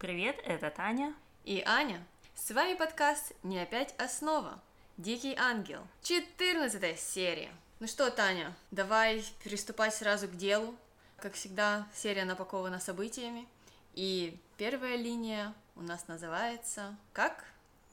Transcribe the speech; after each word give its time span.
Привет, 0.00 0.40
это 0.46 0.70
Таня. 0.70 1.14
И 1.44 1.62
Аня. 1.66 2.02
С 2.34 2.50
вами 2.52 2.72
подкаст 2.72 3.34
«Не 3.42 3.58
опять 3.58 3.94
основа». 3.98 4.58
Дикий 4.96 5.36
ангел. 5.36 5.86
14 6.04 6.98
серия. 6.98 7.50
Ну 7.80 7.86
что, 7.86 8.10
Таня, 8.10 8.56
давай 8.70 9.22
переступать 9.44 9.94
сразу 9.94 10.26
к 10.26 10.36
делу. 10.36 10.74
Как 11.18 11.34
всегда, 11.34 11.86
серия 11.94 12.24
напакована 12.24 12.80
событиями. 12.80 13.46
И 13.92 14.40
первая 14.56 14.96
линия 14.96 15.52
у 15.76 15.82
нас 15.82 16.08
называется 16.08 16.96
как? 17.12 17.44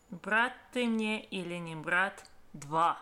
Брат 0.10 0.54
ты 0.72 0.86
мне 0.86 1.26
или 1.26 1.56
не 1.56 1.76
брат? 1.76 2.24
Два. 2.54 3.02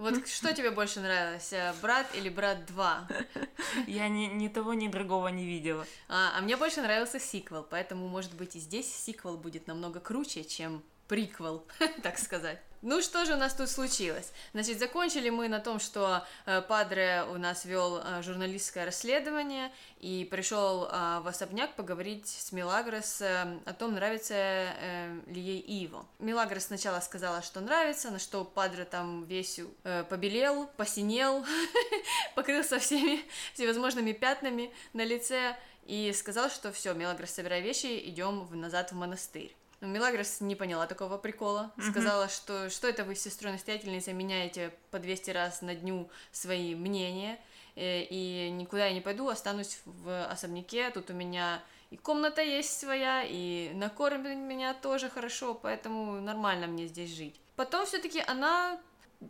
Вот 0.00 0.26
что 0.26 0.54
тебе 0.54 0.70
больше 0.70 1.00
нравилось, 1.00 1.52
э, 1.52 1.74
брат 1.82 2.06
или 2.14 2.30
брат 2.30 2.64
2? 2.64 3.08
Я 3.86 4.08
ни, 4.08 4.26
ни 4.26 4.48
того, 4.48 4.72
ни 4.72 4.88
другого 4.88 5.28
не 5.28 5.44
видела. 5.44 5.86
А, 6.08 6.32
а 6.38 6.40
мне 6.40 6.56
больше 6.56 6.80
нравился 6.80 7.20
сиквел, 7.20 7.66
поэтому, 7.68 8.08
может 8.08 8.34
быть, 8.34 8.56
и 8.56 8.60
здесь 8.60 8.92
сиквел 8.92 9.36
будет 9.36 9.66
намного 9.66 10.00
круче, 10.00 10.42
чем 10.44 10.82
приквел, 11.06 11.66
так 12.02 12.18
сказать. 12.18 12.62
Ну 12.82 13.02
что 13.02 13.26
же 13.26 13.34
у 13.34 13.36
нас 13.36 13.52
тут 13.52 13.68
случилось? 13.68 14.32
Значит, 14.54 14.78
закончили 14.78 15.28
мы 15.28 15.48
на 15.48 15.60
том, 15.60 15.80
что 15.80 16.24
э, 16.46 16.62
Падре 16.62 17.24
у 17.30 17.36
нас 17.36 17.66
вел 17.66 17.98
э, 17.98 18.22
журналистское 18.22 18.86
расследование 18.86 19.70
и 19.98 20.26
пришел 20.30 20.84
э, 20.84 21.20
в 21.20 21.28
особняк 21.28 21.74
поговорить 21.74 22.26
с 22.26 22.52
Милагрос 22.52 23.20
э, 23.20 23.58
о 23.66 23.74
том, 23.74 23.92
нравится 23.92 24.34
э, 24.34 25.20
ли 25.26 25.42
ей 25.42 25.60
Иво. 25.60 26.06
Милагрос 26.20 26.64
сначала 26.64 27.00
сказала, 27.00 27.42
что 27.42 27.60
нравится, 27.60 28.10
на 28.10 28.18
что 28.18 28.46
Падре 28.46 28.86
там 28.86 29.24
весь 29.24 29.60
э, 29.84 30.04
побелел, 30.08 30.66
посинел, 30.78 31.44
покрылся 32.34 32.78
всеми 32.78 33.22
всевозможными 33.52 34.12
пятнами 34.12 34.72
на 34.94 35.04
лице 35.04 35.54
и 35.84 36.14
сказал, 36.14 36.48
что 36.48 36.72
все, 36.72 36.94
Милагрос, 36.94 37.28
собирай 37.28 37.60
вещи, 37.60 38.00
идем 38.08 38.48
назад 38.58 38.92
в 38.92 38.94
монастырь. 38.94 39.54
Но 39.80 39.88
Мелагрос 39.88 40.40
не 40.40 40.56
поняла 40.56 40.86
такого 40.86 41.16
прикола. 41.16 41.72
Mm-hmm. 41.76 41.90
Сказала, 41.90 42.28
что 42.28 42.70
что 42.70 42.88
это 42.88 43.04
вы 43.04 43.14
с 43.14 43.22
сестрой 43.22 43.52
настоятельницей 43.52 44.12
меняете 44.12 44.72
по 44.90 44.98
200 44.98 45.30
раз 45.30 45.62
на 45.62 45.74
дню 45.74 46.10
свои 46.32 46.74
мнения, 46.74 47.38
и, 47.76 47.80
э, 47.80 48.02
и 48.04 48.50
никуда 48.50 48.86
я 48.86 48.92
не 48.92 49.00
пойду, 49.00 49.28
останусь 49.28 49.80
в 49.84 50.26
особняке. 50.26 50.90
Тут 50.90 51.10
у 51.10 51.14
меня 51.14 51.62
и 51.90 51.96
комната 51.96 52.42
есть 52.42 52.78
своя, 52.78 53.24
и 53.26 53.72
накормят 53.74 54.36
меня 54.36 54.74
тоже 54.74 55.08
хорошо, 55.08 55.54
поэтому 55.54 56.20
нормально 56.20 56.66
мне 56.66 56.86
здесь 56.86 57.10
жить. 57.10 57.40
Потом 57.56 57.86
все-таки 57.86 58.22
она 58.26 58.80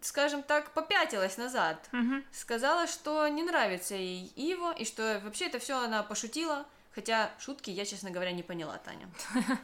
скажем 0.03 0.43
так, 0.43 0.73
попятилась 0.73 1.37
назад. 1.37 1.89
Угу. 1.93 2.23
Сказала, 2.33 2.87
что 2.87 3.27
не 3.29 3.43
нравится 3.43 3.95
ей 3.95 4.33
Иво, 4.37 4.73
и 4.73 4.85
что 4.85 5.21
вообще 5.25 5.47
это 5.47 5.59
все 5.59 5.83
она 5.83 6.03
пошутила. 6.03 6.65
Хотя 6.95 7.31
шутки 7.39 7.71
я, 7.71 7.85
честно 7.85 8.11
говоря, 8.11 8.33
не 8.33 8.43
поняла, 8.43 8.79
Таня. 8.79 9.09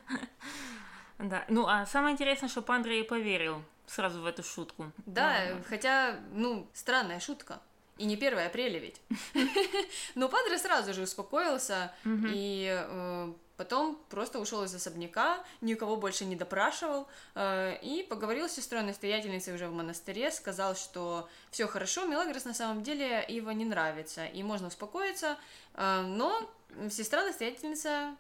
Да, 1.19 1.45
ну 1.49 1.67
а 1.67 1.87
самое 1.87 2.13
интересное, 2.13 2.49
что 2.49 2.65
Андрей 2.73 3.05
поверил 3.05 3.63
сразу 3.87 4.21
в 4.21 4.27
эту 4.27 4.43
шутку. 4.43 4.93
Да, 5.07 5.61
хотя, 5.69 6.19
ну, 6.33 6.69
странная 6.75 7.21
шутка. 7.21 7.61
И 7.99 8.05
не 8.05 8.17
1 8.17 8.39
апреля 8.39 8.79
ведь. 8.79 9.01
Но 10.15 10.29
Падре 10.29 10.59
сразу 10.59 10.93
же 10.93 11.03
успокоился 11.03 11.95
и 12.05 12.69
э, 12.71 13.33
потом 13.57 13.99
просто 14.09 14.39
ушел 14.39 14.65
из 14.65 14.75
особняка, 14.75 15.39
никого 15.61 15.97
больше 15.97 16.25
не 16.25 16.37
допрашивал 16.37 17.09
э, 17.35 17.79
и 17.83 18.03
поговорил 18.03 18.49
с 18.49 18.53
сестрой-настоятельницей 18.53 19.55
уже 19.55 19.69
в 19.69 19.73
монастыре, 19.73 20.31
сказал, 20.31 20.77
что 20.77 21.29
все 21.51 21.67
хорошо, 21.67 22.05
Мелагрос 22.07 22.45
на 22.45 22.55
самом 22.55 22.83
деле 22.83 23.25
его 23.29 23.53
не 23.53 23.65
нравится, 23.65 24.27
и 24.27 24.43
можно 24.43 24.69
успокоиться, 24.69 25.37
э, 25.75 26.03
но 26.03 26.49
сестра-настоятельница, 26.91 28.15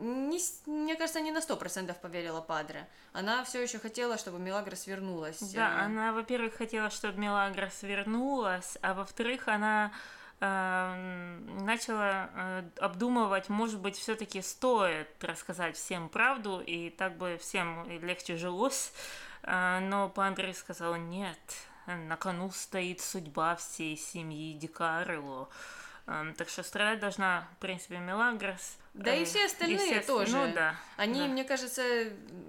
не, 0.00 0.38
мне 0.66 0.94
кажется, 0.94 1.20
не 1.20 1.32
на 1.32 1.40
сто 1.40 1.56
процентов 1.56 2.00
поверила 2.00 2.40
Падре. 2.40 2.88
Она 3.12 3.44
все 3.44 3.62
еще 3.62 3.78
хотела, 3.78 4.18
чтобы 4.18 4.38
Мелагрос 4.38 4.86
вернулась. 4.86 5.40
Да, 5.52 5.80
она, 5.80 6.12
во-первых, 6.12 6.54
хотела, 6.54 6.90
чтобы 6.90 7.18
Мелагрос 7.18 7.82
вернулась, 7.82 8.78
а 8.82 8.94
во-вторых, 8.94 9.48
она 9.48 9.86
э, 9.86 10.15
начала 10.38 12.30
э, 12.34 12.62
обдумывать, 12.78 13.48
может 13.48 13.80
быть, 13.80 13.96
все-таки 13.96 14.42
стоит 14.42 15.08
рассказать 15.24 15.76
всем 15.76 16.08
правду, 16.10 16.60
и 16.60 16.90
так 16.90 17.16
бы 17.16 17.38
всем 17.40 17.88
легче 17.88 18.36
жилось. 18.36 18.92
Э, 19.42 19.80
но 19.80 20.08
Пандрей 20.10 20.54
сказала, 20.54 20.96
нет, 20.96 21.38
на 21.86 22.16
кону 22.16 22.50
стоит 22.50 23.00
судьба 23.00 23.56
всей 23.56 23.96
семьи 23.96 24.52
Дикарело. 24.58 25.48
Так 26.06 26.48
что 26.48 26.62
страдать 26.62 27.00
должна, 27.00 27.48
в 27.56 27.60
принципе, 27.60 27.98
Мелагрос. 27.98 28.76
Да 28.94 29.12
и 29.12 29.24
все 29.24 29.46
остальные 29.46 29.96
и 29.96 30.00
все, 30.00 30.06
тоже. 30.06 30.36
Ну 30.36 30.54
да. 30.54 30.76
Они, 30.96 31.20
да. 31.20 31.26
мне 31.26 31.42
кажется, 31.42 31.82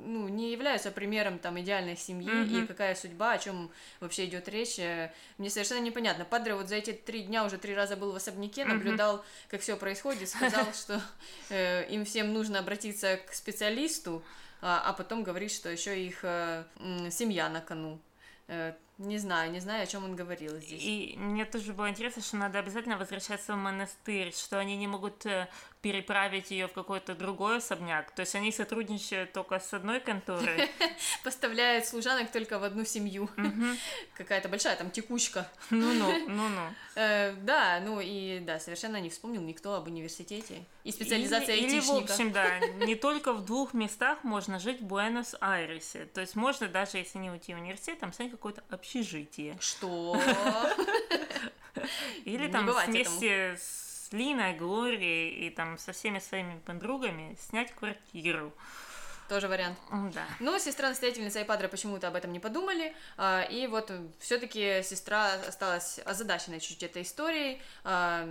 ну, 0.06 0.28
не 0.28 0.52
являются 0.52 0.92
примером 0.92 1.40
там 1.40 1.60
идеальной 1.60 1.98
семьи 1.98 2.30
mm-hmm. 2.30 2.64
и 2.64 2.68
какая 2.68 2.94
судьба, 2.94 3.34
о 3.34 3.38
чем 3.40 3.72
вообще 4.00 4.26
идет 4.26 4.48
речь. 4.48 4.78
Э, 4.78 5.12
мне 5.40 5.50
совершенно 5.50 5.80
непонятно. 5.80 6.24
Падре 6.24 6.54
вот 6.54 6.70
за 6.70 6.76
эти 6.76 6.94
три 6.94 7.24
дня 7.24 7.44
уже 7.44 7.58
три 7.58 7.74
раза 7.74 7.98
был 7.98 8.12
в 8.12 8.16
особняке, 8.16 8.64
наблюдал, 8.64 9.18
mm-hmm. 9.18 9.50
как 9.50 9.62
все 9.62 9.76
происходит, 9.76 10.30
сказал, 10.30 10.66
что 10.74 11.02
э, 11.50 11.90
им 11.90 12.06
всем 12.06 12.34
нужно 12.34 12.60
обратиться 12.60 13.18
к 13.18 13.34
специалисту, 13.34 14.24
а, 14.62 14.84
а 14.86 14.94
потом 14.94 15.24
говорит, 15.24 15.52
что 15.52 15.70
еще 15.70 16.00
их 16.00 16.20
э, 16.22 16.64
семья 17.10 17.50
на 17.50 17.62
кону. 17.62 18.00
Не 18.98 19.20
знаю, 19.20 19.52
не 19.52 19.60
знаю, 19.60 19.84
о 19.84 19.86
чем 19.86 20.06
он 20.06 20.16
говорил 20.16 20.60
здесь. 20.60 20.82
И 20.82 21.16
мне 21.18 21.46
тоже 21.46 21.74
было 21.74 21.90
интересно, 21.90 22.24
что 22.24 22.38
надо 22.38 22.58
обязательно 22.58 22.98
возвращаться 22.98 23.54
в 23.54 23.58
монастырь, 23.58 24.34
что 24.34 24.58
они 24.58 24.76
не 24.76 24.88
могут 24.88 25.24
э, 25.28 25.48
переправить 25.82 26.52
ее 26.52 26.68
в 26.68 26.74
какой-то 26.74 27.16
другой 27.16 27.58
особняк. 27.58 28.12
То 28.12 28.22
есть 28.22 28.36
они 28.36 28.52
сотрудничают 28.52 29.34
только 29.34 29.60
с 29.60 29.74
одной 29.74 30.00
конторой. 30.00 30.70
Поставляют 31.24 31.86
служанок 31.86 32.32
только 32.32 32.60
в 32.60 32.64
одну 32.64 32.86
семью. 32.86 33.30
Какая-то 34.18 34.50
большая 34.50 34.76
там 34.76 34.90
текучка. 34.90 35.50
Ну-ну, 35.70 36.12
ну-ну. 36.28 36.74
Э, 36.96 37.34
да, 37.34 37.80
ну 37.80 38.02
и 38.02 38.40
да, 38.40 38.60
совершенно 38.60 39.00
не 39.00 39.10
вспомнил 39.10 39.42
никто 39.42 39.76
об 39.76 39.88
университете. 39.88 40.66
И 40.84 40.92
специализация 40.92 41.56
или, 41.56 41.80
в 41.80 41.92
общем, 41.92 42.32
да, 42.32 42.60
не 42.60 42.96
только 42.96 43.34
в 43.34 43.46
двух 43.46 43.74
местах 43.74 44.24
можно 44.24 44.60
жить 44.60 44.82
в 44.82 44.86
Буэнос-Айресе. 44.86 46.06
То 46.06 46.22
есть 46.22 46.36
можно 46.36 46.68
даже, 46.68 46.98
если 46.98 47.20
не 47.20 47.30
уйти 47.30 47.54
в 47.54 47.58
университет, 47.58 48.00
там 48.00 48.12
снять 48.14 48.32
какое-то 48.32 48.64
общежитие. 48.88 49.58
Что? 49.60 50.20
Или 52.26 52.48
там 52.48 52.70
вместе 52.70 53.58
с 53.60 54.10
Линой, 54.12 54.54
Глорией 54.54 55.48
и 55.48 55.50
там 55.50 55.78
со 55.78 55.92
всеми 55.92 56.20
своими 56.20 56.60
подругами 56.60 57.38
снять 57.40 57.74
квартиру. 57.74 58.54
Тоже 59.28 59.50
вариант. 59.50 59.78
Да. 59.92 60.26
Но 60.40 60.58
сестра-настоятельница 60.58 61.42
и 61.42 61.44
Падре 61.44 61.68
почему-то 61.68 62.08
об 62.08 62.16
этом 62.16 62.32
не 62.32 62.40
подумали. 62.40 62.96
А, 63.18 63.42
и 63.42 63.68
вот 63.68 63.92
все-таки 64.20 64.82
сестра 64.84 65.34
осталась 65.34 66.00
озадаченной 66.06 66.62
чуть-чуть 66.62 66.84
этой 66.84 67.02
историей. 67.02 67.62
А, 67.84 68.26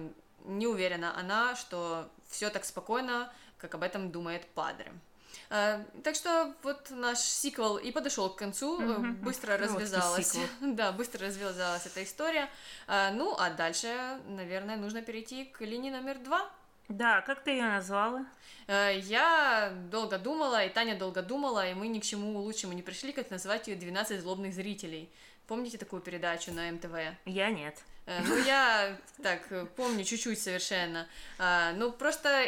не 0.47 0.67
уверена 0.67 1.19
она, 1.19 1.55
что 1.55 2.11
все 2.31 2.49
так 2.49 2.65
спокойно, 2.65 3.31
как 3.59 3.75
об 3.75 3.83
этом 3.83 4.11
думает 4.11 4.47
Падре. 4.55 4.91
А, 5.49 5.85
так 6.03 6.15
что 6.15 6.55
вот 6.63 6.91
наш 6.91 7.19
сиквел 7.19 7.77
и 7.77 7.91
подошел 7.93 8.31
к 8.31 8.37
концу, 8.37 8.81
mm-hmm. 8.81 9.13
быстро 9.23 9.57
развязалась. 9.57 10.37
да, 10.61 10.93
быстро 10.93 11.27
развязалась 11.27 11.87
эта 11.87 12.03
история. 12.03 12.49
А, 12.87 13.11
ну, 13.13 13.35
а 13.39 13.51
дальше, 13.51 14.19
наверное, 14.29 14.77
нужно 14.77 15.03
перейти 15.03 15.45
к 15.45 15.61
линии 15.61 15.91
номер 15.91 16.19
два. 16.19 16.49
Да, 16.89 17.21
как 17.23 17.43
ты 17.43 17.51
ее 17.51 17.65
назвала? 17.65 18.25
Я 18.69 19.73
долго 19.91 20.19
думала, 20.19 20.65
и 20.65 20.69
Таня 20.69 20.97
долго 20.97 21.21
думала, 21.21 21.69
и 21.69 21.75
мы 21.75 21.89
ни 21.89 21.99
к 21.99 22.05
чему 22.05 22.39
лучшему 22.39 22.75
не 22.75 22.83
пришли, 22.83 23.13
как 23.13 23.29
назвать 23.31 23.67
ее 23.67 23.77
«12 23.77 24.21
злобных 24.21 24.55
зрителей». 24.55 25.11
Помните 25.49 25.79
такую 25.79 26.01
передачу 26.01 26.53
на 26.53 26.71
МТВ? 26.71 26.95
Я 27.25 27.51
нет. 27.51 27.77
Ну, 28.07 28.37
я 28.45 28.97
так 29.21 29.49
помню 29.75 30.05
чуть-чуть 30.05 30.41
совершенно. 30.41 31.09
Ну, 31.75 31.91
просто 31.91 32.47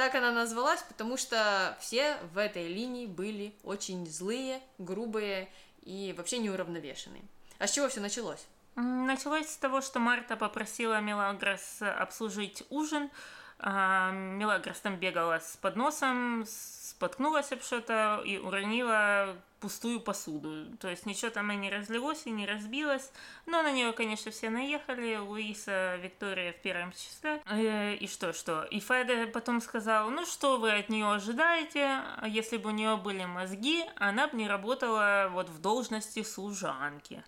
так 0.00 0.14
она 0.14 0.32
назвалась, 0.32 0.82
потому 0.88 1.18
что 1.18 1.76
все 1.78 2.16
в 2.32 2.38
этой 2.38 2.68
линии 2.68 3.04
были 3.04 3.54
очень 3.64 4.06
злые, 4.06 4.62
грубые 4.78 5.50
и 5.82 6.14
вообще 6.16 6.38
неуравновешенные. 6.38 7.22
А 7.58 7.66
с 7.66 7.72
чего 7.72 7.86
все 7.90 8.00
началось? 8.00 8.46
Началось 8.76 9.50
с 9.50 9.58
того, 9.58 9.82
что 9.82 9.98
Марта 9.98 10.38
попросила 10.38 11.02
Мелагрос 11.02 11.82
обслужить 11.82 12.62
ужин. 12.70 13.10
А, 13.58 14.10
Мелагрос 14.10 14.80
там 14.80 14.96
бегала 14.96 15.38
с 15.38 15.58
подносом, 15.58 16.46
споткнулась 17.00 17.50
об 17.50 17.62
что-то 17.62 18.20
и 18.26 18.36
уронила 18.36 19.34
пустую 19.58 20.00
посуду. 20.00 20.66
То 20.78 20.88
есть 20.88 21.06
ничего 21.06 21.30
там 21.30 21.50
и 21.50 21.56
не 21.56 21.70
разлилось, 21.70 22.26
и 22.26 22.30
не 22.30 22.46
разбилось. 22.46 23.10
Но 23.46 23.62
на 23.62 23.72
нее, 23.72 23.92
конечно, 23.94 24.30
все 24.30 24.50
наехали. 24.50 25.16
Луиса, 25.16 25.96
Виктория 25.96 26.52
в 26.52 26.60
первом 26.60 26.92
числе. 26.92 27.40
Э, 27.46 27.94
и 27.94 28.06
что, 28.06 28.34
что? 28.34 28.64
И 28.64 28.80
Феде 28.80 29.26
потом 29.26 29.62
сказал, 29.62 30.10
ну 30.10 30.26
что 30.26 30.58
вы 30.58 30.72
от 30.72 30.90
нее 30.90 31.10
ожидаете? 31.10 32.02
Если 32.26 32.58
бы 32.58 32.68
у 32.68 32.72
нее 32.72 32.98
были 32.98 33.24
мозги, 33.24 33.82
она 33.96 34.28
бы 34.28 34.36
не 34.36 34.46
работала 34.46 35.30
вот 35.32 35.48
в 35.48 35.58
должности 35.58 36.22
служанки. 36.22 37.24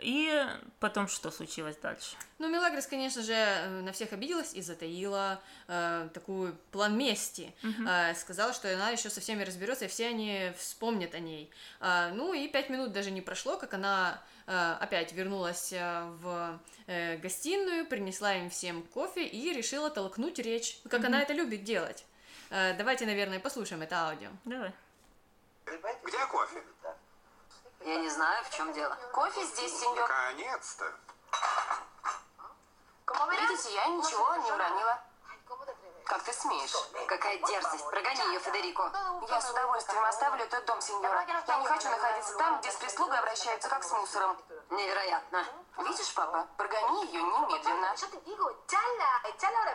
И 0.00 0.46
потом 0.80 1.08
что 1.08 1.30
случилось 1.30 1.76
дальше? 1.76 2.16
Ну, 2.38 2.48
Мелагрос, 2.48 2.86
конечно 2.86 3.22
же, 3.22 3.32
э, 3.32 3.80
на 3.80 3.92
всех 3.92 4.12
обиделась 4.12 4.54
и 4.54 4.62
затаила 4.62 5.40
э, 5.66 6.08
такую 6.14 6.56
план 6.70 6.96
мести. 6.96 7.54
Uh-huh. 7.62 8.10
Э, 8.10 8.14
сказала, 8.14 8.52
что 8.52 8.72
она 8.72 8.90
еще 8.90 9.10
со 9.10 9.20
всеми 9.20 9.42
разберется, 9.42 9.86
и 9.86 9.88
все 9.88 10.08
они 10.08 10.52
вспомнят 10.56 11.14
о 11.14 11.18
ней. 11.18 11.50
Э, 11.80 12.10
ну 12.12 12.32
и 12.32 12.48
пять 12.48 12.70
минут 12.70 12.92
даже 12.92 13.10
не 13.10 13.20
прошло, 13.20 13.56
как 13.56 13.74
она 13.74 14.22
э, 14.46 14.76
опять 14.80 15.12
вернулась 15.12 15.72
э, 15.72 16.10
в 16.20 16.60
э, 16.86 17.16
гостиную, 17.16 17.86
принесла 17.86 18.34
им 18.34 18.50
всем 18.50 18.82
кофе 18.82 19.26
и 19.26 19.52
решила 19.52 19.90
толкнуть 19.90 20.38
речь, 20.38 20.80
как 20.88 21.02
uh-huh. 21.02 21.06
она 21.06 21.22
это 21.22 21.32
любит 21.32 21.64
делать. 21.64 22.04
Э, 22.50 22.74
давайте, 22.76 23.04
наверное, 23.06 23.40
послушаем 23.40 23.82
это 23.82 23.96
аудио. 23.96 24.30
Давай. 24.44 24.72
Где 25.66 26.26
кофе? 26.30 26.62
Я 27.80 27.96
не 27.96 28.08
знаю, 28.08 28.44
в 28.44 28.50
чем 28.50 28.72
дело. 28.72 28.96
Кофе 29.12 29.44
здесь, 29.44 29.78
сеньор. 29.78 30.08
Наконец-то. 30.08 30.92
Видите, 33.30 33.74
я 33.74 33.86
ничего 33.86 34.36
не 34.36 34.52
уронила. 34.52 35.00
Как 36.04 36.22
ты 36.22 36.32
смеешь? 36.32 36.74
Какая 37.06 37.38
дерзость. 37.38 37.88
Прогони 37.90 38.32
ее, 38.32 38.40
Федерико. 38.40 38.90
Я 39.28 39.40
с 39.40 39.50
удовольствием 39.50 40.04
оставлю 40.04 40.44
этот 40.44 40.64
дом, 40.64 40.80
сеньора. 40.80 41.24
Я 41.46 41.58
не 41.58 41.66
хочу 41.66 41.88
находиться 41.90 42.36
там, 42.36 42.60
где 42.60 42.70
с 42.70 42.76
прислугой 42.76 43.18
обращаются 43.18 43.68
как 43.68 43.84
с 43.84 43.92
мусором. 43.92 44.36
Невероятно. 44.70 45.44
Видишь, 45.78 46.12
папа? 46.14 46.46
Прогони 46.56 47.06
ее 47.06 47.22
немедленно. 47.22 47.94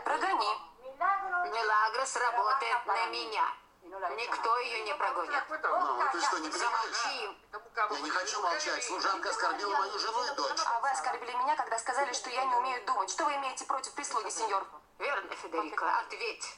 Прогони. 0.03 0.73
Милагрос 1.51 2.15
работает 2.15 2.85
на 2.85 3.05
меня. 3.07 3.62
Никто 4.17 4.59
ее 4.59 4.83
не 4.85 4.95
прогонит. 4.95 5.43
Мама, 5.49 6.09
ты 6.11 6.21
что, 6.21 6.37
не 6.39 6.49
Замолчи. 6.51 7.29
Я 7.75 7.99
не 8.01 8.09
хочу 8.09 8.41
молчать. 8.41 8.83
Служанка 8.83 9.29
оскорбила 9.29 9.77
мою 9.77 9.99
жену 9.99 10.23
и 10.31 10.35
дочь. 10.35 10.59
А 10.65 10.79
вы 10.79 10.89
оскорбили 10.89 11.33
меня, 11.33 11.55
когда 11.55 11.77
сказали, 11.77 12.11
что 12.13 12.29
я 12.29 12.45
не 12.45 12.55
умею 12.55 12.85
думать. 12.85 13.09
Что 13.09 13.25
вы 13.25 13.35
имеете 13.35 13.65
против 13.65 13.93
прислуги, 13.93 14.29
сеньор? 14.29 14.65
Верно, 14.99 15.35
Федерико. 15.35 15.99
Ответь. 15.99 16.57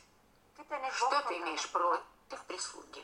Что 0.93 1.21
ты 1.27 1.37
имеешь 1.37 1.69
против 1.71 2.43
прислуги? 2.47 3.03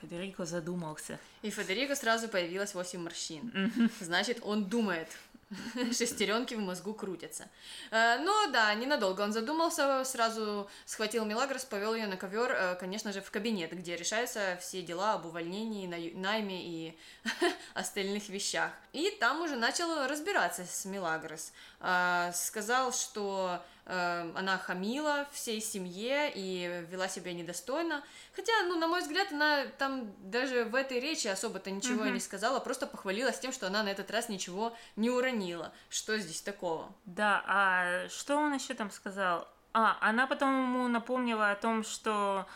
Федерико 0.00 0.46
задумался. 0.46 1.18
И 1.42 1.50
Федерико 1.50 1.94
сразу 1.94 2.28
появилось 2.28 2.74
8 2.74 3.02
морщин. 3.02 3.90
Значит, 4.00 4.38
он 4.42 4.64
думает. 4.64 5.08
Шестеренки 5.92 6.54
в 6.54 6.60
мозгу 6.60 6.94
крутятся. 6.94 7.48
Э, 7.90 8.18
но 8.18 8.46
да, 8.50 8.72
ненадолго 8.74 9.22
он 9.22 9.32
задумался, 9.32 10.04
сразу 10.04 10.68
схватил 10.84 11.24
Мелагрос, 11.24 11.64
повел 11.64 11.94
ее 11.94 12.06
на 12.06 12.16
ковер, 12.16 12.52
э, 12.52 12.74
конечно 12.76 13.12
же, 13.12 13.20
в 13.20 13.30
кабинет, 13.30 13.72
где 13.72 13.96
решаются 13.96 14.58
все 14.60 14.82
дела 14.82 15.14
об 15.14 15.26
увольнении, 15.26 16.12
найме 16.14 16.62
и 16.62 16.98
остальных 17.74 18.28
вещах. 18.28 18.70
И 18.92 19.10
там 19.18 19.40
уже 19.40 19.56
начал 19.56 20.06
разбираться 20.06 20.64
с 20.64 20.84
Мелагрос. 20.84 21.52
Э, 21.80 22.30
сказал, 22.34 22.92
что 22.92 23.62
она 23.90 24.58
хамила 24.58 25.26
всей 25.32 25.60
семье 25.60 26.30
и 26.34 26.86
вела 26.88 27.08
себя 27.08 27.32
недостойно. 27.32 28.02
Хотя, 28.34 28.52
ну, 28.68 28.78
на 28.78 28.86
мой 28.86 29.00
взгляд, 29.00 29.32
она 29.32 29.66
там 29.78 30.12
даже 30.18 30.64
в 30.64 30.74
этой 30.74 31.00
речи 31.00 31.26
особо-то 31.26 31.70
ничего 31.70 32.04
mm-hmm. 32.04 32.12
не 32.12 32.20
сказала, 32.20 32.60
просто 32.60 32.86
похвалилась 32.86 33.40
тем, 33.40 33.52
что 33.52 33.66
она 33.66 33.82
на 33.82 33.88
этот 33.88 34.10
раз 34.10 34.28
ничего 34.28 34.76
не 34.96 35.10
уронила. 35.10 35.72
Что 35.88 36.16
здесь 36.18 36.42
такого? 36.42 36.92
Да, 37.04 37.42
а 37.46 38.08
что 38.08 38.36
он 38.36 38.54
еще 38.54 38.74
там 38.74 38.90
сказал? 38.90 39.48
А, 39.72 39.98
она 40.00 40.26
потом 40.26 40.62
ему 40.62 40.88
напомнила 40.88 41.50
о 41.50 41.56
том, 41.56 41.84
что 41.84 42.46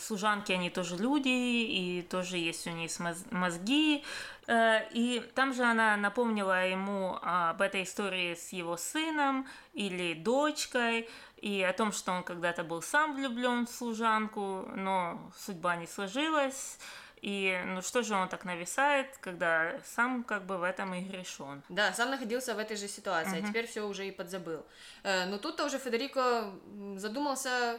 служанки, 0.00 0.50
они 0.50 0.70
тоже 0.70 0.96
люди, 0.96 1.28
и 1.28 2.02
тоже 2.02 2.36
есть 2.36 2.66
у 2.66 2.70
них 2.70 2.90
мозги. 3.30 4.04
Э, 4.50 4.88
и 4.90 5.20
там 5.36 5.54
же 5.54 5.62
она 5.62 5.96
напомнила 5.96 6.66
ему 6.66 7.16
об 7.22 7.62
этой 7.62 7.84
истории 7.84 8.34
с 8.34 8.52
его 8.52 8.76
сыном 8.76 9.46
или 9.74 10.14
дочкой, 10.14 11.08
и 11.36 11.62
о 11.62 11.72
том, 11.72 11.92
что 11.92 12.12
он 12.12 12.24
когда-то 12.24 12.64
был 12.64 12.82
сам 12.82 13.14
влюблен 13.14 13.66
в 13.66 13.70
служанку, 13.70 14.68
но 14.74 15.30
судьба 15.38 15.76
не 15.76 15.86
сложилась. 15.86 16.78
И 17.22 17.62
ну 17.66 17.82
что 17.82 18.02
же 18.02 18.14
он 18.14 18.28
так 18.28 18.44
нависает, 18.44 19.18
когда 19.18 19.78
сам 19.84 20.24
как 20.24 20.46
бы 20.46 20.56
в 20.56 20.62
этом 20.62 20.94
и 20.94 21.02
грешен. 21.02 21.62
Да, 21.68 21.92
сам 21.92 22.10
находился 22.10 22.54
в 22.54 22.58
этой 22.58 22.76
же 22.76 22.88
ситуации, 22.88 23.38
uh-huh. 23.38 23.44
а 23.44 23.48
теперь 23.48 23.66
все 23.66 23.86
уже 23.86 24.08
и 24.08 24.10
подзабыл. 24.10 24.64
Э, 25.02 25.26
но 25.26 25.38
тут-то 25.38 25.66
уже 25.66 25.78
Федерико 25.78 26.50
задумался 26.96 27.50
э, 27.50 27.78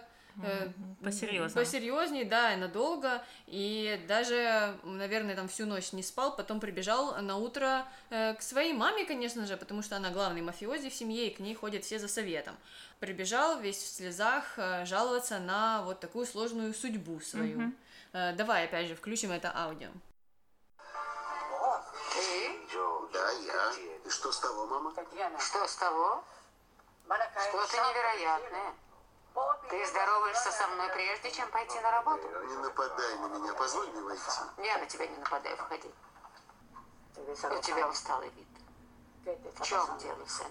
посерьезнее. 1.04 1.50
Посерьезнее, 1.50 2.25
да, 2.25 2.54
и 2.54 2.57
надолго. 2.57 3.24
И 3.48 4.04
даже, 4.07 4.78
наверное, 4.83 5.36
там 5.36 5.48
всю 5.48 5.66
ночь 5.66 5.94
не 5.94 6.04
спал, 6.04 6.36
потом 6.36 6.60
прибежал 6.60 7.22
на 7.22 7.38
утро 7.38 7.86
э, 8.10 8.33
к 8.36 8.42
своей 8.42 8.74
маме, 8.74 9.06
конечно 9.06 9.45
же, 9.45 9.57
потому 9.57 9.81
что 9.81 9.95
она 9.95 10.10
главный 10.10 10.42
мафиози 10.42 10.89
в 10.89 10.94
семье, 10.94 11.28
и 11.28 11.36
к 11.36 11.39
ней 11.39 11.56
ходят 11.56 11.83
все 11.83 12.00
за 12.00 12.07
советом. 12.07 12.56
Прибежал 13.00 13.60
весь 13.60 13.78
в 13.78 13.88
слезах 13.88 14.57
э, 14.57 14.86
жаловаться 14.86 15.39
на 15.39 15.81
вот 15.83 16.00
такую 16.00 16.25
сложную 16.25 16.74
судьбу 16.74 17.19
свою. 17.19 17.74
Э, 18.13 18.34
давай, 18.34 18.66
опять 18.66 18.88
же, 18.88 18.95
включим 18.95 19.31
это 19.31 19.51
аудио. 19.56 19.89
Ты? 22.13 22.57
Да, 23.13 23.31
я. 23.31 23.74
И 24.06 24.10
что 24.10 24.31
с 24.31 24.39
того, 24.39 24.66
мама? 24.68 24.94
Что 25.39 25.68
с 25.68 25.75
того? 25.75 26.24
Что-то 27.07 27.77
невероятное. 27.77 28.74
Ты 29.33 29.88
здороваешься 29.88 30.51
со 30.51 30.68
мной 30.68 30.89
прежде, 30.89 31.31
чем 31.31 31.50
пойти 31.51 31.80
на 31.80 31.92
работу? 31.92 32.28
Не 32.28 32.57
нападай 32.57 33.18
на 33.19 33.28
меня, 33.28 33.54
позволь 33.54 33.88
мне 33.92 34.01
войти. 34.01 34.22
Я 34.57 34.78
на 34.78 34.86
тебя 34.86 35.07
не 35.07 35.18
нападаю, 35.18 35.57
входи. 35.57 35.94
У 37.16 37.62
тебя 37.62 37.88
усталый 37.88 38.30
вид. 38.30 38.48
В 39.56 39.62
чем 39.62 39.98
дело, 40.00 40.25
сын? 40.25 40.48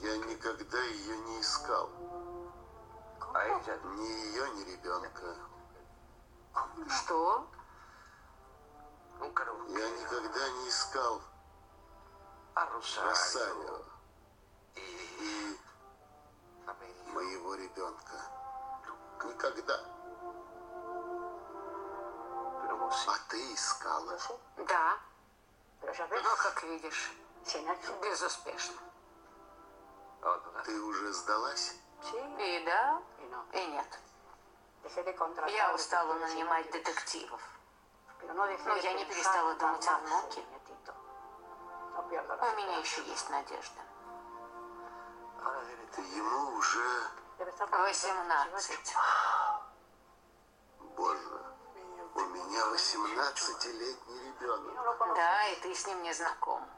Я 0.00 0.16
никогда 0.18 0.82
ее 0.82 1.16
не 1.18 1.40
искал. 1.40 1.88
Ни 3.84 4.06
ее, 4.06 4.50
ни 4.50 4.72
ребенка. 4.72 5.36
Что? 6.88 7.46
Я 9.20 9.90
никогда 9.90 10.48
не 10.48 10.68
искал 10.68 11.22
Росарио 12.54 13.84
и 14.74 15.56
моего 17.12 17.54
ребенка. 17.54 18.14
Никогда. 19.24 19.80
А 22.90 23.18
ты 23.28 23.54
искала? 23.54 24.18
Да. 24.56 24.98
Но, 25.82 26.36
как 26.36 26.62
видишь, 26.64 27.12
безуспешно. 28.02 28.76
Ты 30.64 30.80
уже 30.82 31.12
сдалась? 31.12 31.74
И 32.12 32.64
да, 32.66 33.02
и 33.52 33.66
нет. 33.66 33.98
Я 35.48 35.74
устала 35.74 36.14
нанимать 36.14 36.70
детективов. 36.70 37.40
Но 38.22 38.46
я 38.46 38.92
не 38.92 39.04
перестала 39.04 39.54
думать 39.54 39.86
о 39.88 39.98
внуке. 39.98 40.44
У 41.96 42.56
меня 42.56 42.78
еще 42.78 43.02
есть 43.04 43.30
надежда. 43.30 43.80
Ему 45.96 46.56
уже... 46.56 47.08
18. 47.38 48.96
Боже, 50.96 51.42
у 52.14 52.20
меня 52.20 52.60
18-летний 52.66 54.20
ребенок. 54.20 55.14
Да, 55.14 55.48
и 55.48 55.60
ты 55.60 55.74
с 55.74 55.86
ним 55.86 56.02
не 56.02 56.12
знаком. 56.12 56.68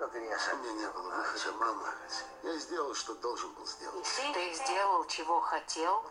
У 0.00 0.06
меня 0.06 0.72
не 0.72 0.88
было 0.88 1.10
выхода, 1.10 1.52
мама. 1.58 1.94
Я 2.42 2.56
сделал, 2.58 2.94
что 2.94 3.14
должен 3.16 3.52
был 3.54 3.66
сделать. 3.66 4.06
Ты 4.34 4.54
сделал, 4.54 5.04
чего 5.06 5.40
хотел, 5.40 6.04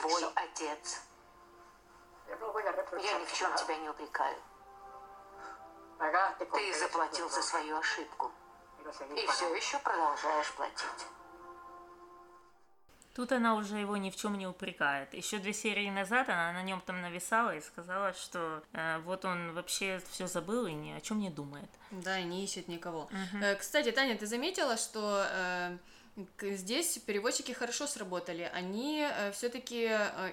твой 0.00 0.32
отец. 0.34 1.00
Я 2.28 3.18
ни 3.18 3.24
в 3.24 3.32
чем 3.32 3.54
тебя 3.54 3.76
не 3.76 3.88
упрекаю. 3.90 4.38
Ты 6.52 6.74
заплатил 6.78 7.30
за 7.30 7.42
свою 7.42 7.78
ошибку. 7.78 8.32
И 9.00 9.26
все 9.26 9.54
еще 9.54 9.78
продолжаешь 9.78 10.52
платить. 10.52 11.06
Тут 13.14 13.30
она 13.32 13.56
уже 13.56 13.76
его 13.76 13.98
ни 13.98 14.10
в 14.10 14.16
чем 14.16 14.38
не 14.38 14.46
упрекает. 14.46 15.12
Еще 15.12 15.38
две 15.38 15.52
серии 15.52 15.90
назад 15.90 16.30
она 16.30 16.52
на 16.52 16.62
нем 16.62 16.80
там 16.80 17.02
нависала 17.02 17.54
и 17.54 17.60
сказала, 17.60 18.14
что 18.14 18.62
э, 18.72 18.98
вот 19.00 19.26
он 19.26 19.52
вообще 19.52 20.00
все 20.10 20.26
забыл 20.26 20.66
и 20.66 20.72
ни 20.72 20.92
о 20.92 21.00
чем 21.00 21.18
не 21.18 21.28
думает. 21.28 21.68
Да, 21.90 22.18
и 22.18 22.24
не 22.24 22.42
ищет 22.42 22.68
никого. 22.68 23.02
Угу. 23.02 23.42
Э, 23.42 23.54
кстати, 23.56 23.90
Таня, 23.90 24.16
ты 24.16 24.26
заметила, 24.26 24.78
что 24.78 25.26
э, 25.28 25.76
Здесь 26.40 26.98
переводчики 26.98 27.52
хорошо 27.52 27.86
сработали. 27.86 28.50
Они 28.52 29.06
все-таки 29.32 29.84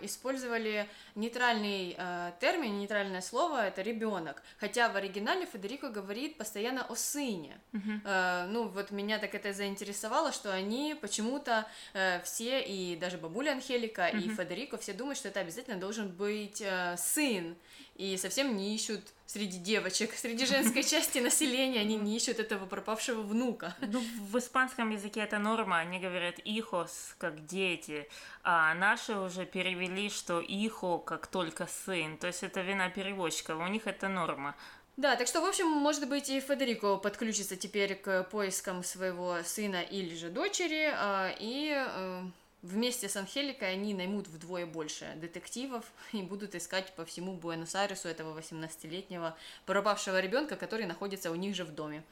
использовали 0.02 0.88
нейтральный 1.16 1.96
э, 1.98 2.32
термин, 2.40 2.80
нейтральное 2.80 3.22
слово 3.22 3.68
это 3.68 3.82
ребенок. 3.82 4.42
Хотя 4.58 4.90
в 4.90 4.96
оригинале 4.96 5.46
Федерико 5.46 5.90
говорит 5.90 6.38
постоянно 6.38 6.84
о 6.84 6.96
сыне. 6.96 7.60
Э, 8.04 8.46
ну, 8.50 8.68
вот 8.68 8.92
меня 8.92 9.20
так 9.20 9.36
это 9.36 9.54
заинтересовало, 9.54 10.32
что 10.32 10.54
они 10.54 10.96
почему-то 11.00 11.68
э, 11.94 12.22
все, 12.24 12.62
и 12.62 12.96
даже 12.96 13.18
бабуля 13.18 13.52
Анхелика, 13.52 14.08
и 14.08 14.30
Федерико, 14.30 14.78
все 14.78 14.94
думают, 14.94 15.18
что 15.18 15.30
это 15.30 15.40
обязательно 15.40 15.78
должен 15.78 16.10
быть 16.10 16.62
э, 16.62 16.96
сын. 16.98 17.56
И 18.00 18.16
совсем 18.16 18.56
не 18.56 18.74
ищут 18.74 19.02
среди 19.26 19.58
девочек, 19.58 20.14
среди 20.14 20.46
женской 20.46 20.84
части 20.84 21.20
населения, 21.20 21.82
они 21.82 21.98
не 21.98 22.16
ищут 22.16 22.40
этого 22.40 22.66
пропавшего 22.66 23.22
внука. 23.22 23.76
Ну, 23.82 24.02
в 24.22 24.38
испанском 24.38 24.92
языке 24.92 25.20
это 25.20 25.38
норма, 25.38 25.80
они 25.80 26.00
говорят 26.00 26.40
«ихос» 26.46 27.16
как 27.18 27.46
дети, 27.46 28.08
а 28.42 28.74
наши 28.76 29.18
уже 29.18 29.46
перевели, 29.46 30.10
что 30.10 30.40
«ихо» 30.40 31.00
как 31.00 31.28
только 31.28 31.68
сын, 31.68 32.18
то 32.18 32.28
есть 32.28 32.42
это 32.42 32.62
вина 32.62 32.90
переводчиков, 32.90 33.60
у 33.60 33.68
них 33.68 33.86
это 33.86 34.08
норма. 34.08 34.56
Да, 34.96 35.18
так 35.18 35.28
что, 35.28 35.42
в 35.42 35.46
общем, 35.46 35.68
может 35.68 36.08
быть, 36.08 36.30
и 36.30 36.40
Федерико 36.40 36.96
подключится 36.96 37.58
теперь 37.58 37.96
к 37.96 38.24
поискам 38.32 38.82
своего 38.86 39.44
сына 39.44 39.82
или 39.82 40.16
же 40.16 40.30
дочери, 40.30 40.90
а, 40.96 41.36
и 41.38 41.74
э, 41.76 42.22
вместе 42.62 43.08
с 43.08 43.16
Анхеликой 43.16 43.72
они 43.72 43.94
наймут 43.94 44.28
вдвое 44.28 44.66
больше 44.66 45.14
детективов 45.16 45.86
и 46.12 46.22
будут 46.22 46.56
искать 46.56 46.94
по 46.96 47.06
всему 47.06 47.34
Буэнос-Айресу 47.36 48.08
этого 48.08 48.38
18-летнего 48.40 49.38
пропавшего 49.66 50.20
ребенка, 50.20 50.56
который 50.56 50.86
находится 50.86 51.32
у 51.32 51.36
них 51.36 51.56
же 51.56 51.64
в 51.64 51.72
доме. 51.74 52.04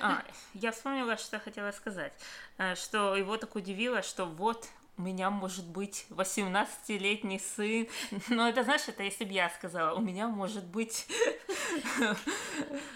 А, 0.00 0.24
я 0.54 0.72
вспомнила, 0.72 1.16
что 1.16 1.38
хотела 1.38 1.70
сказать, 1.72 2.12
э, 2.58 2.74
что 2.74 3.16
его 3.16 3.36
так 3.36 3.54
удивило, 3.54 4.02
что 4.02 4.26
вот 4.26 4.66
у 4.98 5.02
меня 5.02 5.30
может 5.30 5.66
быть 5.66 6.06
18-летний 6.10 7.38
сын. 7.38 7.86
Но 8.28 8.48
это, 8.48 8.62
знаешь, 8.64 8.88
это 8.88 9.02
если 9.02 9.24
бы 9.24 9.32
я 9.32 9.50
сказала, 9.50 9.96
у 9.96 10.00
меня 10.00 10.28
может 10.28 10.64
быть... 10.64 11.06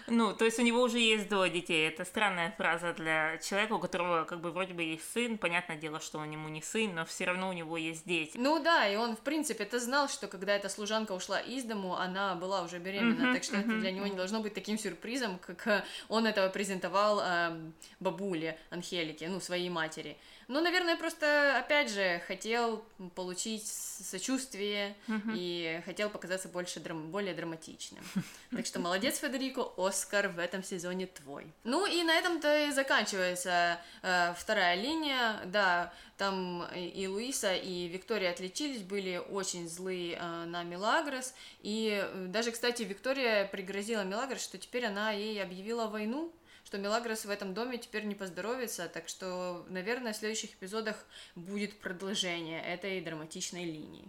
Ну, 0.07 0.35
то 0.35 0.45
есть 0.45 0.59
у 0.59 0.63
него 0.63 0.83
уже 0.83 0.99
есть 0.99 1.29
двое 1.29 1.51
детей. 1.51 1.89
Это 1.89 2.05
странная 2.05 2.53
фраза 2.57 2.93
для 2.95 3.39
человека, 3.39 3.75
у 3.75 3.79
которого 3.79 4.25
как 4.25 4.41
бы 4.41 4.51
вроде 4.51 4.75
бы 4.75 4.83
есть 4.83 5.13
сын. 5.13 5.39
Понятное 5.39 5.77
дело, 5.77 6.01
что 6.01 6.19
он 6.19 6.31
ему 6.31 6.49
не 6.49 6.63
сын, 6.63 6.95
но 6.95 7.05
все 7.05 7.27
равно 7.27 7.49
у 7.49 7.53
него 7.53 7.77
есть 7.77 8.07
дети. 8.07 8.37
Ну 8.37 8.63
да, 8.63 8.89
и 8.89 8.97
он, 8.97 9.17
в 9.17 9.21
принципе, 9.21 9.65
это 9.65 9.79
знал, 9.79 10.09
что 10.09 10.27
когда 10.27 10.57
эта 10.57 10.69
служанка 10.69 11.13
ушла 11.13 11.39
из 11.41 11.65
дому, 11.65 11.97
она 11.97 12.35
была 12.35 12.63
уже 12.63 12.79
беременна, 12.79 13.35
так 13.35 13.45
что 13.45 13.57
это 13.57 13.79
для 13.79 13.93
него 13.93 14.07
не 14.07 14.17
должно 14.17 14.41
быть 14.41 14.55
таким 14.55 14.79
сюрпризом, 14.79 15.39
как 15.39 15.85
он 16.09 16.27
этого 16.27 16.49
презентовал 16.49 17.21
эм, 17.21 17.75
бабуле 18.01 18.59
Анхелике, 18.71 19.29
ну, 19.29 19.41
своей 19.41 19.69
матери. 19.69 20.17
Ну, 20.51 20.61
наверное, 20.61 20.97
просто, 20.97 21.59
опять 21.59 21.93
же, 21.93 22.21
хотел 22.27 22.85
получить 23.15 23.69
сочувствие 23.69 24.97
и 25.33 25.81
хотел 25.85 26.11
показаться 26.11 26.49
больше 26.49 26.81
драм- 26.81 27.11
более 27.13 27.35
драматичным. 27.35 28.03
Так 28.51 28.67
что 28.67 28.81
молодец, 28.81 29.19
Федерико, 29.19 29.65
Оскар 29.77 30.27
в 30.27 30.41
этом 30.41 30.65
сезоне 30.65 31.07
твой. 31.07 31.47
Ну 31.63 31.87
и 31.87 32.03
на 32.03 32.19
этом-то 32.19 32.67
и 32.67 32.73
заканчивается 32.73 33.79
э, 34.03 34.35
вторая 34.37 34.75
линия. 34.75 35.41
Да, 35.45 35.95
там 36.17 36.65
и 36.75 37.07
Луиса, 37.07 37.55
и 37.55 37.87
Виктория 37.87 38.31
отличились, 38.33 38.83
были 38.83 39.23
очень 39.31 39.69
злые 39.69 40.19
э, 40.21 40.45
на 40.47 40.65
Мелагрос. 40.65 41.33
И 41.61 42.03
э, 42.03 42.27
даже, 42.27 42.51
кстати, 42.51 42.83
Виктория 42.83 43.47
пригрозила 43.47 44.03
Мелагрос, 44.03 44.43
что 44.43 44.59
теперь 44.59 44.87
она 44.87 45.13
ей 45.13 45.41
объявила 45.41 45.87
войну, 45.87 46.33
что 46.71 46.79
Мелагрос 46.79 47.25
в 47.25 47.31
этом 47.31 47.53
доме 47.53 47.79
теперь 47.79 48.05
не 48.05 48.15
поздоровится, 48.15 48.89
так 48.89 49.09
что, 49.09 49.67
наверное, 49.69 50.13
в 50.13 50.17
следующих 50.17 50.55
эпизодах 50.55 51.05
будет 51.35 51.77
продолжение 51.81 52.63
этой 52.63 53.01
драматичной 53.01 53.65
линии. 53.65 54.09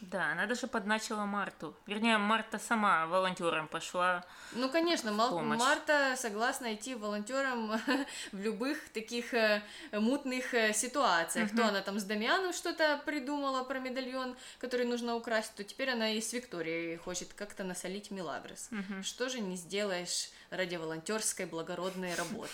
Да, 0.00 0.32
она 0.32 0.46
даже 0.46 0.66
подначила 0.66 1.26
Марту. 1.26 1.76
Вернее, 1.86 2.16
Марта 2.16 2.58
сама 2.58 3.06
волонтером 3.06 3.68
пошла. 3.68 4.24
Ну, 4.52 4.70
конечно, 4.70 5.12
Мал-. 5.12 5.40
Марта 5.42 6.14
согласна 6.16 6.74
идти 6.74 6.94
волонтером 6.94 7.72
в 8.32 8.40
любых 8.40 8.88
таких 8.94 9.34
э, 9.34 9.62
мутных 9.92 10.54
э, 10.54 10.72
ситуациях. 10.72 11.54
То 11.54 11.66
она 11.66 11.82
там 11.82 12.00
с 12.00 12.04
Дамианом 12.04 12.54
что-то 12.54 13.02
придумала 13.04 13.62
про 13.62 13.78
медальон, 13.78 14.36
который 14.58 14.86
нужно 14.86 15.16
украсть, 15.16 15.54
то 15.54 15.64
теперь 15.64 15.90
она 15.90 16.12
и 16.12 16.22
с 16.22 16.32
Викторией 16.32 16.96
хочет 16.96 17.34
как-то 17.34 17.62
насолить 17.62 18.10
Милагрос. 18.10 18.70
Что 19.02 19.28
же 19.28 19.40
не 19.40 19.56
сделаешь 19.56 20.30
ради 20.50 20.76
волонтерской 20.76 21.46
благородной 21.46 22.14
работы? 22.14 22.50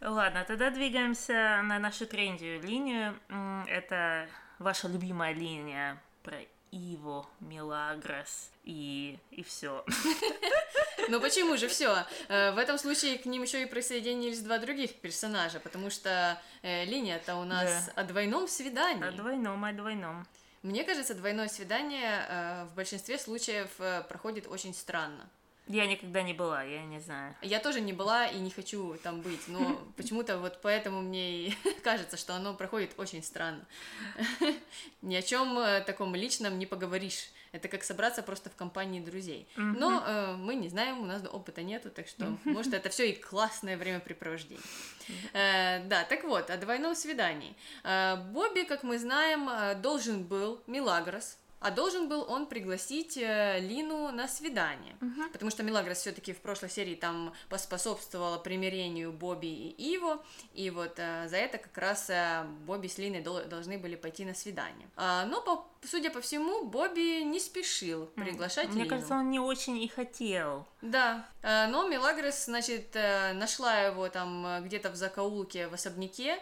Ладно, 0.00 0.44
тогда 0.46 0.70
двигаемся 0.70 1.60
на 1.64 1.78
нашу 1.78 2.06
третью 2.06 2.60
линию. 2.60 3.18
Это 3.68 4.28
ваша 4.58 4.88
любимая 4.88 5.32
линия 5.32 6.00
про 6.22 6.38
Иво, 6.72 7.26
Мелагрос 7.40 8.50
и, 8.64 9.18
и 9.30 9.42
все. 9.42 9.84
Ну 11.08 11.20
почему 11.20 11.56
же 11.56 11.68
все? 11.68 12.06
В 12.28 12.58
этом 12.58 12.78
случае 12.78 13.18
к 13.18 13.26
ним 13.26 13.42
еще 13.42 13.62
и 13.62 13.66
присоединились 13.66 14.40
два 14.40 14.58
других 14.58 14.94
персонажа, 15.00 15.58
потому 15.58 15.90
что 15.90 16.40
э, 16.62 16.84
линия-то 16.84 17.36
у 17.36 17.44
нас 17.44 17.90
о 17.96 18.04
двойном 18.04 18.46
свидании. 18.46 19.06
О 19.06 19.10
двойном, 19.10 19.64
о 19.64 19.72
двойном. 19.72 20.26
Мне 20.62 20.84
кажется, 20.84 21.14
двойное 21.14 21.48
свидание 21.48 22.24
э, 22.28 22.64
в 22.66 22.74
большинстве 22.74 23.18
случаев 23.18 23.68
э, 23.80 24.04
проходит 24.08 24.46
очень 24.46 24.72
странно. 24.72 25.28
Я 25.68 25.86
никогда 25.86 26.22
не 26.22 26.34
была, 26.34 26.62
я 26.62 26.82
не 26.84 27.00
знаю. 27.00 27.34
Я 27.40 27.60
тоже 27.60 27.80
не 27.80 27.92
была 27.92 28.26
и 28.26 28.38
не 28.38 28.50
хочу 28.50 28.96
там 29.02 29.20
быть, 29.20 29.46
но 29.48 29.80
почему-то 29.96 30.38
вот 30.38 30.58
поэтому 30.62 31.02
мне 31.02 31.48
и 31.48 31.54
кажется, 31.82 32.16
что 32.16 32.34
оно 32.34 32.54
проходит 32.54 32.92
очень 32.96 33.22
странно. 33.22 33.64
Ни 35.02 35.14
о 35.14 35.22
чем 35.22 35.58
таком 35.86 36.14
личном 36.14 36.58
не 36.58 36.66
поговоришь. 36.66 37.30
Это 37.52 37.68
как 37.68 37.84
собраться 37.84 38.22
просто 38.22 38.48
в 38.48 38.54
компании 38.54 39.00
друзей. 39.00 39.46
Но 39.56 40.02
э, 40.06 40.36
мы 40.36 40.54
не 40.54 40.70
знаем, 40.70 41.00
у 41.00 41.04
нас 41.04 41.22
опыта 41.30 41.62
нету, 41.62 41.90
так 41.90 42.08
что, 42.08 42.38
может, 42.44 42.72
это 42.72 42.88
все 42.88 43.10
и 43.10 43.14
классное 43.14 43.76
времяпрепровождение. 43.76 44.62
Э, 45.32 45.84
да, 45.84 46.04
так 46.04 46.24
вот, 46.24 46.50
о 46.50 46.56
двойном 46.56 46.94
свидании. 46.94 47.54
Э, 47.84 48.16
Бобби, 48.16 48.62
как 48.62 48.82
мы 48.82 48.98
знаем, 48.98 49.48
э, 49.48 49.74
должен 49.74 50.24
был, 50.24 50.62
Милагрос, 50.66 51.36
а 51.62 51.70
должен 51.70 52.08
был 52.08 52.24
он 52.28 52.46
пригласить 52.46 53.16
э, 53.16 53.58
Лину 53.60 54.10
на 54.12 54.28
свидание. 54.28 54.96
Потому 55.32 55.50
что 55.50 55.62
Милагрос 55.62 55.98
все-таки 55.98 56.32
в 56.32 56.40
прошлой 56.40 56.70
серии 56.70 56.94
там 56.94 57.32
поспособствовала 57.48 58.38
примирению 58.38 59.12
Бобби 59.12 59.46
и 59.46 59.94
Иво, 59.94 60.22
и 60.54 60.70
вот 60.70 60.94
э, 60.98 61.28
за 61.28 61.36
это 61.36 61.58
как 61.58 61.76
раз 61.78 62.10
э, 62.10 62.44
Бобби 62.66 62.88
с 62.88 62.98
Линой 62.98 63.20
дол- 63.20 63.44
должны 63.48 63.78
были 63.78 63.96
пойти 63.96 64.24
на 64.24 64.34
свидание. 64.34 64.88
А, 64.96 65.24
но, 65.26 65.40
по- 65.40 65.64
судя 65.86 66.10
по 66.10 66.20
всему, 66.20 66.64
Бобби 66.64 67.22
не 67.22 67.40
спешил 67.40 68.06
приглашать 68.06 68.68
Мне 68.68 68.84
Лину. 68.84 68.90
кажется, 68.90 69.14
он 69.14 69.30
не 69.30 69.40
очень 69.40 69.78
и 69.82 69.88
хотел. 69.88 70.66
Да, 70.82 71.26
э, 71.42 71.66
но 71.68 71.88
Мелагрос, 71.88 72.44
значит, 72.46 72.90
э, 72.94 73.32
нашла 73.34 73.80
его 73.80 74.08
там 74.08 74.46
э, 74.46 74.60
где-то 74.62 74.90
в 74.90 74.96
закоулке 74.96 75.68
в 75.68 75.74
особняке, 75.74 76.38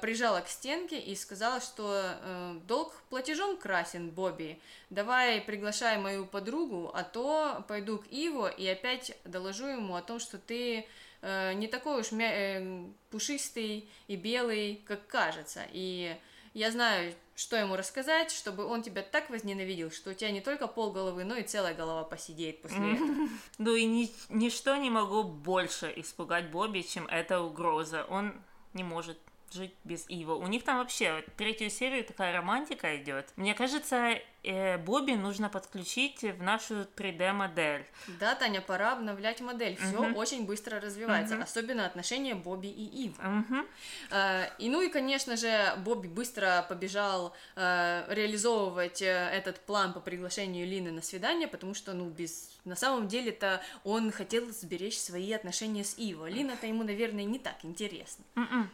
прижала 0.00 0.40
к 0.40 0.48
стенке 0.48 0.98
и 0.98 1.14
сказала, 1.14 1.60
что 1.60 1.92
э, 1.94 2.58
долг 2.66 2.94
платежом 3.10 3.56
красен, 3.56 4.10
Бобби. 4.10 4.60
Давай 4.90 5.40
приглашай 5.40 5.98
мою 5.98 6.26
подругу, 6.26 6.90
а 6.94 7.02
то 7.02 7.64
пойду 7.68 7.98
к 7.98 8.06
Иво 8.10 8.48
и 8.48 8.66
опять 8.66 9.16
доложу 9.24 9.66
ему 9.66 9.96
о 9.96 10.02
том, 10.02 10.18
что 10.20 10.38
ты 10.38 10.86
э, 11.22 11.52
не 11.54 11.66
такой 11.66 12.00
уж 12.00 12.12
э, 12.12 12.84
пушистый 13.10 13.88
и 14.06 14.16
белый, 14.16 14.82
как 14.86 15.06
кажется. 15.06 15.62
И 15.72 16.16
я 16.54 16.70
знаю, 16.70 17.14
что 17.34 17.56
ему 17.56 17.76
рассказать, 17.76 18.30
чтобы 18.30 18.64
он 18.64 18.82
тебя 18.82 19.02
так 19.02 19.28
возненавидел, 19.28 19.90
что 19.90 20.10
у 20.10 20.14
тебя 20.14 20.30
не 20.30 20.40
только 20.40 20.66
полголовы, 20.66 21.24
но 21.24 21.36
и 21.36 21.42
целая 21.42 21.74
голова 21.74 22.04
посидеет 22.04 22.62
после 22.62 22.94
этого. 22.94 23.28
Ну 23.58 23.74
и 23.74 23.84
ни- 23.84 24.10
ничто 24.30 24.74
не 24.76 24.88
могло 24.88 25.22
больше 25.22 25.92
испугать 25.96 26.50
Бобби, 26.50 26.80
чем 26.80 27.06
эта 27.08 27.40
угроза. 27.40 28.06
Он 28.08 28.32
не 28.72 28.84
может 28.84 29.18
жить 29.52 29.74
без 29.84 30.04
Ива. 30.08 30.34
У 30.34 30.46
них 30.46 30.64
там 30.64 30.78
вообще 30.78 31.24
третью 31.36 31.70
серию 31.70 32.04
такая 32.04 32.32
романтика 32.32 32.96
идет. 32.96 33.28
Мне 33.36 33.54
кажется, 33.54 34.18
э, 34.42 34.78
Бобби 34.78 35.12
нужно 35.12 35.48
подключить 35.48 36.22
в 36.22 36.42
нашу 36.42 36.86
3D-модель. 36.96 37.86
Да, 38.20 38.34
Таня, 38.34 38.60
пора 38.60 38.92
обновлять 38.92 39.40
модель. 39.40 39.76
Все 39.76 39.98
очень 40.14 40.46
быстро 40.46 40.80
развивается, 40.80 41.40
особенно 41.42 41.86
отношения 41.86 42.34
Бобби 42.34 42.68
и 42.68 43.06
Ив. 43.06 43.18
Мгм. 43.18 43.66
Э, 44.10 44.48
И 44.58 44.68
ну 44.68 44.82
и, 44.82 44.88
конечно 44.88 45.36
же, 45.36 45.74
Бобби 45.78 46.08
быстро 46.08 46.64
побежал 46.68 47.34
э, 47.56 48.04
реализовывать 48.08 49.02
э, 49.02 49.06
этот 49.32 49.60
план 49.60 49.92
по 49.92 50.00
приглашению 50.00 50.66
Лины 50.66 50.90
на 50.90 51.02
свидание, 51.02 51.48
потому 51.48 51.74
что, 51.74 51.92
ну, 51.92 52.08
без... 52.08 52.50
На 52.64 52.76
самом 52.76 53.08
деле-то 53.08 53.62
он 53.84 54.10
хотел 54.10 54.50
сберечь 54.50 54.98
свои 54.98 55.32
отношения 55.32 55.84
с 55.84 55.98
Иво. 55.98 56.28
Лина-то 56.28 56.66
ему, 56.66 56.82
наверное, 56.82 57.24
не 57.24 57.38
так 57.38 57.56
интересна. 57.64 58.24
Мгм. 58.34 58.70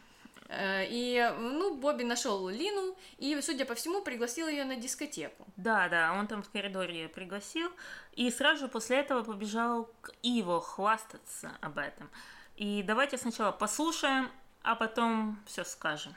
Э, 0.53 0.87
И, 0.87 1.35
ну, 1.39 1.75
Бобби 1.75 2.03
нашел 2.03 2.49
Лину 2.49 2.97
и, 3.19 3.41
судя 3.41 3.65
по 3.65 3.75
всему, 3.75 4.03
пригласил 4.03 4.49
ее 4.49 4.65
на 4.65 4.77
дискотеку. 4.77 5.47
Да, 5.57 5.89
да, 5.89 6.13
он 6.13 6.27
там 6.27 6.43
в 6.43 6.51
коридоре 6.51 7.09
пригласил. 7.09 7.71
И 8.13 8.31
сразу 8.31 8.61
же 8.61 8.69
после 8.69 8.99
этого 8.99 9.23
побежал 9.23 9.89
к 10.01 10.13
Иво 10.23 10.61
хвастаться 10.61 11.53
об 11.61 11.79
этом. 11.79 12.11
И 12.57 12.83
давайте 12.83 13.17
сначала 13.17 13.53
послушаем 13.53 14.31
а 14.63 14.77
потом 14.77 15.43
все 15.47 15.65
скажем. 15.65 16.15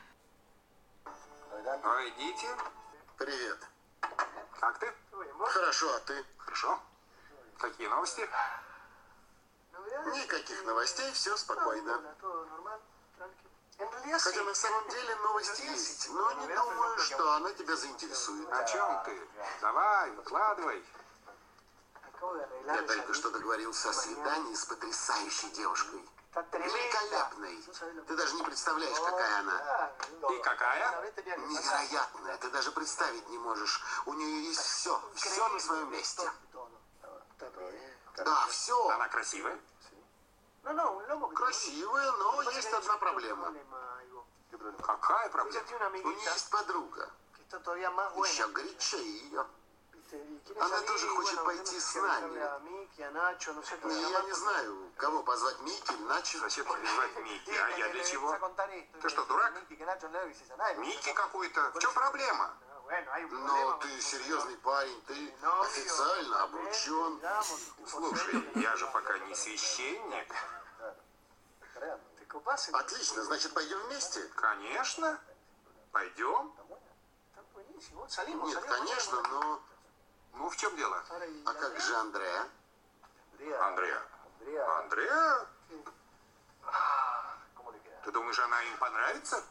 Войдите. 1.04 2.48
Привет. 3.18 3.58
Как 4.60 4.78
ты? 4.80 4.94
Хорошо, 5.40 5.96
а 5.96 6.00
ты? 6.02 6.26
Хорошо. 6.38 6.80
Какие 7.58 7.88
новости? 7.88 8.22
Никаких 10.14 10.64
новостей, 10.66 11.12
все 11.14 11.36
спокойно. 11.38 12.16
Хотя 13.78 14.44
на 14.44 14.56
самом 14.56 14.88
деле 14.90 15.16
новость 15.24 15.60
есть, 15.60 16.10
но 16.10 16.32
не 16.34 16.48
думаю, 16.48 16.98
что 17.00 17.34
она 17.34 17.52
тебя 17.54 17.76
заинтересует. 17.76 18.52
О 18.52 18.64
чем 18.64 19.04
ты? 19.04 19.28
Давай, 19.62 20.12
выкладывай. 20.12 20.86
Я 22.66 22.82
только 22.84 23.14
что 23.14 23.30
договорился 23.30 23.90
о 23.90 23.94
свидании 23.94 24.56
с 24.56 24.66
потрясающей 24.66 25.50
девушкой. 25.52 26.04
Великолепной. 26.36 27.64
Ты 28.08 28.16
даже 28.16 28.36
не 28.36 28.44
представляешь, 28.44 29.00
какая 29.00 29.40
она. 29.40 29.92
И 30.32 30.42
какая? 30.42 31.12
Невероятная. 31.38 32.38
Ты 32.38 32.50
даже 32.50 32.72
представить 32.72 33.28
не 33.30 33.38
можешь. 33.38 33.82
У 34.06 34.14
нее 34.14 34.46
есть 34.46 34.62
все. 34.62 35.02
Все 35.16 35.48
на 35.48 35.60
своем 35.60 35.92
месте. 35.92 36.30
Да, 38.18 38.48
все. 38.48 38.90
Она 38.90 39.08
красивая? 39.08 39.60
Красивая, 41.30 42.12
но 42.14 42.42
есть 42.52 42.74
одна 42.74 42.98
проблема. 42.98 43.54
Какая 44.82 45.30
проблема? 45.30 45.60
У 46.06 46.12
нее 46.12 46.24
есть 46.34 46.50
подруга. 46.50 47.10
Еще 48.30 48.48
горячее 48.48 49.04
ее. 49.24 49.46
Она 50.60 50.82
тоже 50.82 51.08
хочет 51.10 51.44
пойти 51.44 51.80
с 51.80 51.96
нами. 51.96 52.38
И 53.92 54.12
я 54.12 54.22
не 54.22 54.32
знаю, 54.34 54.92
кого 54.98 55.24
позвать 55.24 55.60
Микки, 55.62 55.94
Начо. 56.08 56.40
Зачем 56.40 56.66
тебе 56.66 56.88
звать 56.96 57.16
Микки? 57.18 57.52
А 57.52 57.70
я 57.78 57.90
для 57.90 58.04
чего? 58.04 58.32
Ты 59.02 59.10
что, 59.10 59.26
дурак? 59.26 59.54
Микки 60.78 61.14
какой-то. 61.14 61.72
В 61.74 61.80
чем 61.80 61.94
проблема? 61.94 62.54
Но 63.32 63.74
ты 63.82 64.02
серьезный 64.02 64.58
парень, 64.58 65.02
ты 65.08 65.34
официально 65.42 66.44
обручен. 66.44 67.20
Слушай, 67.88 68.50
я 68.56 68.76
же 68.76 68.88
пока 68.88 69.18
не 69.20 69.36
священник. 69.36 70.34
Отлично, 72.74 73.24
значит, 73.24 73.54
пойдем 73.54 73.80
вместе? 73.88 74.22
Конечно. 74.36 75.20
Пойдем? 75.92 76.54
Нет, 78.46 78.66
конечно, 78.66 79.22
но... 79.32 79.62
Ну, 80.34 80.50
в 80.50 80.58
чем 80.58 80.76
дело? 80.76 81.04
А 81.46 81.54
как 81.54 81.80
же 81.80 81.96
Андреа? 81.96 82.50
Андреа. 83.62 84.02
Андреа? 84.80 85.48
Ты 88.04 88.12
думаешь, 88.12 88.40
она 88.40 88.62
им 88.64 88.78
понравится? 88.78 89.44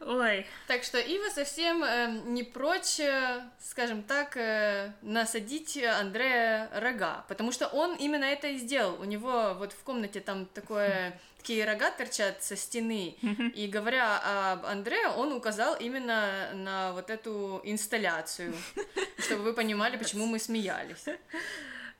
Ой, 0.00 0.46
Так 0.66 0.82
что 0.82 0.98
Ива 0.98 1.28
совсем 1.28 1.84
э, 1.84 2.22
не 2.24 2.42
прочь, 2.42 2.98
э, 3.00 3.42
скажем 3.60 4.02
так, 4.02 4.34
э, 4.36 4.92
насадить 5.02 5.76
Андрея 5.76 6.70
рога, 6.74 7.26
потому 7.28 7.52
что 7.52 7.66
он 7.66 7.96
именно 7.96 8.24
это 8.24 8.48
и 8.48 8.56
сделал. 8.56 8.98
У 8.98 9.04
него 9.04 9.54
вот 9.58 9.72
в 9.72 9.82
комнате 9.82 10.20
там 10.20 10.46
такое, 10.46 11.20
такие 11.36 11.66
рога 11.66 11.90
торчат 11.90 12.42
со 12.42 12.56
стены, 12.56 13.16
и 13.54 13.66
говоря 13.66 14.52
об 14.52 14.64
Андре, 14.64 15.06
он 15.08 15.32
указал 15.32 15.76
именно 15.76 16.50
на 16.54 16.92
вот 16.92 17.10
эту 17.10 17.60
инсталляцию, 17.64 18.54
чтобы 19.18 19.42
вы 19.42 19.52
понимали, 19.52 19.98
почему 19.98 20.24
мы 20.24 20.38
смеялись. 20.38 21.04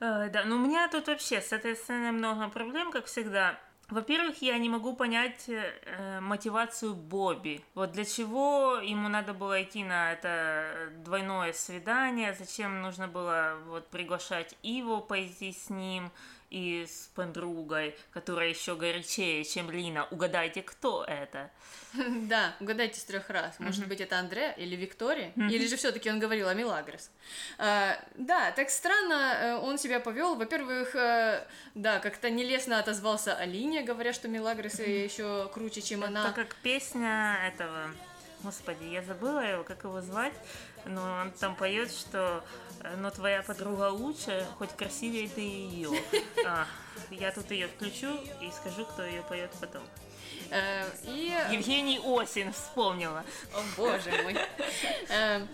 Э, 0.01 0.31
Да, 0.31 0.45
ну 0.47 0.57
у 0.57 0.59
меня 0.59 0.89
тут 0.89 1.09
вообще 1.09 1.43
с 1.43 1.53
этой 1.53 1.77
сценой 1.77 2.13
много 2.13 2.49
проблем, 2.49 2.91
как 2.93 3.05
всегда. 3.05 3.61
Во-первых, 3.91 4.41
я 4.41 4.57
не 4.59 4.69
могу 4.69 4.95
понять 4.95 5.49
э, 5.49 6.21
мотивацию 6.21 6.95
Бобби. 6.95 7.65
Вот 7.75 7.93
для 7.93 8.05
чего 8.05 8.77
ему 8.77 9.09
надо 9.09 9.35
было 9.35 9.63
идти 9.63 9.83
на 9.83 10.13
это 10.13 10.91
двойное 11.05 11.53
свидание, 11.53 12.37
зачем 12.39 12.83
нужно 12.83 13.09
было 13.09 13.57
вот 13.67 13.89
приглашать 13.89 14.57
Иву 14.63 15.01
пойти 15.01 15.53
с 15.53 15.71
ним 15.71 16.11
и 16.51 16.85
с 16.87 17.09
подругой, 17.15 17.97
которая 18.13 18.49
еще 18.49 18.75
горячее, 18.75 19.45
чем 19.45 19.71
Лина. 19.71 20.07
Угадайте, 20.11 20.63
кто 20.63 21.05
это? 21.05 21.51
Да, 22.31 22.55
угадайте 22.61 23.01
с 23.01 23.05
трех 23.05 23.31
раз. 23.31 23.59
Может 23.59 23.89
быть, 23.89 24.01
это 24.01 24.19
Андре 24.19 24.55
или 24.57 24.77
Виктория? 24.77 25.33
Или 25.37 25.67
же 25.67 25.77
все-таки 25.77 26.11
он 26.11 26.21
говорил 26.21 26.49
о 26.49 26.55
Милагрос? 26.55 27.11
А, 27.59 27.99
да, 28.15 28.53
так 28.53 28.71
странно 28.71 29.15
э, 29.15 29.55
он 29.57 29.79
себя 29.79 30.01
повел. 30.01 30.37
Во-первых, 30.37 30.95
э, 30.95 31.47
да, 31.75 31.99
как-то 31.99 32.31
нелестно 32.31 32.79
отозвался 32.79 33.35
о 33.35 33.45
Лине, 33.45 33.83
говоря, 33.83 34.13
что 34.13 34.29
Милагрос 34.29 34.79
еще 34.79 35.49
круче, 35.53 35.83
чем 35.83 36.05
она. 36.05 36.25
Это 36.25 36.33
как 36.33 36.55
песня 36.57 37.39
этого... 37.47 37.91
Господи, 38.43 38.85
я 38.85 39.03
забыла 39.03 39.41
его, 39.41 39.65
как 39.65 39.85
его 39.85 40.01
звать, 40.01 40.33
но 40.87 41.21
он 41.23 41.31
там 41.33 41.55
поет, 41.57 41.91
что 41.93 42.43
э, 42.83 42.97
но 42.97 43.11
твоя 43.11 43.43
подруга 43.43 43.91
лучше, 43.91 44.47
хоть 44.59 44.71
красивее 44.77 45.29
ты 45.29 45.41
ее. 45.41 45.91
А, 46.47 46.67
я 47.11 47.31
тут 47.33 47.51
ее 47.51 47.69
включу 47.69 48.15
и 48.41 48.51
скажу, 48.51 48.85
кто 48.85 49.05
ее 49.05 49.23
поет 49.23 49.51
потом. 49.61 49.83
Э, 50.51 50.85
И 51.05 51.33
Евгений 51.53 52.01
Осин 52.03 52.53
вспомнила. 52.53 53.25
О 53.55 53.63
боже 53.77 54.11
мой. 54.23 54.37
Э, 55.11 55.47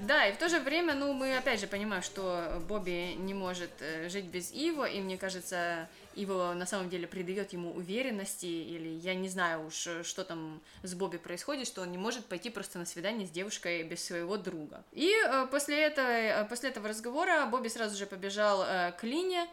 Да, 0.00 0.26
и 0.26 0.32
в 0.32 0.38
то 0.38 0.48
же 0.48 0.58
время, 0.58 0.94
ну, 0.94 1.12
мы 1.12 1.36
опять 1.36 1.60
же 1.60 1.66
понимаем, 1.66 2.02
что 2.02 2.60
Бобби 2.68 3.14
не 3.18 3.34
может 3.34 3.70
жить 4.08 4.24
без 4.24 4.50
Иво, 4.52 4.84
и 4.86 5.00
мне 5.00 5.16
кажется, 5.18 5.86
Иво 6.14 6.52
на 6.54 6.66
самом 6.66 6.88
деле 6.88 7.06
придает 7.06 7.52
ему 7.52 7.72
уверенности, 7.72 8.46
или 8.46 8.88
я 8.88 9.14
не 9.14 9.28
знаю 9.28 9.66
уж, 9.66 9.86
э, 9.86 10.02
что 10.02 10.24
там 10.24 10.60
с 10.82 10.94
Бобби 10.94 11.16
происходит, 11.18 11.66
что 11.66 11.82
он 11.82 11.90
не 11.92 11.98
может 11.98 12.26
пойти 12.26 12.50
просто 12.50 12.78
на 12.78 12.86
свидание 12.86 13.26
с 13.26 13.30
девушкой 13.30 13.82
без 13.82 14.04
своего 14.04 14.36
друга. 14.36 14.84
И 14.92 15.10
э, 15.10 15.46
после, 15.50 15.80
этого, 15.80 16.06
э, 16.06 16.44
после 16.48 16.70
этого 16.70 16.88
разговора 16.88 17.46
Бобби 17.46 17.68
сразу 17.68 17.96
же 17.96 18.06
побежал 18.06 18.64
к 18.98 19.02
Лине 19.02 19.46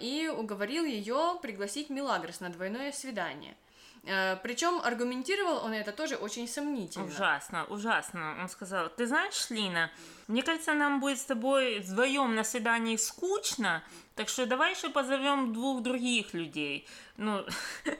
и 0.00 0.32
уговорил 0.34 0.84
ее 0.84 1.38
пригласить 1.42 1.90
Милагрос 1.90 2.40
на 2.40 2.48
двойное 2.48 2.92
свидание. 2.92 3.54
Причем 4.42 4.80
аргументировал 4.82 5.62
он 5.62 5.74
это 5.74 5.92
тоже 5.92 6.16
очень 6.16 6.48
сомнительно. 6.48 7.04
Ужасно, 7.04 7.66
ужасно. 7.66 8.38
Он 8.40 8.48
сказал, 8.48 8.88
ты 8.88 9.06
знаешь, 9.06 9.50
Лина, 9.50 9.90
мне 10.26 10.42
кажется, 10.42 10.72
нам 10.72 11.00
будет 11.00 11.18
с 11.18 11.24
тобой 11.24 11.80
вдвоем 11.80 12.34
на 12.34 12.44
свидании 12.44 12.96
скучно, 12.96 13.82
так 14.20 14.28
что 14.28 14.44
давай 14.44 14.74
еще 14.74 14.90
позовем 14.90 15.54
двух 15.54 15.82
других 15.82 16.34
людей. 16.34 16.86
Ну, 17.16 17.42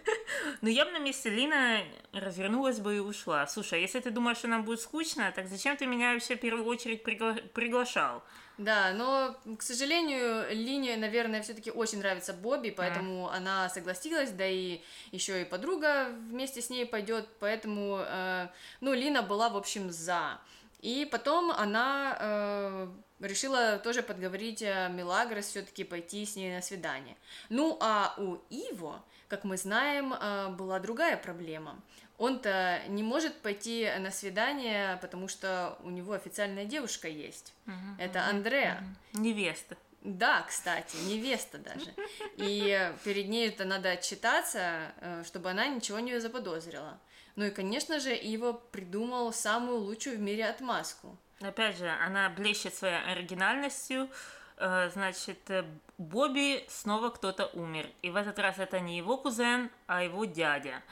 ну 0.60 0.68
я 0.68 0.84
бы 0.84 0.90
на 0.90 0.98
месте 0.98 1.30
Лина 1.30 1.82
развернулась 2.12 2.78
бы 2.78 2.96
и 2.96 2.98
ушла. 2.98 3.46
Слушай, 3.46 3.78
а 3.78 3.80
если 3.80 4.00
ты 4.00 4.10
думаешь, 4.10 4.36
что 4.36 4.48
нам 4.48 4.64
будет 4.64 4.82
скучно, 4.82 5.32
так 5.34 5.48
зачем 5.48 5.78
ты 5.78 5.86
меня 5.86 6.12
вообще 6.12 6.36
в 6.36 6.40
первую 6.40 6.66
очередь 6.66 7.02
пригла- 7.02 7.40
приглашал? 7.54 8.22
Да, 8.58 8.92
но, 8.92 9.34
к 9.56 9.62
сожалению, 9.62 10.44
Лине, 10.50 10.98
наверное, 10.98 11.40
все-таки 11.40 11.70
очень 11.70 12.00
нравится 12.00 12.34
Бобби, 12.34 12.68
поэтому 12.68 13.30
она 13.30 13.70
согласилась, 13.70 14.30
да 14.30 14.46
и 14.46 14.82
еще 15.12 15.40
и 15.40 15.46
подруга 15.46 16.10
вместе 16.28 16.60
с 16.60 16.68
ней 16.68 16.84
пойдет, 16.84 17.26
поэтому, 17.38 18.04
э, 18.06 18.48
ну, 18.82 18.92
Лина 18.92 19.22
была, 19.22 19.48
в 19.48 19.56
общем, 19.56 19.90
за. 19.90 20.38
И 20.80 21.06
потом 21.10 21.50
она 21.50 22.16
э, 22.18 22.88
решила 23.20 23.78
тоже 23.78 24.02
подговорить 24.02 24.62
э, 24.62 24.88
Милагрос 24.90 25.46
все-таки 25.46 25.84
пойти 25.84 26.24
с 26.24 26.36
ней 26.36 26.54
на 26.54 26.62
свидание. 26.62 27.16
Ну, 27.50 27.76
а 27.80 28.14
у 28.16 28.38
Иво, 28.48 29.04
как 29.28 29.44
мы 29.44 29.56
знаем, 29.56 30.14
э, 30.14 30.48
была 30.48 30.78
другая 30.78 31.16
проблема. 31.16 31.80
Он-то 32.16 32.80
не 32.88 33.02
может 33.02 33.34
пойти 33.40 33.90
на 33.98 34.10
свидание, 34.10 34.98
потому 35.00 35.28
что 35.28 35.78
у 35.82 35.90
него 35.90 36.12
официальная 36.12 36.66
девушка 36.66 37.08
есть. 37.08 37.54
Это 37.98 38.26
Андреа. 38.26 38.84
Невеста. 39.14 39.76
Да, 40.02 40.42
кстати, 40.48 40.96
невеста 40.96 41.58
даже. 41.58 41.94
И 42.36 42.92
перед 43.04 43.28
ней 43.28 43.48
это 43.48 43.64
надо 43.64 43.90
отчитаться, 43.90 44.92
э, 45.00 45.24
чтобы 45.26 45.50
она 45.50 45.66
ничего 45.66 45.98
не 45.98 46.18
заподозрила. 46.20 46.98
Ну 47.40 47.46
и, 47.46 47.50
конечно 47.50 48.00
же, 48.00 48.14
Иво 48.14 48.52
придумал 48.52 49.32
самую 49.32 49.78
лучшую 49.78 50.18
в 50.18 50.20
мире 50.20 50.44
отмазку. 50.44 51.16
Опять 51.40 51.78
же, 51.78 51.88
она 51.88 52.28
блещет 52.28 52.74
своей 52.74 53.02
оригинальностью. 53.02 54.10
Э, 54.58 54.90
Значит, 54.92 55.38
э, 55.48 55.64
Бобби 55.96 56.66
снова 56.68 57.08
кто-то 57.08 57.46
умер. 57.54 57.86
И 58.02 58.10
в 58.10 58.16
этот 58.16 58.38
раз 58.38 58.58
это 58.58 58.78
не 58.80 58.98
его 58.98 59.16
кузен, 59.16 59.70
а 59.86 60.04
его 60.04 60.26
дядя. 60.26 60.82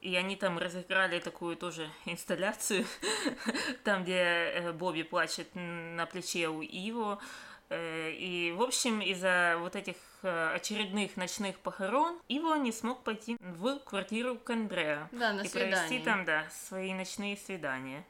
И 0.00 0.14
они 0.14 0.36
там 0.36 0.58
разыграли 0.58 1.18
такую 1.18 1.56
тоже 1.56 1.90
инсталляцию, 2.04 2.86
там, 3.82 4.04
где 4.04 4.14
э, 4.14 4.72
Бобби 4.72 5.02
плачет 5.02 5.48
на 5.54 6.06
плече 6.06 6.46
у 6.46 6.62
Иво. 6.62 7.18
Э, 7.68 8.12
И, 8.12 8.52
в 8.52 8.62
общем, 8.62 9.00
из-за 9.00 9.56
вот 9.58 9.76
этих 9.76 9.96
э, 10.22 10.54
очередных 10.54 11.16
ночных 11.16 11.58
похорон 11.58 12.18
Иво 12.28 12.54
не 12.56 12.72
смог 12.72 13.02
пойти 13.02 13.36
в 13.40 13.78
квартиру 13.80 14.36
к 14.36 14.50
Андреа. 14.50 15.08
Да, 15.12 15.32
на 15.32 15.42
и 15.42 15.48
провести 15.48 15.88
свидание. 15.88 16.04
там, 16.04 16.24
да, 16.24 16.46
свои 16.50 16.94
ночные 16.94 17.36
свидания. 17.36 18.04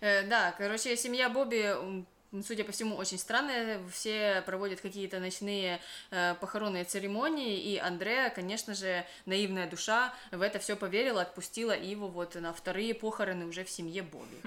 Э, 0.00 0.22
да, 0.26 0.54
короче, 0.56 0.96
семья 0.96 1.28
Бобби 1.28 2.04
судя 2.40 2.64
по 2.64 2.72
всему, 2.72 2.96
очень 2.96 3.18
странное. 3.18 3.80
Все 3.90 4.42
проводят 4.46 4.80
какие-то 4.80 5.20
ночные 5.20 5.80
э, 6.10 6.34
похоронные 6.40 6.84
церемонии, 6.84 7.60
и 7.60 7.76
Андреа, 7.76 8.30
конечно 8.30 8.74
же, 8.74 9.04
наивная 9.26 9.68
душа, 9.68 10.14
в 10.30 10.40
это 10.40 10.58
все 10.58 10.76
поверила, 10.76 11.22
отпустила 11.22 11.76
его 11.78 12.08
вот 12.08 12.34
на 12.36 12.54
вторые 12.54 12.94
похороны 12.94 13.44
уже 13.44 13.64
в 13.64 13.70
семье 13.70 14.02
Бобби. 14.02 14.40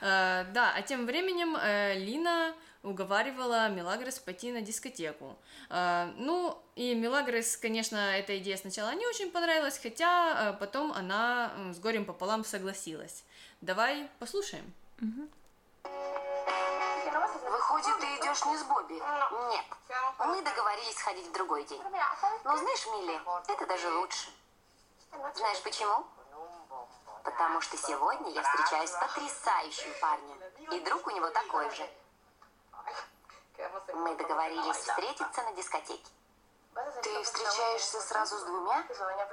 Э, 0.00 0.44
да, 0.52 0.72
а 0.74 0.82
тем 0.82 1.06
временем 1.06 1.56
э, 1.56 1.94
Лина 1.98 2.54
уговаривала 2.82 3.68
Мелагрос 3.68 4.18
пойти 4.18 4.52
на 4.52 4.60
дискотеку. 4.60 5.36
Э, 5.70 6.12
ну, 6.16 6.60
и 6.76 6.94
Мелагрос, 6.94 7.56
конечно, 7.56 7.96
эта 7.96 8.38
идея 8.38 8.56
сначала 8.56 8.94
не 8.94 9.06
очень 9.06 9.30
понравилась, 9.30 9.78
хотя 9.78 10.52
э, 10.52 10.52
потом 10.58 10.92
она 10.92 11.52
с 11.72 11.78
горем 11.78 12.04
пополам 12.04 12.44
согласилась. 12.44 13.24
Давай 13.60 14.08
послушаем. 14.18 14.72
Выходит, 17.50 17.98
ты 18.00 18.06
идешь 18.06 18.44
не 18.46 18.56
с 18.56 18.62
Бобби? 18.64 18.94
Нет. 18.94 19.64
Мы 20.18 20.42
договорились 20.42 20.96
сходить 20.96 21.26
в 21.26 21.32
другой 21.32 21.64
день. 21.64 21.82
Но 22.44 22.56
знаешь, 22.56 22.86
Милли, 22.86 23.20
это 23.48 23.66
даже 23.66 23.88
лучше. 23.90 24.30
Знаешь 25.34 25.62
почему? 25.62 26.06
Потому 27.24 27.60
что 27.60 27.76
сегодня 27.76 28.30
я 28.30 28.42
встречаюсь 28.42 28.90
с 28.90 28.98
потрясающим 28.98 29.90
парнем. 30.00 30.38
И 30.72 30.80
друг 30.80 31.06
у 31.06 31.10
него 31.10 31.28
такой 31.30 31.70
же. 31.70 31.88
Мы 33.94 34.14
договорились 34.14 34.76
встретиться 34.76 35.42
на 35.42 35.52
дискотеке. 35.52 36.10
Ты 37.02 37.22
встречаешься 37.24 38.00
сразу 38.00 38.38
с 38.38 38.42
двумя? 38.44 38.84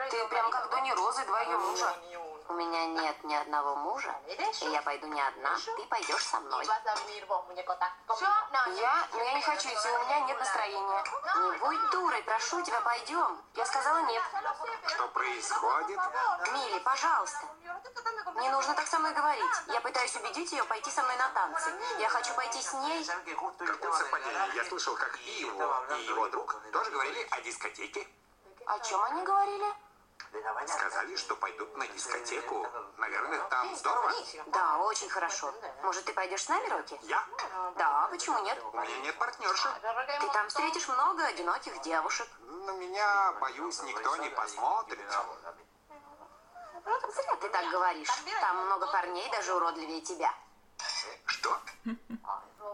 Ты 0.09 0.27
прям 0.27 0.49
как 0.49 0.69
Дони 0.71 0.91
Розы, 0.93 1.25
два 1.25 1.41
ее. 1.41 2.24
У 2.47 2.53
меня 2.53 2.86
нет 2.86 3.23
ни 3.23 3.34
одного 3.34 3.75
мужа, 3.75 4.13
и 4.27 4.69
я 4.69 4.81
пойду 4.84 5.08
не 5.08 5.19
одна, 5.19 5.55
ты 5.77 5.84
пойдешь 5.88 6.23
со 6.23 6.39
мной. 6.39 6.63
Я? 6.65 9.08
Но 9.13 9.23
я 9.23 9.34
не 9.34 9.41
хочу 9.41 9.67
идти, 9.67 9.89
у 9.89 10.05
меня 10.05 10.19
нет 10.21 10.39
настроения. 10.39 11.03
Не 11.36 11.58
будь 11.58 11.89
дурой, 11.91 12.21
прошу 12.23 12.62
тебя, 12.62 12.79
пойдем. 12.81 13.41
Я 13.55 13.65
сказала 13.65 13.97
нет. 14.03 14.23
Что 14.88 15.08
происходит? 15.08 15.99
Милли, 16.53 16.79
пожалуйста. 16.79 17.47
Не 18.36 18.49
нужно 18.49 18.75
так 18.75 18.88
со 18.88 18.99
мной 18.99 19.13
говорить. 19.13 19.51
Я 19.67 19.81
пытаюсь 19.81 20.15
убедить 20.15 20.51
ее 20.51 20.63
пойти 20.65 20.91
со 20.91 21.01
мной 21.01 21.15
на 21.17 21.29
танцы. 21.29 21.73
Я 21.99 22.10
хочу 22.10 22.34
пойти 22.36 22.62
с 22.62 22.73
ней. 22.73 23.05
Какое 23.05 23.91
совпадение. 23.91 24.55
Я 24.55 24.63
слышал, 24.65 24.95
как 24.95 25.17
и 25.19 25.41
его, 25.41 25.84
и 25.97 26.03
его 26.03 26.27
друг 26.27 26.55
тоже 26.71 26.91
говорили 26.91 27.27
о 27.31 27.41
дискотеке. 27.41 28.08
О 28.67 28.79
чем 28.79 29.03
они 29.03 29.23
говорили? 29.23 29.73
Сказали, 30.67 31.15
что 31.15 31.36
пойдут 31.36 31.75
на 31.78 31.88
дискотеку. 31.88 32.67
Наверное, 32.97 33.39
там 33.49 33.75
здорово. 33.75 34.12
Да, 34.47 34.78
очень 34.80 35.10
хорошо. 35.10 35.54
Может, 35.84 36.06
ты 36.06 36.13
пойдешь 36.13 36.43
с 36.43 36.49
нами, 36.49 36.67
Рокки? 36.69 36.99
Я? 37.04 37.23
Да, 37.78 38.08
почему 38.10 38.39
нет? 38.39 38.58
У 38.73 38.78
меня 38.78 38.97
нет 38.99 39.17
партнерши. 39.17 39.69
Ты 40.19 40.28
там 40.30 40.47
встретишь 40.47 40.88
много 40.88 41.25
одиноких 41.25 41.82
девушек. 41.82 42.28
На 42.39 42.71
меня, 42.71 43.34
боюсь, 43.34 43.82
никто 43.84 44.15
не 44.17 44.30
посмотрит. 44.30 44.99
Зря 47.15 47.36
ты 47.41 47.49
так 47.49 47.69
говоришь. 47.69 48.10
Там 48.41 48.65
много 48.65 48.88
парней, 48.88 49.30
даже 49.32 49.54
уродливее 49.54 50.01
тебя. 50.01 50.34
Что? 51.25 51.60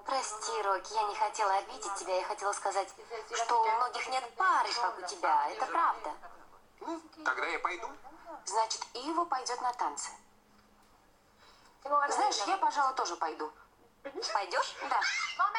Прости, 0.05 0.61
Рокки, 0.63 0.93
я 0.93 1.03
не 1.03 1.15
хотела 1.15 1.53
обидеть 1.55 1.95
тебя. 1.95 2.15
Я 2.17 2.23
хотела 2.23 2.53
сказать, 2.53 2.89
что 3.33 3.61
у 3.61 3.71
многих 3.71 4.07
нет 4.09 4.23
пары, 4.35 4.69
как 4.73 4.97
у 4.97 5.01
тебя. 5.03 5.49
Это 5.49 5.65
правда. 5.65 6.13
Ну, 6.81 7.01
тогда 7.23 7.45
я 7.47 7.59
пойду. 7.59 7.87
Значит, 8.45 8.85
Ива 8.93 9.25
пойдет 9.25 9.61
на 9.61 9.73
танцы. 9.73 10.11
Знаешь, 11.83 12.41
я, 12.47 12.57
пожалуй, 12.57 12.95
тоже 12.95 13.15
пойду. 13.15 13.51
Пойдешь? 14.03 14.75
Да. 14.89 14.99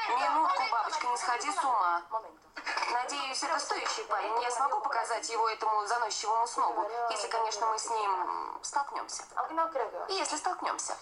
Минутку, 0.09 0.63
бабочка, 0.71 1.07
не 1.07 1.17
сходи 1.17 1.51
с 1.51 1.65
ума. 1.65 2.03
Надеюсь, 2.93 3.43
это 3.43 3.59
стоящий 3.59 4.03
парень. 4.05 4.43
Я 4.43 4.51
смогу 4.51 4.81
показать 4.81 5.29
его 5.31 5.49
этому 5.49 5.87
заносчивому 5.87 6.47
снобу, 6.47 6.87
если, 7.11 7.29
конечно, 7.29 7.67
мы 7.67 7.79
с 7.79 7.89
ним 7.89 8.59
столкнемся. 8.63 9.25
И 10.09 10.15
если 10.15 10.37
столкнемся. 10.37 10.97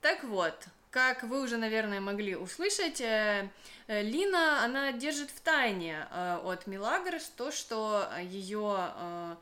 Так 0.00 0.22
вот, 0.24 0.54
как 0.90 1.22
вы 1.22 1.40
уже, 1.40 1.56
наверное, 1.56 2.00
могли 2.00 2.34
услышать, 2.34 3.00
э, 3.00 3.48
э, 3.86 4.02
Лина, 4.02 4.64
она 4.64 4.92
держит 4.92 5.30
в 5.30 5.40
тайне 5.40 6.06
э, 6.10 6.40
от 6.42 6.66
Милагрос 6.66 7.30
то, 7.36 7.52
что 7.52 8.08
ее 8.20 9.36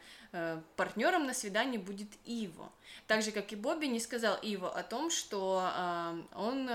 партнером 0.76 1.26
на 1.26 1.32
свидании 1.32 1.78
будет 1.78 2.08
Иво. 2.26 2.70
Так 3.06 3.22
же, 3.22 3.30
как 3.30 3.50
и 3.50 3.56
Бобби 3.56 3.87
не 3.87 3.98
сказал 3.98 4.37
Иво 4.42 4.68
о 4.68 4.82
том, 4.82 5.11
что 5.11 5.72
он 6.34 6.68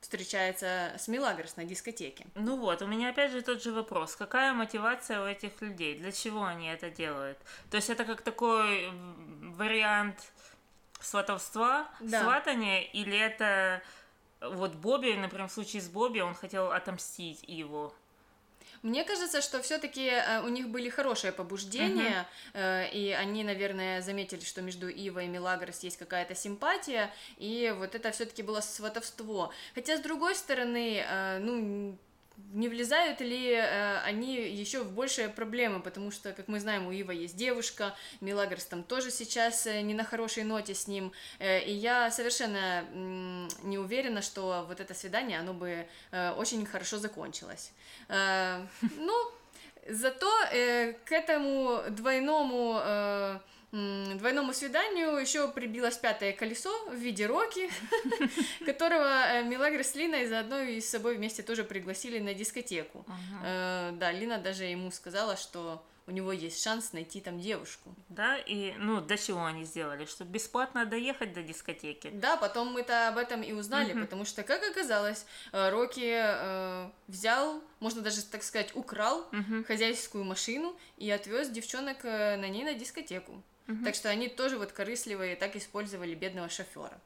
встречается 0.00 0.92
с 0.96 1.08
Милагрос 1.08 1.56
на 1.56 1.64
дискотеке. 1.64 2.24
Ну 2.36 2.56
вот, 2.56 2.80
у 2.80 2.86
меня 2.86 3.08
опять 3.08 3.32
же 3.32 3.42
тот 3.42 3.64
же 3.64 3.72
вопрос. 3.72 4.14
Какая 4.14 4.52
мотивация 4.52 5.20
у 5.20 5.26
этих 5.26 5.60
людей? 5.60 5.98
Для 5.98 6.12
чего 6.12 6.44
они 6.44 6.68
это 6.68 6.88
делают? 6.88 7.38
То 7.68 7.78
есть 7.78 7.90
это 7.90 8.04
как 8.04 8.22
такой 8.22 8.92
вариант 9.42 10.32
сватовства, 11.00 11.88
да. 12.00 12.22
сватания, 12.22 12.84
или 12.84 13.18
это 13.18 13.82
вот 14.40 14.74
Бобби, 14.74 15.12
например, 15.12 15.48
в 15.48 15.52
случае 15.52 15.82
с 15.82 15.88
Бобби, 15.88 16.20
он 16.20 16.34
хотел 16.34 16.70
отомстить 16.70 17.42
его? 17.46 17.92
Мне 18.82 19.02
кажется, 19.04 19.42
что 19.42 19.60
все-таки 19.60 20.06
э, 20.06 20.40
у 20.42 20.48
них 20.48 20.68
были 20.68 20.88
хорошие 20.88 21.32
побуждения, 21.32 22.28
uh-huh. 22.54 22.90
и 22.92 23.10
они, 23.10 23.42
наверное, 23.42 24.00
заметили, 24.02 24.44
что 24.44 24.62
между 24.62 24.88
Ивой 24.88 25.24
и 25.24 25.28
Милагрос 25.28 25.80
есть 25.80 25.96
какая-то 25.96 26.36
симпатия, 26.36 27.12
и 27.38 27.74
вот 27.76 27.96
это 27.96 28.12
все-таки 28.12 28.42
было 28.42 28.60
сватовство. 28.60 29.52
Хотя, 29.74 29.96
с 29.96 30.00
другой 30.00 30.36
стороны, 30.36 31.04
э, 31.04 31.38
ну, 31.40 31.98
не 32.52 32.68
влезают 32.68 33.20
ли 33.20 33.52
э, 33.52 33.98
они 34.04 34.34
еще 34.36 34.82
в 34.82 34.92
большие 34.92 35.28
проблемы, 35.28 35.80
потому 35.80 36.10
что, 36.10 36.32
как 36.32 36.48
мы 36.48 36.60
знаем, 36.60 36.86
у 36.86 36.92
Ива 36.92 37.10
есть 37.10 37.36
девушка, 37.36 37.94
Милагрос 38.20 38.64
там 38.64 38.82
тоже 38.82 39.10
сейчас 39.10 39.66
э, 39.66 39.80
не 39.82 39.94
на 39.94 40.04
хорошей 40.04 40.44
ноте 40.44 40.74
с 40.74 40.88
ним, 40.88 41.12
э, 41.38 41.60
и 41.64 41.72
я 41.72 42.10
совершенно 42.10 42.84
м, 42.92 43.48
не 43.62 43.78
уверена, 43.78 44.22
что 44.22 44.64
вот 44.68 44.80
это 44.80 44.94
свидание, 44.94 45.38
оно 45.38 45.52
бы 45.52 45.86
э, 46.10 46.30
очень 46.32 46.64
хорошо 46.66 46.98
закончилось. 46.98 47.72
Э, 48.08 48.66
ну, 48.96 49.14
зато 49.88 50.30
э, 50.52 50.94
к 51.04 51.12
этому 51.12 51.82
двойному... 51.90 52.80
Э, 52.82 53.38
двойному 53.70 54.54
свиданию 54.54 55.16
еще 55.18 55.48
прибилось 55.48 55.98
пятое 55.98 56.32
колесо 56.32 56.70
в 56.88 56.94
виде 56.94 57.26
Роки, 57.26 57.70
которого 58.64 59.26
э, 59.26 59.42
Милагра 59.42 59.82
с 59.82 59.94
Линой 59.94 60.26
заодно 60.26 60.60
и 60.60 60.80
с 60.80 60.88
собой 60.88 61.16
вместе 61.16 61.42
тоже 61.42 61.64
пригласили 61.64 62.18
на 62.18 62.32
дискотеку. 62.32 63.04
Э, 63.44 63.90
да, 63.92 64.10
Лина 64.10 64.38
даже 64.38 64.64
ему 64.64 64.90
сказала, 64.90 65.36
что 65.36 65.84
у 66.06 66.10
него 66.10 66.32
есть 66.32 66.62
шанс 66.62 66.94
найти 66.94 67.20
там 67.20 67.38
девушку. 67.38 67.94
Да, 68.08 68.38
и 68.38 68.72
ну 68.78 69.02
до 69.02 69.18
чего 69.18 69.44
они 69.44 69.64
сделали? 69.64 70.06
Чтобы 70.06 70.30
бесплатно 70.30 70.86
доехать 70.86 71.34
до 71.34 71.42
дискотеки. 71.42 72.08
Да, 72.10 72.38
потом 72.38 72.72
мы-то 72.72 73.08
об 73.08 73.18
этом 73.18 73.42
и 73.42 73.52
узнали, 73.52 73.92
потому 74.00 74.24
что, 74.24 74.42
как 74.44 74.62
оказалось, 74.62 75.26
э, 75.52 75.68
Рокки 75.68 76.10
э, 76.10 76.90
взял, 77.06 77.62
можно 77.80 78.00
даже 78.00 78.22
так 78.22 78.42
сказать, 78.42 78.74
украл 78.74 79.26
хозяйскую 79.66 80.24
машину 80.24 80.74
и 80.96 81.10
отвез 81.10 81.50
девчонок 81.50 82.02
на 82.04 82.48
ней 82.48 82.64
на 82.64 82.72
дискотеку. 82.72 83.42
Угу. 83.68 83.84
Так 83.84 83.94
что 83.94 84.08
они 84.08 84.28
тоже 84.28 84.58
вот 84.58 84.72
корыстливые 84.72 85.36
так 85.36 85.54
использовали 85.54 86.14
бедного 86.14 86.48
шофера. 86.48 86.98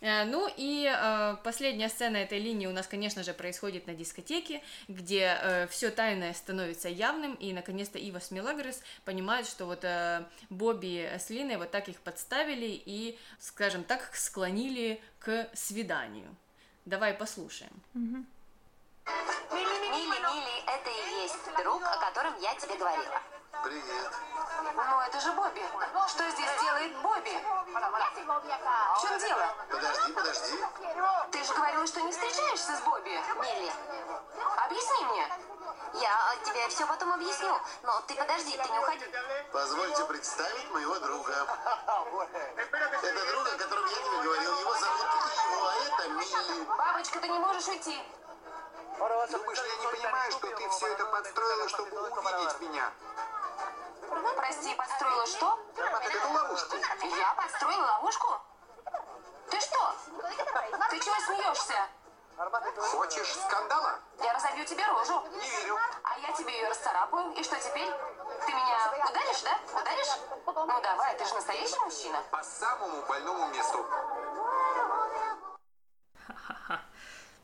Э, 0.00 0.24
ну 0.24 0.48
и 0.56 0.86
э, 0.86 1.36
последняя 1.42 1.88
сцена 1.88 2.18
этой 2.18 2.38
линии 2.38 2.66
у 2.66 2.72
нас, 2.72 2.86
конечно 2.86 3.22
же, 3.22 3.32
происходит 3.32 3.86
на 3.86 3.94
дискотеке, 3.94 4.62
где 4.88 5.38
э, 5.40 5.66
все 5.68 5.90
тайное 5.90 6.32
становится 6.34 6.88
явным, 6.88 7.34
и 7.34 7.52
наконец-то 7.52 7.98
Ива 7.98 8.20
Мелагрос 8.30 8.80
понимают, 9.04 9.46
что 9.46 9.66
вот 9.66 9.84
э, 9.84 10.24
Бобби 10.50 11.10
с 11.18 11.30
Линой 11.30 11.56
вот 11.56 11.70
так 11.70 11.88
их 11.88 12.00
подставили 12.00 12.80
и, 12.84 13.18
скажем 13.38 13.84
так, 13.84 14.14
склонили 14.14 15.02
к 15.18 15.48
свиданию. 15.54 16.34
Давай 16.84 17.14
послушаем. 17.14 17.72
Угу. 17.94 18.24
Мили, 19.52 19.90
Мили, 19.92 20.62
это 20.66 20.90
и 20.90 21.22
есть 21.22 21.44
друг, 21.62 21.82
о 21.82 21.96
котором 21.98 22.34
я 22.40 22.54
тебе 22.54 22.76
говорила. 22.76 23.20
Привет. 23.62 24.12
Ну, 24.74 25.00
это 25.00 25.20
же 25.20 25.32
Бобби. 25.32 25.62
Что 26.08 26.30
здесь 26.30 26.50
делает 26.62 26.96
Бобби? 27.02 27.36
В 27.36 29.02
чем 29.02 29.18
дело? 29.18 29.54
Подожди, 29.70 30.12
подожди. 30.12 30.64
Ты 31.30 31.44
же 31.44 31.54
говорила, 31.54 31.86
что 31.86 32.00
не 32.00 32.10
встречаешься 32.10 32.76
с 32.76 32.80
Бобби, 32.80 33.20
Милли. 33.40 33.72
Объясни 34.64 35.04
мне. 35.06 35.28
Я 35.94 36.36
тебе 36.44 36.68
все 36.68 36.86
потом 36.86 37.12
объясню, 37.12 37.54
но 37.82 38.00
ты 38.06 38.14
подожди, 38.14 38.56
ты 38.56 38.68
не 38.70 38.78
уходи. 38.78 39.04
Позвольте 39.52 40.04
представить 40.04 40.70
моего 40.70 40.98
друга. 41.00 41.46
Это 43.02 43.26
друг, 43.26 43.46
о 43.46 43.58
котором 43.58 43.86
я 43.86 43.96
тебе 43.96 44.22
говорил. 44.22 44.58
Его 44.58 44.74
зовут 44.74 45.06
Иво, 45.52 45.70
а 45.70 45.74
это 45.84 46.08
Милли. 46.08 46.64
Бабочка, 46.64 47.20
ты 47.20 47.28
не 47.28 47.38
можешь 47.38 47.68
уйти. 47.68 48.02
Думаешь, 49.30 49.58
я 49.58 49.76
не 49.76 49.86
понимаю, 49.86 50.32
что 50.32 50.46
ты 50.46 50.68
все 50.68 50.86
это 50.88 51.04
подстроила, 51.06 51.68
чтобы 51.68 51.90
увидеть 51.90 52.60
меня? 52.60 52.92
Прости, 54.36 54.74
построила 54.74 55.26
что? 55.26 55.58
Эту 55.76 56.32
ловушку. 56.32 56.76
Я 56.76 57.34
построила 57.34 57.86
ловушку? 57.86 58.40
Ты 59.50 59.60
что? 59.60 59.94
Ты 60.90 61.00
чего 61.00 61.14
смеешься? 61.20 61.88
Хочешь 62.92 63.34
скандала? 63.34 64.00
Я 64.22 64.32
разобью 64.32 64.64
тебе 64.64 64.86
рожу. 64.86 65.22
Не 65.30 65.50
верю. 65.50 65.78
А 66.02 66.18
я 66.18 66.32
тебе 66.32 66.52
ее 66.52 66.68
расцарапаю. 66.68 67.32
И 67.32 67.42
что 67.42 67.56
теперь? 67.56 67.90
Ты 68.46 68.52
меня 68.52 68.92
ударишь, 69.08 69.42
да? 69.42 69.58
Ударишь? 69.80 70.16
Ну 70.46 70.80
давай, 70.80 71.16
ты 71.16 71.24
же 71.26 71.34
настоящий 71.34 71.78
мужчина. 71.80 72.22
По 72.30 72.42
самому 72.42 73.02
больному 73.02 73.46
месту. 73.48 73.86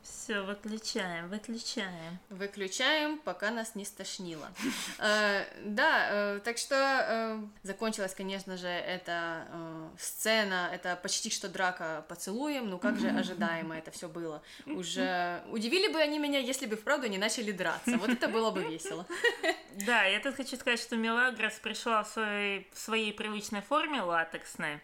Все, 0.09 0.41
выключаем, 0.41 1.29
выключаем. 1.29 2.19
Выключаем, 2.29 3.17
пока 3.19 3.51
нас 3.51 3.75
не 3.75 3.85
стошнило. 3.85 4.49
Э, 4.99 5.45
Да, 5.63 6.07
э, 6.09 6.39
так 6.43 6.57
что 6.57 6.75
э, 6.75 7.39
закончилась, 7.63 8.13
конечно 8.15 8.57
же, 8.57 8.67
эта 8.67 9.47
сцена, 9.99 10.69
это 10.73 10.95
почти 10.95 11.29
что 11.29 11.49
драка 11.49 12.03
поцелуем, 12.07 12.69
ну 12.69 12.79
как 12.79 12.99
же 12.99 13.09
ожидаемо 13.09 13.77
это 13.77 13.91
все 13.91 14.07
было. 14.07 14.41
Уже 14.65 15.43
удивили 15.51 15.87
бы 15.91 15.99
они 15.99 16.19
меня, 16.19 16.39
если 16.39 16.65
бы 16.65 16.75
вправду 16.75 17.07
не 17.07 17.17
начали 17.17 17.51
драться. 17.51 17.97
Вот 17.97 18.09
это 18.09 18.27
было 18.27 18.51
бы 18.51 18.63
весело. 18.63 19.05
Да, 19.85 20.03
я 20.05 20.19
тут 20.19 20.35
хочу 20.35 20.55
сказать, 20.55 20.79
что 20.79 20.95
Мелагрос 20.95 21.53
пришла 21.61 22.03
в 22.03 22.07
своей, 22.07 22.67
в 22.73 22.79
своей 22.79 23.13
привычной 23.13 23.61
форме 23.61 24.01
латексной, 24.01 24.79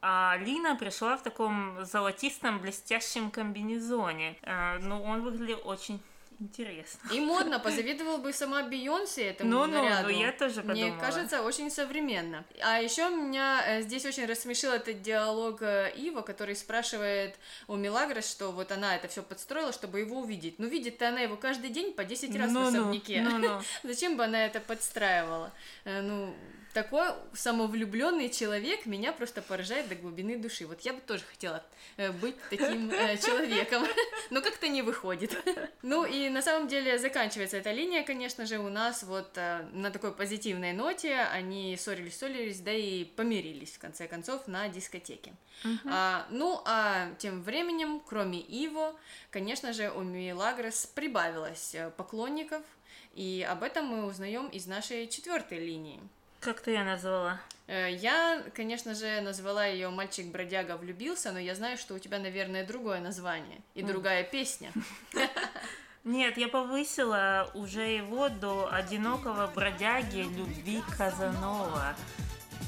а 0.00 0.36
Лина 0.40 0.76
пришла 0.76 1.16
в 1.16 1.22
таком 1.22 1.84
золотистом 1.84 2.60
блестящем 2.60 3.30
комбинезоне. 3.30 4.36
Э, 4.42 4.78
ну, 4.78 5.02
он 5.02 5.22
выглядел 5.22 5.60
очень 5.64 6.00
интересно. 6.40 7.00
И 7.12 7.18
модно, 7.18 7.58
позавидовала 7.64 8.18
бы 8.18 8.32
сама 8.32 8.62
Бейонсе 8.62 9.24
этому 9.30 9.50
ну, 9.50 9.66
наряду. 9.66 10.08
я 10.08 10.30
тоже 10.30 10.62
Мне 10.62 10.84
подумала. 10.86 11.00
кажется, 11.00 11.42
очень 11.42 11.68
современно. 11.68 12.44
А 12.62 12.80
еще 12.80 13.10
меня 13.10 13.60
э, 13.66 13.82
здесь 13.82 14.04
очень 14.06 14.24
рассмешил 14.26 14.70
этот 14.70 15.02
диалог 15.02 15.62
э, 15.62 15.92
Ива, 15.96 16.22
который 16.22 16.54
спрашивает 16.54 17.36
у 17.66 17.74
Милагрос, 17.74 18.30
что 18.30 18.52
вот 18.52 18.70
она 18.70 18.94
это 18.94 19.08
все 19.08 19.22
подстроила, 19.22 19.72
чтобы 19.72 19.98
его 20.00 20.20
увидеть. 20.20 20.60
Ну, 20.60 20.68
видит-то 20.68 21.08
она 21.08 21.20
его 21.20 21.36
каждый 21.36 21.70
день 21.70 21.92
по 21.92 22.04
10 22.04 22.36
раз 22.36 22.50
в 22.50 22.52
Ну-ну, 22.52 22.68
особняке. 22.68 23.20
ну-ну. 23.20 23.60
Зачем 23.82 24.16
бы 24.16 24.24
она 24.24 24.46
это 24.46 24.60
подстраивала? 24.60 25.52
Ну, 25.84 26.32
такой 26.82 27.08
самовлюбленный 27.34 28.28
человек 28.30 28.86
меня 28.86 29.12
просто 29.12 29.42
поражает 29.42 29.88
до 29.88 29.96
глубины 29.96 30.38
души. 30.38 30.64
Вот 30.64 30.80
я 30.82 30.92
бы 30.92 31.00
тоже 31.00 31.24
хотела 31.24 31.64
э, 31.96 32.12
быть 32.12 32.36
таким 32.50 32.88
э, 32.92 33.16
человеком, 33.26 33.84
но 34.30 34.40
как-то 34.40 34.68
не 34.68 34.82
выходит. 34.82 35.36
Ну 35.82 36.04
и 36.04 36.28
на 36.28 36.42
самом 36.42 36.68
деле 36.68 36.98
заканчивается 36.98 37.56
эта 37.56 37.72
линия, 37.72 38.02
конечно 38.02 38.46
же, 38.46 38.58
у 38.58 38.68
нас 38.68 39.02
вот 39.02 39.30
э, 39.36 39.66
на 39.72 39.90
такой 39.90 40.12
позитивной 40.12 40.72
ноте 40.72 41.14
они 41.32 41.76
ссорились, 41.76 42.16
ссорились, 42.16 42.60
да 42.60 42.72
и 42.72 43.04
помирились 43.04 43.72
в 43.72 43.78
конце 43.78 44.06
концов 44.06 44.46
на 44.46 44.68
дискотеке. 44.68 45.32
А, 45.86 46.26
ну 46.30 46.60
а 46.64 47.10
тем 47.18 47.42
временем, 47.42 48.00
кроме 48.06 48.40
Иво, 48.40 48.94
конечно 49.30 49.72
же, 49.72 49.90
у 49.90 50.02
Милагрос 50.02 50.86
прибавилось 50.86 51.74
поклонников, 51.96 52.62
и 53.14 53.46
об 53.48 53.62
этом 53.62 53.86
мы 53.86 54.04
узнаем 54.04 54.48
из 54.48 54.66
нашей 54.66 55.08
четвертой 55.08 55.58
линии. 55.58 56.00
Как 56.40 56.60
ты 56.60 56.72
ее 56.72 56.84
назвала? 56.84 57.40
Э, 57.66 57.90
Я, 57.90 58.42
конечно 58.54 58.94
же, 58.94 59.20
назвала 59.20 59.66
ее 59.66 59.90
«Мальчик-бродяга 59.90 60.76
влюбился», 60.76 61.32
но 61.32 61.38
я 61.38 61.54
знаю, 61.54 61.76
что 61.76 61.94
у 61.94 61.98
тебя, 61.98 62.18
наверное, 62.18 62.66
другое 62.66 63.00
название 63.00 63.60
и 63.74 63.82
другая 63.82 64.24
песня. 64.24 64.72
Нет, 66.04 66.38
я 66.38 66.48
повысила 66.48 67.50
уже 67.54 67.82
его 67.82 68.28
до 68.28 68.72
одинокого 68.72 69.48
бродяги 69.48 70.20
любви 70.20 70.82
Казанова. 70.96 71.94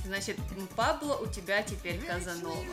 Значит, 0.04 0.36
Пабло 0.76 1.14
у 1.16 1.26
тебя 1.26 1.62
теперь 1.62 2.04
Казанова. 2.04 2.64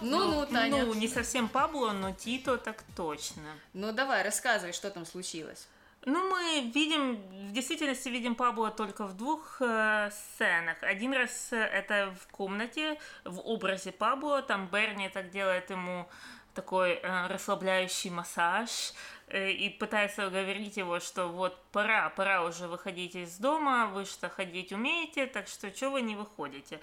Ну-ну, 0.00 0.46
Таня. 0.46 0.84
Ну, 0.84 0.94
не 0.94 1.08
совсем 1.08 1.48
Пабло, 1.48 1.92
но 1.92 2.12
Тито 2.12 2.56
так 2.56 2.82
точно. 2.96 3.42
Ну 3.74 3.92
давай, 3.92 4.24
рассказывай, 4.24 4.72
что 4.72 4.90
там 4.90 5.04
случилось. 5.04 5.68
Ну, 6.08 6.30
мы 6.30 6.70
видим, 6.72 7.16
в 7.48 7.52
действительности 7.52 8.08
видим 8.08 8.36
Пабло 8.36 8.70
только 8.70 9.06
в 9.06 9.16
двух 9.16 9.60
э, 9.60 10.08
сценах. 10.12 10.80
Один 10.82 11.12
раз 11.12 11.52
э, 11.52 11.56
это 11.56 12.14
в 12.20 12.28
комнате, 12.28 12.96
в 13.24 13.40
образе 13.40 13.90
Пабло, 13.90 14.40
там 14.40 14.68
Берни 14.68 15.08
так 15.08 15.30
делает 15.30 15.68
ему 15.70 16.08
такой 16.56 16.94
э, 16.94 17.26
расслабляющий 17.28 18.10
массаж 18.10 18.94
э, 19.28 19.50
и 19.52 19.70
пытается 19.70 20.26
уговорить 20.26 20.76
его, 20.76 20.98
что 20.98 21.28
вот 21.28 21.56
пора, 21.70 22.10
пора 22.10 22.42
уже 22.42 22.66
выходить 22.66 23.14
из 23.14 23.38
дома, 23.38 23.86
вы 23.86 24.04
что 24.04 24.28
ходить 24.28 24.72
умеете, 24.72 25.26
так 25.26 25.46
что 25.46 25.74
что 25.74 25.90
вы 25.90 26.02
не 26.02 26.16
выходите. 26.16 26.80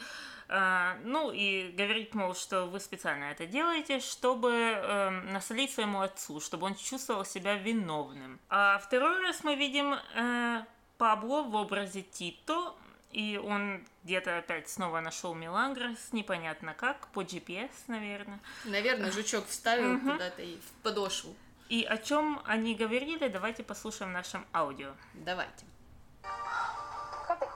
А, 0.47 0.97
ну 1.03 1.31
и 1.31 1.71
говорит, 1.71 2.13
мол, 2.13 2.35
что 2.35 2.65
вы 2.65 2.79
специально 2.79 3.25
это 3.25 3.45
делаете, 3.45 3.99
чтобы 3.99 4.51
э, 4.51 5.09
насолить 5.09 5.73
своему 5.73 6.01
отцу, 6.01 6.39
чтобы 6.39 6.67
он 6.67 6.75
чувствовал 6.75 7.25
себя 7.25 7.55
виновным. 7.55 8.39
А 8.49 8.77
второй 8.77 9.19
раз 9.21 9.43
мы 9.43 9.55
видим 9.55 9.95
э, 10.15 10.63
Пабло 10.97 11.41
в 11.41 11.55
образе 11.55 12.03
Тито, 12.03 12.75
и 13.13 13.37
он 13.37 13.85
где-то 14.03 14.39
опять 14.39 14.69
снова 14.69 14.99
нашел 14.99 15.33
Мелагрос, 15.35 16.11
непонятно 16.11 16.73
как, 16.73 17.07
по 17.09 17.21
GPS, 17.21 17.71
наверное. 17.87 18.39
Наверное, 18.65 19.11
жучок 19.11 19.47
вставил 19.47 19.99
куда-то 19.99 20.41
и 20.41 20.59
в 20.59 20.71
подошву. 20.81 21.35
И 21.69 21.83
о 21.83 21.97
чем 21.97 22.41
они 22.45 22.75
говорили, 22.75 23.27
давайте 23.27 23.63
послушаем 23.63 24.11
в 24.11 24.13
нашем 24.13 24.45
аудио. 24.53 24.93
Давайте. 25.13 25.65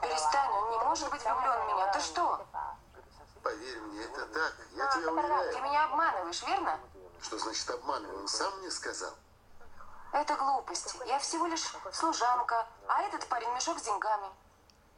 Перестань, 0.00 0.50
он 0.50 0.70
не 0.70 0.78
может 0.84 1.10
быть 1.10 1.22
влюблен 1.22 1.60
в 1.60 1.72
меня. 1.72 1.92
Ты 1.92 2.00
что? 2.00 2.46
Поверь 3.42 3.80
мне, 3.80 4.00
это 4.00 4.26
так. 4.26 4.56
Я 4.76 4.86
тебя 4.86 5.02
Ты 5.02 5.10
уверяю. 5.10 5.64
меня 5.64 5.84
обманываешь, 5.84 6.42
верно? 6.46 6.78
Что 7.22 7.38
значит 7.38 7.68
обманываю? 7.70 8.20
Он 8.20 8.28
сам 8.28 8.58
мне 8.60 8.70
сказал. 8.70 9.14
Это 10.12 10.36
глупости. 10.36 10.96
Я 11.06 11.18
всего 11.18 11.46
лишь 11.46 11.64
служанка, 11.92 12.66
а 12.86 13.02
этот 13.02 13.26
парень 13.26 13.52
мешок 13.54 13.78
с 13.78 13.82
деньгами. 13.82 14.28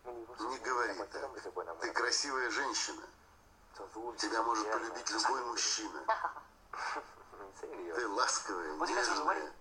Не 0.05 0.59
говори 0.59 0.95
так. 0.95 1.81
Ты 1.81 1.93
красивая 1.93 2.51
женщина. 2.51 3.03
Тебя 4.19 4.43
может 4.43 4.71
полюбить 4.71 5.11
любой 5.11 5.45
мужчина. 5.45 6.05
Ты 7.61 8.09
ласковая, 8.09 8.73
нежная. 8.73 9.53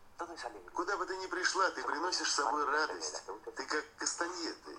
Куда 0.74 0.98
бы 0.98 1.06
ты 1.06 1.16
ни 1.18 1.28
пришла, 1.28 1.70
ты 1.72 1.84
приносишь 1.84 2.32
с 2.32 2.36
собой 2.36 2.66
радость. 2.66 3.24
Ты 3.56 3.66
как 3.66 3.86
кастаньеты. 3.98 4.78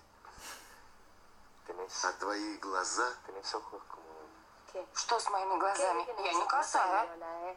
А 2.02 2.12
твои 2.12 2.56
глаза... 2.58 3.12
Что 4.94 5.18
с 5.18 5.30
моими 5.30 5.58
глазами? 5.58 6.06
Я 6.24 6.32
не 6.32 6.46
косая. 6.46 7.56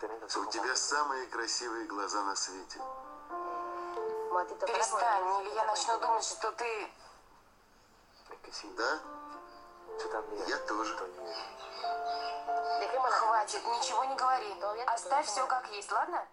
У 0.00 0.44
тебя 0.50 0.76
самые 0.76 1.26
красивые 1.26 1.86
глаза 1.86 2.22
на 2.22 2.36
свете. 2.36 2.80
Перестань, 4.28 5.42
или 5.42 5.54
я 5.54 5.64
начну 5.64 5.98
думать, 6.00 6.24
что 6.24 6.52
ты... 6.52 6.88
Да? 8.76 9.00
Я 10.46 10.58
тоже. 10.58 10.96
Хватит, 13.10 13.64
ничего 13.64 14.04
не 14.04 14.16
говори. 14.16 14.46
Оставь 14.86 15.26
все 15.26 15.46
как 15.46 15.66
есть, 15.72 15.90
ладно? 15.90 16.24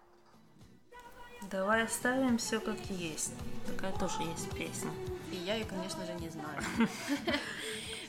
Давай 1.42 1.84
оставим 1.84 2.38
все 2.38 2.60
как 2.60 2.78
есть. 2.90 3.32
Такая 3.66 3.92
тоже 3.98 4.22
есть 4.22 4.50
песня. 4.56 4.90
И 5.30 5.36
я 5.36 5.54
ее, 5.54 5.64
конечно 5.64 6.04
же, 6.04 6.12
не 6.14 6.28
знаю. 6.28 6.60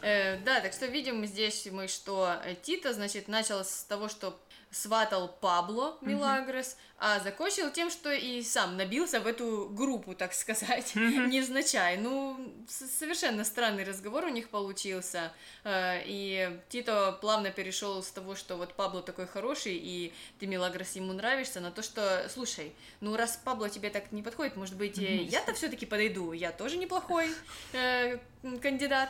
Э, 0.04 0.38
Да, 0.38 0.62
так 0.62 0.74
что 0.74 0.86
видим 0.86 1.26
здесь 1.26 1.66
мы, 1.72 1.88
что 1.88 2.32
Тита, 2.62 2.94
значит, 2.94 3.28
начал 3.28 3.64
с 3.66 3.84
того, 3.84 4.10
что 4.10 4.40
сватал 4.72 5.28
Пабло 5.42 5.98
Милагрос, 6.02 6.78
а 7.00 7.20
закончил 7.20 7.72
тем, 7.72 7.90
что 7.90 8.12
и 8.12 8.42
сам 8.42 8.76
набился 8.76 9.20
в 9.20 9.28
эту 9.28 9.70
группу, 9.70 10.16
так 10.16 10.34
сказать, 10.34 10.94
невзначай. 10.96 11.98
Ну, 11.98 12.38
совершенно 12.68 13.44
странный 13.44 13.84
разговор 13.84 14.26
у 14.26 14.30
них 14.30 14.50
получился, 14.50 15.32
Э, 15.64 16.02
и 16.06 16.60
Тито 16.70 17.18
плавно 17.20 17.52
перешел 17.52 18.02
с 18.02 18.10
того, 18.10 18.36
что 18.36 18.56
вот 18.56 18.74
Пабло 18.74 19.02
такой 19.02 19.28
хороший, 19.28 19.76
и 19.76 20.14
ты, 20.40 20.48
Милагрос, 20.48 20.94
ему 20.94 21.12
нравишься, 21.12 21.60
на 21.60 21.72
то, 21.72 21.82
что, 21.82 22.28
слушай, 22.30 22.74
ну 23.02 23.18
раз 23.18 23.40
Пабло 23.44 23.70
тебе 23.70 23.90
так 23.90 24.12
не 24.12 24.24
подходит, 24.24 24.56
может 24.56 24.78
быть, 24.78 24.98
э, 24.98 25.24
я-то 25.24 25.54
все-таки 25.54 25.86
подойду, 25.86 26.32
я 26.32 26.52
тоже 26.52 26.78
неплохой 26.78 27.30
э, 27.74 28.18
кандидат. 28.62 29.10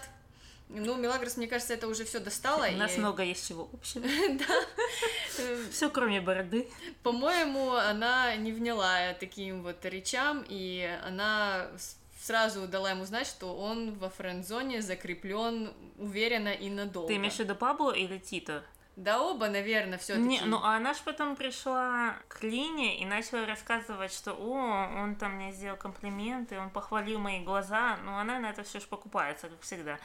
Ну, 0.69 0.95
Мелагрос, 0.95 1.37
мне 1.37 1.47
кажется, 1.47 1.73
это 1.73 1.87
уже 1.87 2.03
все 2.03 2.19
достало. 2.19 2.67
У 2.67 2.77
нас 2.77 2.97
и, 2.97 2.99
много 2.99 3.23
есть 3.23 3.47
чего 3.47 3.69
общего. 3.71 4.05
э, 5.37 5.63
Все 5.71 5.89
кроме 5.89 6.19
бороды. 6.19 6.69
По-моему, 7.03 7.71
она 7.71 8.35
не 8.35 8.51
вняла 8.51 9.13
таким 9.13 9.63
вот 9.63 9.85
речам, 9.85 10.43
и 10.47 10.89
она 11.05 11.69
сразу 12.19 12.67
дала 12.67 12.91
ему 12.91 13.05
знать, 13.05 13.27
что 13.27 13.55
он 13.55 13.93
во 13.95 14.09
френд-зоне 14.09 14.81
закреплен 14.81 15.73
уверенно 15.97 16.49
и 16.49 16.69
надолго. 16.69 17.07
Ты 17.07 17.15
имеешь 17.15 17.35
в 17.35 17.39
виду 17.39 17.55
Пабло 17.55 17.91
или 17.91 18.17
Тито? 18.17 18.63
Да 18.97 19.21
оба, 19.21 19.47
наверное, 19.47 19.99
все-таки. 19.99 20.27
Не, 20.27 20.41
ну 20.41 20.59
а 20.63 20.75
она 20.75 20.95
ж 20.95 20.97
потом 21.05 21.35
пришла 21.35 22.15
к 22.27 22.41
Лине 22.41 22.99
и 22.99 23.05
начала 23.05 23.45
рассказывать, 23.45 24.11
что 24.11 24.33
о, 24.33 25.01
он 25.03 25.15
там 25.15 25.33
мне 25.33 25.51
сделал 25.51 25.77
комплименты, 25.77 26.59
он 26.59 26.71
похвалил 26.71 27.19
мои 27.19 27.39
глаза, 27.39 27.97
ну 28.03 28.17
она 28.17 28.39
на 28.39 28.49
это 28.49 28.63
все 28.63 28.79
ж 28.79 28.85
покупается, 28.85 29.49
как 29.49 29.61
всегда. 29.61 29.99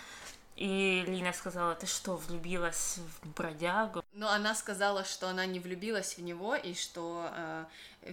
И 0.57 1.03
Лина 1.07 1.33
сказала, 1.33 1.75
ты 1.75 1.87
что, 1.87 2.17
влюбилась 2.17 2.99
в 3.23 3.29
бродягу? 3.35 4.05
Но 4.13 4.31
она 4.31 4.55
сказала, 4.55 5.05
что 5.05 5.29
она 5.29 5.47
не 5.47 5.61
влюбилась 5.61 6.19
в 6.19 6.23
него, 6.23 6.55
и 6.55 6.75
что 6.75 7.31
э, 7.35 7.65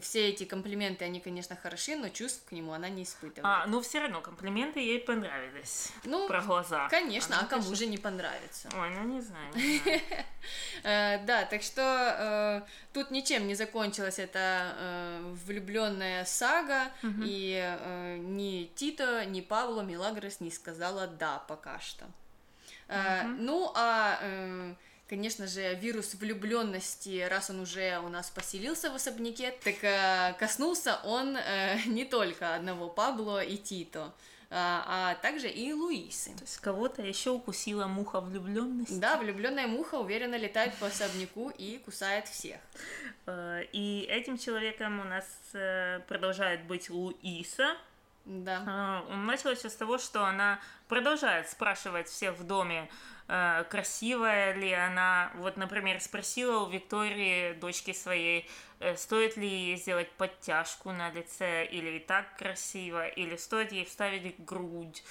все 0.01 0.29
эти 0.29 0.43
комплименты, 0.43 1.05
они, 1.05 1.19
конечно, 1.19 1.55
хороши, 1.55 1.95
но 1.95 2.09
чувств 2.09 2.45
к 2.47 2.51
нему 2.51 2.73
она 2.73 2.89
не 2.89 3.03
испытывает. 3.03 3.43
А, 3.43 3.65
ну 3.67 3.81
все 3.81 3.99
равно 3.99 4.21
комплименты 4.21 4.79
ей 4.79 4.99
понравились. 4.99 5.91
Ну, 6.03 6.27
про 6.27 6.41
глаза. 6.41 6.87
Конечно, 6.89 7.35
она, 7.35 7.45
а 7.45 7.49
кому 7.49 7.63
конечно... 7.63 7.75
же 7.75 7.85
не 7.87 7.97
понравится? 7.97 8.69
Ой, 8.75 8.89
ну 8.91 9.03
не 9.03 9.21
знаю. 9.21 9.53
Э, 10.83 11.23
да, 11.25 11.43
так 11.43 11.61
что 11.61 12.63
э, 12.65 12.69
тут 12.93 13.11
ничем 13.11 13.45
не 13.47 13.55
закончилась 13.55 14.17
эта 14.19 14.73
э, 14.77 15.35
влюбленная 15.45 16.23
сага, 16.23 16.91
и 17.03 17.77
ни 18.19 18.71
Тито, 18.75 19.25
ни 19.25 19.41
Павло 19.41 19.81
Милагрос 19.81 20.39
не 20.39 20.49
сказала 20.49 21.07
да 21.07 21.39
пока 21.47 21.79
что. 21.79 22.05
Ну, 23.37 23.71
а, 23.75 24.17
конечно 25.09 25.47
же, 25.47 25.73
вирус 25.75 26.13
влюбленности, 26.13 27.27
раз 27.29 27.49
он 27.49 27.61
уже 27.61 27.99
у 27.99 28.09
нас 28.09 28.29
поселился 28.29 28.91
в 28.91 28.95
особняке, 28.95 29.51
так 29.63 29.83
э, 29.83 30.35
коснулся 30.39 30.99
он 31.03 31.37
не 31.87 32.05
только 32.05 32.55
одного 32.55 32.87
Пабло 32.87 33.43
и 33.43 33.57
Тито. 33.57 34.13
А, 34.51 35.11
а 35.11 35.15
также 35.21 35.47
и 35.47 35.73
Луисы. 35.73 36.31
То 36.31 36.41
есть 36.41 36.57
кого-то 36.57 37.03
еще 37.03 37.29
укусила 37.29 37.85
муха 37.85 38.19
влюбленности. 38.19 38.95
Да, 38.95 39.17
влюбленная 39.17 39.67
муха 39.67 39.95
уверенно 39.95 40.35
летает 40.35 40.73
по 40.75 40.87
особняку 40.87 41.51
и 41.51 41.77
кусает 41.77 42.27
всех. 42.27 42.59
И 43.27 44.07
этим 44.09 44.39
человеком 44.39 45.01
у 45.01 45.03
нас 45.03 45.25
продолжает 46.07 46.63
быть 46.63 46.89
Луиса, 46.89 47.77
да. 48.29 49.03
Началось 49.09 49.59
все 49.59 49.69
с 49.69 49.75
того, 49.75 49.97
что 49.97 50.23
она 50.25 50.59
продолжает 50.87 51.49
спрашивать 51.49 52.07
всех 52.07 52.37
в 52.37 52.45
доме, 52.45 52.81
э, 52.81 53.18
красивая 53.69 54.53
ли 54.53 54.73
она. 54.73 55.31
Вот, 55.35 55.55
например, 55.55 56.01
спросила 56.01 56.61
у 56.63 56.69
Виктории, 56.69 57.53
дочки 57.53 57.93
своей, 57.93 58.49
э, 58.79 58.95
стоит 58.95 59.37
ли 59.37 59.47
ей 59.47 59.77
сделать 59.77 60.09
подтяжку 60.13 60.91
на 60.91 61.11
лице, 61.11 61.65
или 61.65 61.97
и 61.97 61.99
так 61.99 62.35
красиво, 62.37 63.07
или 63.07 63.35
стоит 63.35 63.71
ей 63.71 63.85
вставить 63.85 64.43
грудь. 64.43 65.03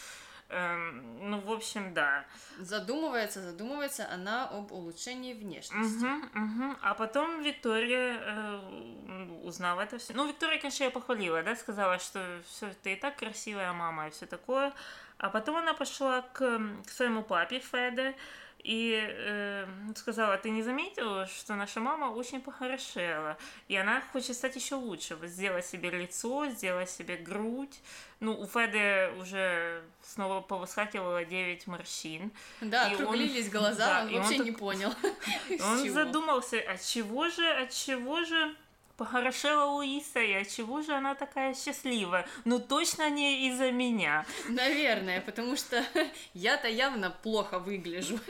Эм, 0.50 1.30
ну, 1.30 1.40
в 1.40 1.52
общем, 1.52 1.92
да. 1.92 2.24
Задумывается, 2.58 3.42
задумывается 3.42 4.08
она 4.10 4.48
об 4.48 4.72
улучшении 4.72 5.34
внешности. 5.34 6.04
Угу, 6.04 6.44
угу. 6.44 6.76
А 6.80 6.94
потом 6.94 7.42
Виктория 7.42 8.18
э, 8.18 9.40
узнала 9.42 9.82
это 9.82 9.98
все. 9.98 10.14
Ну, 10.14 10.26
Виктория, 10.26 10.58
конечно, 10.58 10.84
я 10.84 10.90
похвалила, 10.90 11.42
да, 11.42 11.54
сказала, 11.54 11.98
что 11.98 12.40
все 12.46 12.72
ты 12.82 12.94
и 12.94 12.96
так 12.96 13.16
красивая 13.16 13.72
мама 13.74 14.08
и 14.08 14.10
все 14.10 14.24
такое. 14.24 14.72
А 15.18 15.28
потом 15.28 15.56
она 15.56 15.74
пошла 15.74 16.22
к, 16.22 16.38
к 16.86 16.90
своему 16.90 17.22
папе 17.22 17.58
Феде 17.58 18.14
и 18.62 19.00
э, 19.00 19.66
сказала, 19.96 20.36
ты 20.36 20.50
не 20.50 20.62
заметила, 20.62 21.26
что 21.26 21.54
наша 21.54 21.80
мама 21.80 22.06
очень 22.06 22.40
похорошела, 22.40 23.38
и 23.68 23.76
она 23.76 24.02
хочет 24.12 24.36
стать 24.36 24.56
еще 24.56 24.74
лучше, 24.74 25.16
вот 25.16 25.28
сделать 25.28 25.64
себе 25.66 25.90
лицо, 25.90 26.46
сделать 26.48 26.90
себе 26.90 27.16
грудь. 27.16 27.80
Ну, 28.20 28.38
у 28.38 28.46
Феды 28.46 29.12
уже 29.20 29.82
снова 30.02 30.40
повыскакивало 30.40 31.24
9 31.24 31.66
морщин. 31.68 32.32
Да, 32.60 32.90
и 32.90 32.94
округлились 32.94 33.46
он, 33.46 33.50
глаза, 33.60 34.02
да, 34.02 34.06
он 34.06 34.22
вообще 34.22 34.40
он 34.40 34.44
не 34.44 34.52
понял. 34.52 34.92
Он 35.62 35.88
задумался, 35.88 36.60
от 36.60 36.82
чего 36.84 37.28
же, 37.28 37.48
от 37.48 37.70
чего 37.70 38.24
же 38.24 38.54
похорошела 38.98 39.64
Луиса, 39.64 40.20
и 40.20 40.44
чего 40.44 40.82
же 40.82 40.92
она 40.92 41.14
такая 41.14 41.54
счастливая? 41.54 42.26
Ну, 42.44 42.58
точно 42.58 43.08
не 43.08 43.48
из-за 43.48 43.70
меня. 43.70 44.26
Наверное, 44.48 45.20
потому 45.20 45.56
что 45.56 45.82
я-то 46.34 46.68
явно 46.68 47.10
плохо 47.10 47.58
выгляжу. 47.58 48.18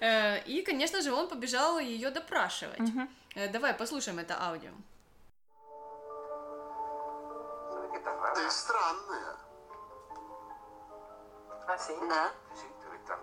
Э, 0.00 0.40
и, 0.44 0.62
конечно 0.62 1.02
же, 1.02 1.12
он 1.12 1.28
побежал 1.28 1.80
ее 1.80 2.10
допрашивать. 2.10 2.78
Э, 3.34 3.48
давай 3.48 3.74
послушаем 3.74 4.20
это 4.20 4.40
аудио. 4.40 4.70
Ты 8.34 8.50
странная. 8.50 9.36
Да. 12.08 12.32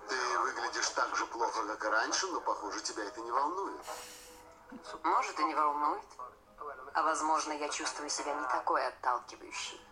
Ты 0.10 0.40
выглядишь 0.40 0.90
так 0.90 1.16
же 1.16 1.26
плохо, 1.28 1.66
как 1.68 1.86
и 1.86 1.88
раньше, 1.88 2.28
но, 2.28 2.42
похоже, 2.42 2.82
тебя 2.82 3.06
это 3.06 3.22
не 3.22 3.32
волнует. 3.32 3.80
Может, 5.04 5.40
и 5.40 5.44
не 5.46 5.56
волнует. 5.56 6.04
А 6.96 7.04
возможно, 7.04 7.52
я 7.52 7.68
чувствую 7.68 8.10
себя 8.10 8.34
не 8.34 8.48
такой 8.48 8.88
отталкивающей. 8.88 9.86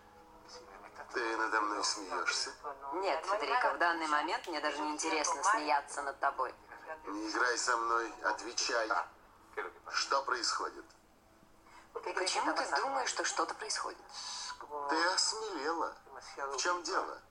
Ты 1.12 1.38
надо 1.38 1.60
мной 1.60 1.84
смеешься? 1.84 2.54
Нет, 2.94 3.26
Федерико, 3.26 3.74
в 3.74 3.78
данный 3.78 4.08
момент 4.08 4.48
мне 4.48 4.62
даже 4.62 4.80
не 4.80 4.92
интересно 4.92 5.44
смеяться 5.44 6.02
над 6.02 6.18
тобой. 6.22 6.56
Не 7.08 7.30
играй 7.30 7.58
со 7.58 7.76
мной, 7.76 8.14
отвечай. 8.24 8.90
Что 9.92 10.24
происходит? 10.24 10.86
Почему 11.94 12.54
ты 12.54 12.66
думаешь, 12.78 13.10
что 13.10 13.26
что-то 13.26 13.54
происходит? 13.56 14.00
Ты 14.90 15.06
осмелела. 15.08 15.94
В 16.38 16.58
чем 16.58 16.84
дело? 16.84 17.22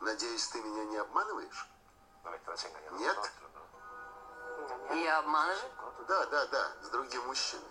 Надеюсь, 0.00 0.48
ты 0.48 0.62
меня 0.62 0.84
не 0.86 0.96
обманываешь? 0.96 1.68
Нет? 2.92 3.32
Я 4.90 5.18
обманываю? 5.18 5.70
Да, 6.08 6.26
да, 6.26 6.46
да, 6.46 6.72
с 6.82 6.88
другим 6.88 7.26
мужчиной. 7.26 7.69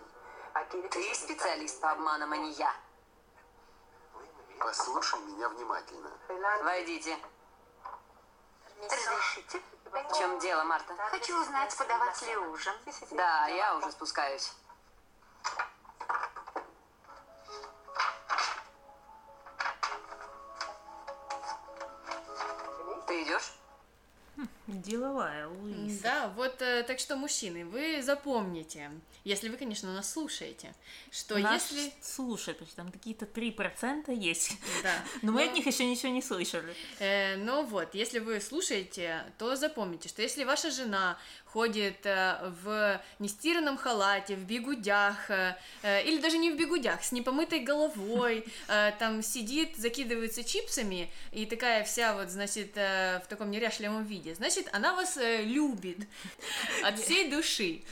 Ты 0.90 1.14
специалист 1.14 1.80
по 1.80 1.92
обманам, 1.92 2.32
а 2.32 2.36
не 2.36 2.52
я. 2.52 2.74
Послушай 4.58 5.20
меня 5.20 5.48
внимательно. 5.48 6.10
Войдите. 6.62 7.16
Разрешите? 8.82 9.60
В 9.84 10.16
чем 10.16 10.38
дело, 10.38 10.62
Марта? 10.64 10.94
Хочу 11.10 11.40
узнать, 11.40 11.76
подавать 11.76 12.22
ли 12.22 12.36
ужин. 12.36 12.74
Да, 13.12 13.46
я 13.48 13.76
уже 13.76 13.90
спускаюсь. 13.90 14.52
Деловая 24.70 25.48
Луиза. 25.48 26.02
Да, 26.02 26.32
вот 26.36 26.62
э, 26.62 26.82
так 26.84 26.98
что, 26.98 27.16
мужчины, 27.16 27.64
вы 27.64 28.02
запомните, 28.02 28.90
если 29.24 29.48
вы, 29.48 29.56
конечно, 29.56 29.92
нас 29.92 30.12
слушаете, 30.12 30.74
что 31.10 31.38
нас 31.38 31.70
если... 31.70 31.92
слушают, 32.00 32.58
потому 32.58 32.68
что 32.68 32.76
там 32.76 32.92
какие-то 32.92 33.26
3% 33.26 34.14
есть. 34.14 34.52
Да. 34.82 34.94
Но 35.22 35.32
мы 35.32 35.44
от 35.44 35.54
них 35.54 35.66
еще 35.66 35.84
ничего 35.84 36.12
не 36.12 36.22
слышали. 36.22 36.74
Э, 36.98 37.36
но 37.36 37.62
вот, 37.62 37.94
если 37.94 38.18
вы 38.18 38.40
слушаете, 38.40 39.24
то 39.38 39.56
запомните, 39.56 40.08
что 40.08 40.22
если 40.22 40.44
ваша 40.44 40.70
жена 40.70 41.18
ходит 41.52 42.06
э, 42.06 42.52
в 42.62 43.00
нестиранном 43.18 43.76
халате, 43.76 44.36
в 44.36 44.44
бегудях, 44.44 45.30
э, 45.30 45.56
э, 45.82 46.04
или 46.04 46.20
даже 46.20 46.38
не 46.38 46.50
в 46.50 46.56
бегудях, 46.56 47.02
с 47.02 47.12
непомытой 47.12 47.60
головой, 47.60 48.44
там 48.98 49.22
сидит, 49.22 49.76
закидывается 49.76 50.44
чипсами, 50.44 51.10
и 51.32 51.46
такая 51.46 51.84
вся 51.84 52.14
вот, 52.14 52.30
значит, 52.30 52.74
в 52.74 53.24
таком 53.28 53.50
неряшливом 53.50 54.04
виде, 54.04 54.34
значит, 54.34 54.59
она 54.72 54.94
вас 54.94 55.16
любит 55.16 55.98
от 56.82 56.98
всей 56.98 57.30
души. 57.30 57.82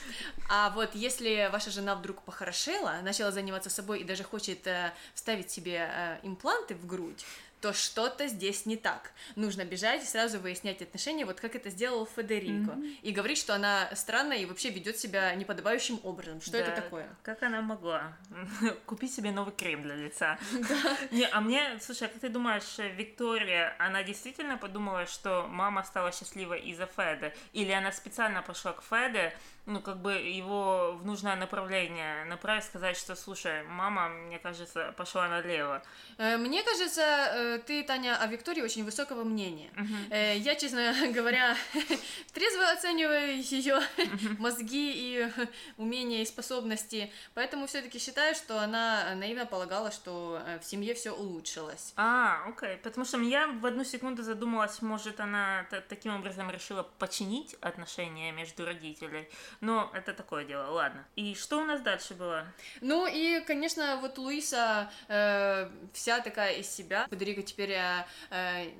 А 0.48 0.70
вот 0.70 0.94
если 0.94 1.48
ваша 1.52 1.70
жена 1.70 1.94
вдруг 1.94 2.22
похорошела, 2.22 3.00
начала 3.02 3.30
заниматься 3.30 3.70
собой 3.70 4.00
и 4.00 4.04
даже 4.04 4.24
хочет 4.24 4.66
вставить 5.14 5.50
себе 5.50 6.18
импланты 6.22 6.74
в 6.74 6.86
грудь, 6.86 7.24
то 7.60 7.72
что-то 7.72 8.28
здесь 8.28 8.66
не 8.66 8.76
так. 8.76 9.12
Нужно 9.36 9.64
бежать 9.64 10.02
и 10.02 10.06
сразу 10.06 10.38
выяснять 10.38 10.82
отношения, 10.82 11.24
вот 11.24 11.40
как 11.40 11.56
это 11.56 11.70
сделал 11.70 12.06
Федерико. 12.06 12.72
Mm-hmm. 12.72 12.98
И 13.02 13.12
говорить, 13.12 13.38
что 13.38 13.54
она 13.54 13.90
странная 13.94 14.38
и 14.38 14.46
вообще 14.46 14.70
ведет 14.70 14.98
себя 14.98 15.34
неподобающим 15.34 16.00
образом. 16.02 16.40
Что 16.40 16.52
да, 16.52 16.58
это 16.58 16.82
такое? 16.82 17.08
Как 17.22 17.42
она 17.42 17.60
могла 17.60 18.16
купить 18.86 19.12
себе 19.12 19.30
новый 19.30 19.52
крем 19.54 19.82
для 19.82 19.96
лица? 19.96 20.38
Не, 21.10 21.26
а 21.26 21.40
мне, 21.40 21.78
слушай, 21.80 22.06
а 22.06 22.08
как 22.08 22.20
ты 22.20 22.28
думаешь, 22.28 22.78
Виктория, 22.96 23.74
она 23.78 24.02
действительно 24.02 24.56
подумала, 24.56 25.06
что 25.06 25.46
мама 25.48 25.82
стала 25.82 26.12
счастливой 26.12 26.60
из-за 26.60 26.86
Феда? 26.86 27.32
Или 27.52 27.72
она 27.72 27.92
специально 27.92 28.42
пошла 28.42 28.72
к 28.72 28.82
Феде, 28.82 29.34
ну, 29.68 29.80
как 29.82 30.00
бы 30.00 30.14
его 30.14 30.96
в 30.98 31.04
нужное 31.04 31.36
направление 31.36 32.24
направить, 32.24 32.64
сказать, 32.64 32.96
что, 32.96 33.14
слушай, 33.14 33.62
мама, 33.64 34.08
мне 34.08 34.38
кажется, 34.38 34.94
пошла 34.96 35.28
налево. 35.28 35.82
Э, 36.16 36.38
мне 36.38 36.62
кажется, 36.62 37.02
э, 37.02 37.58
ты, 37.58 37.82
Таня, 37.82 38.16
о 38.16 38.26
Виктории 38.26 38.62
очень 38.62 38.84
высокого 38.84 39.24
мнения. 39.24 39.70
Uh-huh. 39.76 40.38
Я, 40.38 40.54
честно 40.54 40.94
говоря, 41.12 41.54
трезво 42.32 42.70
оцениваю 42.70 43.42
ее 43.42 43.80
мозги 44.38 44.92
и 44.94 45.28
умения 45.76 46.22
и 46.22 46.26
способности, 46.26 47.12
поэтому 47.34 47.66
все-таки 47.66 47.98
считаю, 47.98 48.34
что 48.34 48.60
она 48.60 49.14
наивно 49.16 49.44
полагала, 49.44 49.90
что 49.90 50.40
в 50.62 50.64
семье 50.64 50.94
все 50.94 51.12
улучшилось. 51.12 51.92
А, 51.96 52.42
окей, 52.48 52.70
okay. 52.70 52.76
потому 52.78 53.04
что 53.04 53.20
я 53.20 53.48
в 53.48 53.66
одну 53.66 53.84
секунду 53.84 54.22
задумалась, 54.22 54.80
может, 54.80 55.20
она 55.20 55.66
таким 55.88 56.14
образом 56.14 56.50
решила 56.50 56.84
починить 56.98 57.54
отношения 57.60 58.32
между 58.32 58.64
родителями, 58.64 59.28
но 59.60 59.90
это 59.94 60.12
такое 60.12 60.44
дело, 60.44 60.70
ладно. 60.70 61.04
И 61.16 61.34
что 61.34 61.60
у 61.60 61.64
нас 61.64 61.80
дальше 61.80 62.14
было? 62.14 62.46
Ну 62.80 63.06
и, 63.06 63.40
конечно, 63.40 63.96
вот 64.00 64.18
Луиса 64.18 64.90
э, 65.08 65.68
вся 65.92 66.20
такая 66.20 66.54
из 66.54 66.68
себя. 66.68 67.06
Федерико 67.10 67.42
теперь 67.42 67.76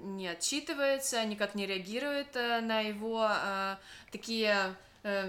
не 0.03 0.29
отчитывается, 0.29 1.25
никак 1.25 1.55
не 1.55 1.67
реагирует 1.67 2.35
на 2.35 2.81
его 2.81 3.29
такие 4.11 4.49
Э, 4.49 4.75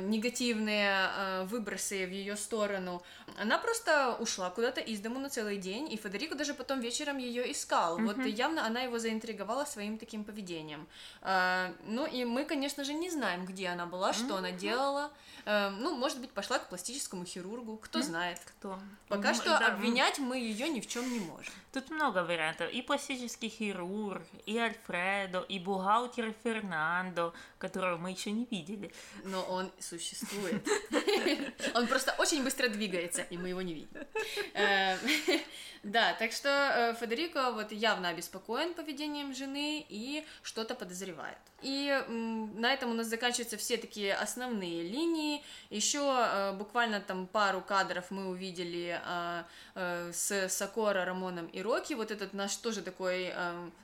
негативные 0.02 1.10
э, 1.16 1.44
выбросы 1.46 2.06
в 2.06 2.12
ее 2.12 2.36
сторону. 2.36 3.02
Она 3.38 3.58
просто 3.58 4.16
ушла 4.20 4.50
куда-то 4.50 4.82
из 4.82 5.00
дому 5.00 5.20
на 5.20 5.30
целый 5.30 5.58
день, 5.58 5.92
и 5.92 5.98
Федерико 5.98 6.36
даже 6.36 6.54
потом 6.54 6.80
вечером 6.80 7.18
ее 7.18 7.52
искал. 7.52 8.00
Mm-hmm. 8.00 8.06
Вот 8.06 8.26
явно 8.26 8.66
она 8.66 8.82
его 8.82 9.00
заинтриговала 9.00 9.66
своим 9.66 9.98
таким 9.98 10.24
поведением. 10.24 10.88
Э, 11.22 11.74
ну 11.86 12.06
и 12.06 12.26
мы, 12.26 12.46
конечно 12.46 12.84
же, 12.84 12.94
не 12.94 13.10
знаем, 13.10 13.46
где 13.46 13.68
она 13.68 13.86
была, 13.86 14.14
что 14.14 14.26
mm-hmm. 14.26 14.38
она 14.38 14.52
делала. 14.52 15.12
Ну, 15.46 15.96
может 15.96 16.20
быть, 16.20 16.30
пошла 16.30 16.60
к 16.60 16.70
пластическому 16.70 17.26
хирургу, 17.26 17.78
кто 17.78 18.00
mm-hmm. 18.00 18.04
знает. 18.04 18.40
Кто? 18.46 18.80
Пока 19.08 19.34
что 19.34 19.46
да, 19.46 19.68
обвинять 19.68 20.20
мы 20.20 20.38
ее 20.38 20.70
ни 20.70 20.80
в 20.80 20.88
чем 20.88 21.12
не 21.12 21.20
можем. 21.20 21.52
Тут 21.72 21.90
много 21.90 22.24
вариантов. 22.24 22.70
И 22.72 22.82
пластический 22.82 23.50
хирург, 23.50 24.22
и 24.46 24.58
Альфредо, 24.58 25.40
и 25.42 25.58
бухгалтер 25.60 26.36
Фернандо, 26.44 27.34
которого 27.58 27.98
мы 27.98 28.12
еще 28.12 28.32
не 28.32 28.48
видели. 28.52 28.92
Но 29.24 29.44
он 29.44 29.69
существует. 29.80 30.62
Он 31.74 31.88
просто 31.88 32.16
очень 32.18 32.44
быстро 32.44 32.68
двигается, 32.70 33.22
и 33.24 33.38
мы 33.38 33.50
его 33.50 33.62
не 33.62 33.74
видим. 33.74 33.90
Э, 35.84 35.88
да, 35.88 36.14
так 36.14 36.32
что 36.32 36.50
э, 36.50 36.96
Федерико 37.00 37.52
вот 37.52 37.72
явно 37.72 38.10
обеспокоен 38.10 38.74
поведением 38.74 39.34
жены 39.34 39.86
и 39.90 40.26
что-то 40.42 40.76
подозревает. 40.76 41.38
И 41.62 42.04
на 42.08 42.74
этом 42.74 42.92
у 42.92 42.94
нас 42.94 43.08
заканчиваются 43.08 43.58
все 43.58 43.76
такие 43.76 44.14
основные 44.14 44.84
линии. 44.84 45.44
Еще 45.70 46.00
э, 46.00 46.54
буквально 46.54 47.02
там 47.02 47.28
пару 47.28 47.62
кадров 47.62 48.12
мы 48.12 48.30
увидели 48.30 49.00
с 49.76 50.50
Сокора, 50.50 51.06
Рамоном 51.06 51.48
и 51.48 51.62
Рокки. 51.62 51.94
Вот 51.94 52.12
этот 52.12 52.34
наш 52.34 52.56
тоже 52.58 52.82
такой 52.82 53.34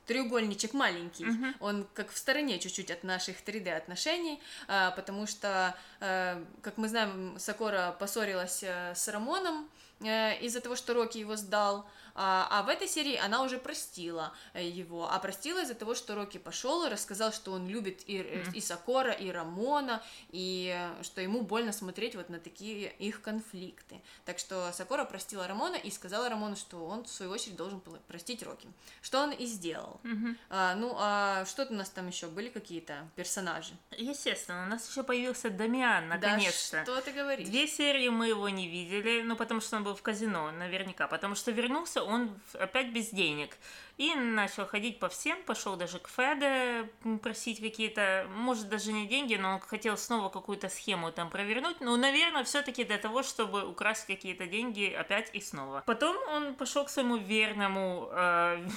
треугольничек 0.06 0.74
маленький. 0.74 1.26
Mm-hmm. 1.26 1.56
Он 1.60 1.88
как 1.94 2.12
в 2.12 2.18
стороне 2.18 2.60
чуть-чуть 2.60 2.92
от 2.92 3.04
наших 3.04 3.38
3D 3.46 3.72
отношений, 3.76 4.42
потому 4.68 5.28
что, 5.28 5.76
как 6.00 6.78
мы 6.78 6.90
знаем, 6.90 7.36
Сокора 7.40 7.96
поссорилась 7.98 8.64
с 8.64 9.08
Рамоном 9.08 9.56
Э, 9.56 9.85
из-за 10.02 10.62
того, 10.62 10.76
что 10.76 10.94
Рокки 10.94 11.18
его 11.18 11.36
сдал, 11.36 11.86
а, 12.16 12.48
а 12.50 12.64
в 12.64 12.70
этой 12.70 12.88
серии 12.88 13.18
она 13.18 13.44
уже 13.44 13.58
простила 13.58 14.34
э, 14.54 14.66
его, 14.66 15.12
а 15.12 15.20
простила 15.20 15.62
из-за 15.62 15.76
того, 15.76 15.96
что 15.96 16.16
Рокки 16.16 16.38
пошел 16.38 16.86
и 16.86 16.90
рассказал, 16.90 17.34
что 17.34 17.52
он 17.52 17.68
любит 17.68 18.02
и, 18.08 18.20
mm-hmm. 18.20 18.54
и 18.54 18.62
Сокора, 18.62 19.12
и 19.12 19.30
Рамона, 19.30 20.02
и 20.30 20.76
что 21.02 21.20
ему 21.20 21.42
больно 21.42 21.74
смотреть 21.74 22.16
вот 22.16 22.30
на 22.30 22.40
такие 22.40 22.92
их 23.00 23.22
конфликты. 23.22 24.02
Так 24.24 24.40
что 24.40 24.72
Сокора 24.72 25.04
простила 25.04 25.46
Рамона 25.48 25.76
и 25.76 25.92
сказала 25.92 26.30
Рамону, 26.30 26.56
что 26.56 26.86
он 26.86 27.04
в 27.04 27.10
свою 27.10 27.32
очередь 27.32 27.58
должен 27.58 27.82
простить 28.08 28.44
Рокки, 28.44 28.70
что 29.02 29.20
он 29.20 29.32
и 29.32 29.46
сделал. 29.46 30.00
Mm-hmm. 30.04 30.38
А, 30.50 30.76
ну 30.76 30.96
а 30.98 31.46
что-то 31.46 31.74
у 31.74 31.76
нас 31.76 31.90
там 31.90 32.08
еще 32.08 32.28
были 32.28 32.50
какие-то 32.50 33.10
персонажи? 33.16 33.74
Естественно, 33.92 34.64
у 34.64 34.70
нас 34.70 34.90
еще 34.90 35.04
появился 35.04 35.50
Дамиан, 35.50 36.08
наконец-то. 36.08 36.78
Да, 36.78 36.84
что 36.84 37.02
ты 37.02 37.12
говоришь? 37.12 37.48
Две 37.50 37.68
серии 37.68 38.08
мы 38.08 38.28
его 38.28 38.48
не 38.48 38.70
видели, 38.70 39.22
ну 39.22 39.36
потому 39.36 39.60
что 39.60 39.76
он 39.76 39.84
был 39.84 39.96
в 39.96 40.02
казино, 40.02 40.52
наверняка, 40.52 41.08
потому 41.08 41.36
что 41.36 41.52
вернулся 41.52 42.05
он 42.06 42.40
опять 42.54 42.92
без 42.94 43.10
денег. 43.10 43.58
И 43.98 44.14
начал 44.14 44.66
ходить 44.66 45.00
по 45.00 45.08
всем, 45.08 45.42
пошел 45.44 45.78
даже 45.78 46.00
к 46.00 46.10
Феде 46.10 46.90
просить 47.22 47.62
какие-то, 47.62 48.28
может, 48.36 48.68
даже 48.68 48.92
не 48.92 49.08
деньги, 49.08 49.36
но 49.36 49.54
он 49.54 49.60
хотел 49.60 49.98
снова 49.98 50.30
какую-то 50.30 50.68
схему 50.68 51.12
там 51.12 51.30
провернуть. 51.30 51.80
Ну, 51.80 51.96
наверное, 51.96 52.44
все-таки 52.44 52.84
для 52.84 52.98
того, 52.98 53.24
чтобы 53.24 53.66
украсть 53.66 54.06
какие-то 54.06 54.48
деньги 54.48 54.92
опять 54.92 55.30
и 55.34 55.40
снова. 55.40 55.84
Потом 55.86 56.18
он 56.30 56.56
пошел 56.56 56.84
к 56.84 56.90
своему 56.90 57.16
верному 57.16 58.10
э, 58.12 58.68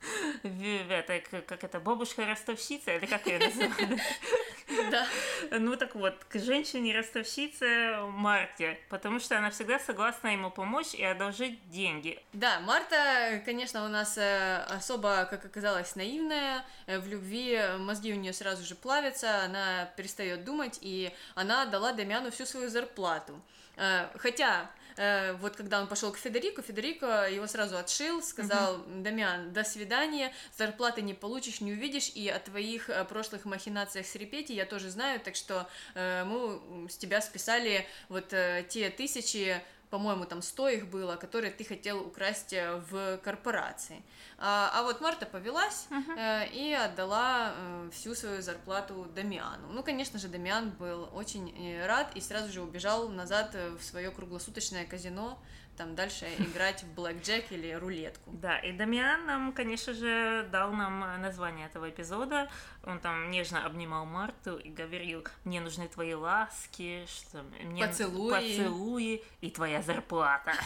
это, 0.42 1.20
как 1.46 1.64
это, 1.64 1.80
бабушка-ростовщица, 1.80 2.96
или 2.96 3.06
как 3.06 3.26
ее 3.26 3.38
называют? 3.38 4.00
Да. 4.90 5.04
Ну 5.50 5.76
так 5.76 5.96
вот, 5.96 6.24
к 6.28 6.38
женщине-ростовщице 6.38 8.02
Марте, 8.12 8.78
потому 8.88 9.18
что 9.18 9.36
она 9.36 9.50
всегда 9.50 9.80
согласна 9.80 10.28
ему 10.28 10.50
помочь 10.50 10.94
и 10.94 11.02
одолжить 11.02 11.68
деньги. 11.70 12.22
Да, 12.32 12.60
Марта, 12.60 13.42
конечно, 13.44 13.84
у 13.84 13.88
нас 13.88 14.16
э, 14.16 14.59
особо, 14.68 15.26
как 15.30 15.44
оказалось, 15.44 15.96
наивная, 15.96 16.64
э, 16.86 16.98
в 16.98 17.08
любви 17.08 17.60
мозги 17.78 18.12
у 18.12 18.16
нее 18.16 18.32
сразу 18.32 18.64
же 18.64 18.74
плавятся, 18.74 19.44
она 19.44 19.86
перестает 19.96 20.44
думать, 20.44 20.78
и 20.80 21.12
она 21.34 21.66
дала 21.66 21.92
Дамиану 21.92 22.30
всю 22.30 22.46
свою 22.46 22.68
зарплату. 22.68 23.40
Э, 23.76 24.08
хотя 24.16 24.70
Э, 25.00 25.32
вот 25.40 25.56
когда 25.56 25.80
он 25.80 25.86
пошел 25.86 26.12
к 26.12 26.18
Федерико, 26.18 26.60
Федерико 26.60 27.26
его 27.30 27.46
сразу 27.46 27.78
отшил, 27.78 28.22
сказал, 28.22 28.80
угу. 28.80 29.02
Дамиан, 29.02 29.52
до 29.52 29.64
свидания, 29.64 30.32
зарплаты 30.56 31.00
не 31.00 31.14
получишь, 31.14 31.62
не 31.62 31.72
увидишь, 31.72 32.10
и 32.14 32.28
о 32.28 32.38
твоих 32.38 32.90
э, 32.90 33.04
прошлых 33.04 33.46
махинациях 33.46 34.06
с 34.06 34.14
репети 34.14 34.52
я 34.52 34.66
тоже 34.66 34.90
знаю, 34.90 35.18
так 35.20 35.36
что 35.36 35.66
э, 35.94 36.24
мы 36.24 36.88
с 36.90 36.98
тебя 36.98 37.22
списали 37.22 37.86
вот 38.10 38.28
те 38.28 38.90
тысячи 38.90 39.62
по-моему, 39.90 40.24
там 40.24 40.40
100 40.40 40.68
их 40.68 40.86
было, 40.88 41.16
которые 41.16 41.50
ты 41.50 41.64
хотел 41.64 42.00
украсть 42.00 42.52
э, 42.52 42.80
в 42.90 43.18
корпорации. 43.18 44.02
А, 44.42 44.70
а 44.72 44.82
вот 44.84 45.02
Марта 45.02 45.26
повелась 45.26 45.86
uh-huh. 45.90 46.50
и 46.50 46.72
отдала 46.72 47.52
э, 47.54 47.90
всю 47.92 48.14
свою 48.14 48.40
зарплату 48.40 49.06
Дамиану. 49.14 49.68
Ну, 49.70 49.82
конечно 49.82 50.18
же, 50.18 50.28
Дамиан 50.28 50.70
был 50.70 51.10
очень 51.12 51.50
э, 51.50 51.86
рад 51.86 52.10
и 52.14 52.22
сразу 52.22 52.50
же 52.50 52.62
убежал 52.62 53.10
назад 53.10 53.54
в 53.78 53.82
свое 53.82 54.10
круглосуточное 54.10 54.86
казино, 54.86 55.38
там 55.80 55.94
дальше 55.94 56.26
играть 56.38 56.82
в 56.82 56.94
блэкджек 56.94 57.52
или 57.52 57.72
рулетку. 57.72 58.30
Да, 58.32 58.58
и 58.58 58.72
Дамиан 58.72 59.24
нам, 59.26 59.52
конечно 59.52 59.94
же, 59.94 60.46
дал 60.52 60.72
нам 60.72 61.00
название 61.22 61.66
этого 61.66 61.88
эпизода. 61.88 62.50
Он 62.84 62.98
там 62.98 63.30
нежно 63.30 63.64
обнимал 63.64 64.04
Марту 64.04 64.56
и 64.56 64.68
говорил, 64.68 65.24
мне 65.44 65.60
нужны 65.60 65.88
твои 65.88 66.14
ласки, 66.14 67.06
что 67.06 67.42
мне 67.62 67.86
поцелуи, 67.86 68.30
поцелуи 68.32 69.24
и 69.40 69.50
твоя 69.50 69.82
зарплата. 69.82 70.52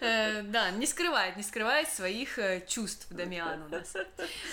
Да, 0.00 0.70
не 0.70 0.86
скрывает, 0.86 1.36
не 1.36 1.42
скрывает 1.42 1.88
своих 2.24 2.38
э, 2.38 2.64
чувств 2.66 3.06
Дамиан 3.10 3.62
у 3.62 3.68
нас. 3.68 3.94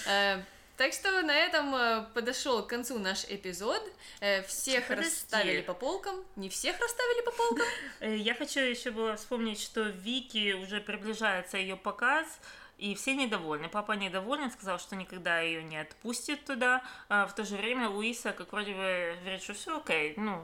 Э, 0.07 0.41
так 0.77 0.93
что 0.93 1.21
на 1.21 1.35
этом 1.35 1.75
э, 1.75 2.05
подошел 2.13 2.63
к 2.63 2.67
концу 2.69 2.97
наш 2.99 3.25
эпизод. 3.25 3.81
Всех 4.47 4.87
Подожди. 4.87 5.09
расставили 5.09 5.61
по 5.61 5.73
полкам. 5.73 6.15
Не 6.35 6.49
всех 6.49 6.79
расставили 6.79 7.21
по 7.23 7.31
полкам. 7.31 7.67
Я 8.01 8.33
хочу 8.33 8.59
еще 8.59 8.91
было 8.91 9.15
вспомнить, 9.15 9.61
что 9.61 9.81
Вики 9.81 10.53
уже 10.53 10.81
приближается 10.81 11.57
ее 11.57 11.75
показ. 11.75 12.25
И 12.81 12.95
все 12.95 13.15
недовольны. 13.15 13.69
Папа 13.69 13.93
недоволен, 13.93 14.51
сказал, 14.51 14.79
что 14.79 14.95
никогда 14.95 15.39
ее 15.39 15.63
не 15.63 15.77
отпустит 15.77 16.43
туда. 16.45 16.83
А 17.07 17.27
в 17.27 17.35
то 17.35 17.45
же 17.45 17.55
время 17.55 17.87
Луиса, 17.87 18.33
как 18.33 18.51
вроде 18.51 18.73
бы, 18.73 19.15
говорит, 19.21 19.43
что 19.43 19.53
все 19.53 19.77
окей. 19.77 20.15
Ну, 20.17 20.41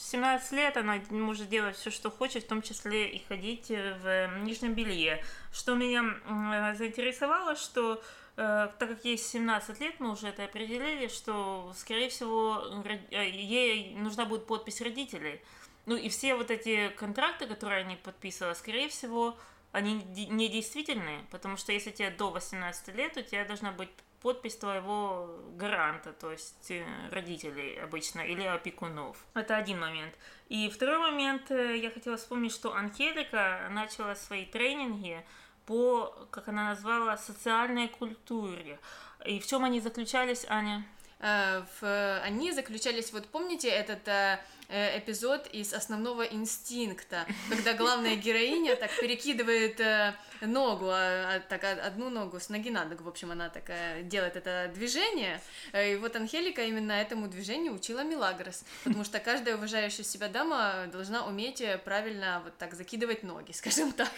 17 0.00 0.52
лет 0.52 0.76
она 0.76 1.00
может 1.10 1.48
делать 1.48 1.76
все, 1.76 1.90
что 1.90 2.10
хочет, 2.10 2.44
в 2.44 2.48
том 2.48 2.62
числе 2.62 3.08
и 3.08 3.24
ходить 3.26 3.68
в 3.68 4.38
нижнем 4.42 4.74
белье. 4.74 5.24
Что 5.52 5.74
меня 5.74 6.74
заинтересовало, 6.76 7.56
что 7.56 8.00
Э, 8.40 8.68
так 8.78 8.88
как 8.90 9.04
ей 9.04 9.18
17 9.18 9.80
лет, 9.80 9.98
мы 9.98 10.12
уже 10.12 10.28
это 10.28 10.44
определили, 10.44 11.08
что, 11.08 11.72
скорее 11.76 12.08
всего, 12.08 12.62
э, 13.10 13.28
ей 13.30 13.96
нужна 13.96 14.26
будет 14.26 14.46
подпись 14.46 14.80
родителей. 14.80 15.40
Ну 15.86 15.96
и 15.96 16.08
все 16.08 16.36
вот 16.36 16.52
эти 16.52 16.90
контракты, 16.90 17.48
которые 17.48 17.80
они 17.80 17.96
подписывали, 17.96 18.54
скорее 18.54 18.88
всего, 18.90 19.36
они 19.78 19.94
недействительные, 19.94 21.24
потому 21.30 21.56
что 21.56 21.72
если 21.72 21.90
тебе 21.90 22.10
до 22.10 22.30
18 22.30 22.94
лет, 22.94 23.16
у 23.16 23.22
тебя 23.22 23.44
должна 23.44 23.72
быть 23.72 23.90
подпись 24.20 24.56
твоего 24.56 25.30
гаранта, 25.56 26.12
то 26.12 26.32
есть 26.32 26.70
э, 26.70 26.84
родителей 27.10 27.78
обычно, 27.78 28.20
или 28.20 28.42
опекунов. 28.42 29.16
Это 29.34 29.56
один 29.56 29.80
момент. 29.80 30.14
И 30.48 30.68
второй 30.70 30.98
момент, 30.98 31.50
я 31.50 31.90
хотела 31.90 32.16
вспомнить, 32.16 32.52
что 32.52 32.74
Анхелика 32.74 33.68
начала 33.70 34.14
свои 34.14 34.44
тренинги 34.44 35.24
по, 35.66 36.14
как 36.30 36.48
она 36.48 36.70
назвала, 36.70 37.16
социальной 37.16 37.88
культуре. 37.88 38.78
И 39.24 39.38
в 39.38 39.46
чем 39.46 39.64
они 39.64 39.80
заключались, 39.80 40.44
Аня? 40.48 40.84
Э, 41.20 41.62
в, 41.80 42.20
они 42.22 42.52
заключались, 42.52 43.12
вот 43.12 43.26
помните 43.28 43.68
этот 43.68 44.08
э, 44.68 44.98
эпизод 44.98 45.46
из 45.48 45.72
основного 45.72 46.22
инстинкта, 46.22 47.26
когда 47.48 47.74
главная 47.74 48.16
героиня 48.16 48.76
так 48.76 48.90
перекидывает 49.00 49.80
э, 49.80 50.14
ногу, 50.40 50.88
а, 50.90 51.36
а, 51.36 51.40
так 51.40 51.64
одну 51.64 52.10
ногу 52.10 52.38
с 52.38 52.48
ноги 52.48 52.70
на 52.70 52.84
ногу, 52.84 53.04
в 53.04 53.08
общем, 53.08 53.30
она 53.30 53.48
такая 53.48 54.02
делает 54.02 54.36
это 54.36 54.70
движение, 54.74 55.40
э, 55.72 55.94
и 55.94 55.96
вот 55.96 56.16
Анхелика 56.16 56.62
именно 56.62 56.92
этому 56.92 57.28
движению 57.28 57.74
учила 57.74 58.04
Милагрос, 58.04 58.64
потому 58.84 59.04
что 59.04 59.18
каждая 59.18 59.56
уважающая 59.56 60.04
себя 60.04 60.28
дама 60.28 60.86
должна 60.92 61.26
уметь 61.26 61.62
правильно 61.84 62.42
вот 62.44 62.56
так 62.58 62.74
закидывать 62.74 63.22
ноги, 63.22 63.52
скажем 63.52 63.92
так. 63.92 64.12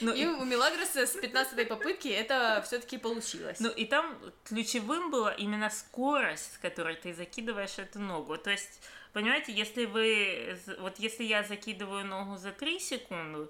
Ну, 0.00 0.12
и 0.12 0.26
у 0.26 0.44
Милагроса 0.44 1.06
с 1.06 1.12
15 1.12 1.68
попытки 1.68 2.08
это 2.08 2.62
все-таки 2.66 2.98
получилось. 2.98 3.58
Ну 3.60 3.70
и 3.70 3.84
там 3.84 4.18
ключевым 4.44 5.10
было 5.10 5.34
именно 5.34 5.70
скорость, 5.70 6.54
с 6.54 6.58
которой 6.58 6.96
ты 6.96 7.14
закидываешь 7.14 7.78
эту 7.78 7.98
ногу, 7.98 8.36
то 8.36 8.50
есть 8.50 8.80
Понимаете, 9.12 9.52
если 9.52 9.84
вы, 9.84 10.58
вот 10.78 10.98
если 10.98 11.24
я 11.24 11.42
закидываю 11.42 12.04
ногу 12.04 12.36
за 12.36 12.52
3 12.52 12.78
секунды, 12.78 13.48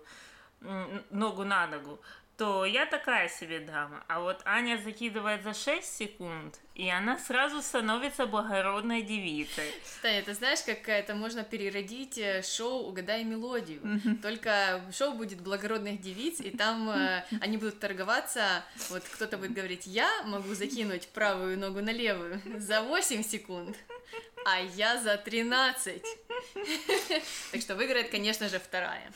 ногу 1.11 1.45
на 1.45 1.67
ногу, 1.67 2.01
то 2.37 2.65
я 2.65 2.87
такая 2.87 3.29
себе 3.29 3.61
дама. 3.61 4.03
А 4.09 4.21
вот 4.21 4.41
Аня 4.45 4.77
закидывает 4.83 5.45
за 5.45 5.55
6 5.55 5.87
секунд, 5.87 6.59
и 6.75 6.89
она 6.89 7.19
сразу 7.19 7.61
становится 7.61 8.27
благородной 8.27 9.03
девицей. 9.03 9.71
Таня, 10.01 10.23
ты 10.23 10.35
знаешь, 10.35 10.61
как 10.63 10.89
это 10.89 11.15
можно 11.15 11.45
переродить 11.45 12.19
э, 12.19 12.43
шоу 12.43 12.89
«Угадай 12.89 13.23
мелодию». 13.25 13.81
Только 14.23 14.81
шоу 14.93 15.13
будет 15.13 15.41
благородных 15.41 16.01
девиц, 16.01 16.41
и 16.41 16.51
там 16.51 16.91
э, 16.91 17.25
они 17.41 17.59
будут 17.59 17.79
торговаться, 17.79 18.65
вот 18.89 19.03
кто-то 19.05 19.37
будет 19.37 19.53
говорить, 19.53 19.87
я 19.87 20.23
могу 20.25 20.55
закинуть 20.55 21.09
правую 21.09 21.59
ногу 21.59 21.81
на 21.81 21.93
левую 21.93 22.41
за 22.59 22.83
8 22.83 23.23
секунд, 23.23 23.77
а 24.45 24.61
я 24.61 25.01
за 25.01 25.17
13. 25.17 26.03
Так 27.53 27.61
что 27.61 27.75
выиграет, 27.75 28.11
конечно 28.11 28.49
же, 28.49 28.59
вторая. 28.59 29.13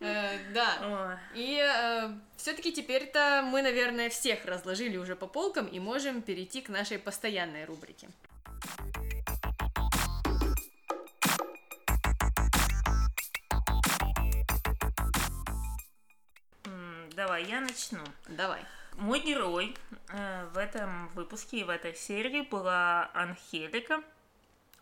Э, 0.00 0.38
да. 0.52 1.20
И 1.34 1.58
э, 1.60 2.10
все-таки 2.36 2.72
теперь-то 2.72 3.42
мы, 3.44 3.62
наверное, 3.62 4.10
всех 4.10 4.44
разложили 4.44 4.96
уже 4.96 5.16
по 5.16 5.26
полкам 5.26 5.66
и 5.66 5.80
можем 5.80 6.22
перейти 6.22 6.60
к 6.60 6.68
нашей 6.68 6.98
постоянной 6.98 7.64
рубрике. 7.64 8.08
Давай, 17.16 17.44
я 17.44 17.60
начну. 17.60 18.00
Давай. 18.28 18.60
Мой 18.96 19.20
герой 19.20 19.76
э, 20.08 20.46
в 20.54 20.58
этом 20.58 21.08
выпуске 21.14 21.58
и 21.58 21.64
в 21.64 21.70
этой 21.70 21.94
серии 21.96 22.42
была 22.42 23.10
Анхелика. 23.12 24.02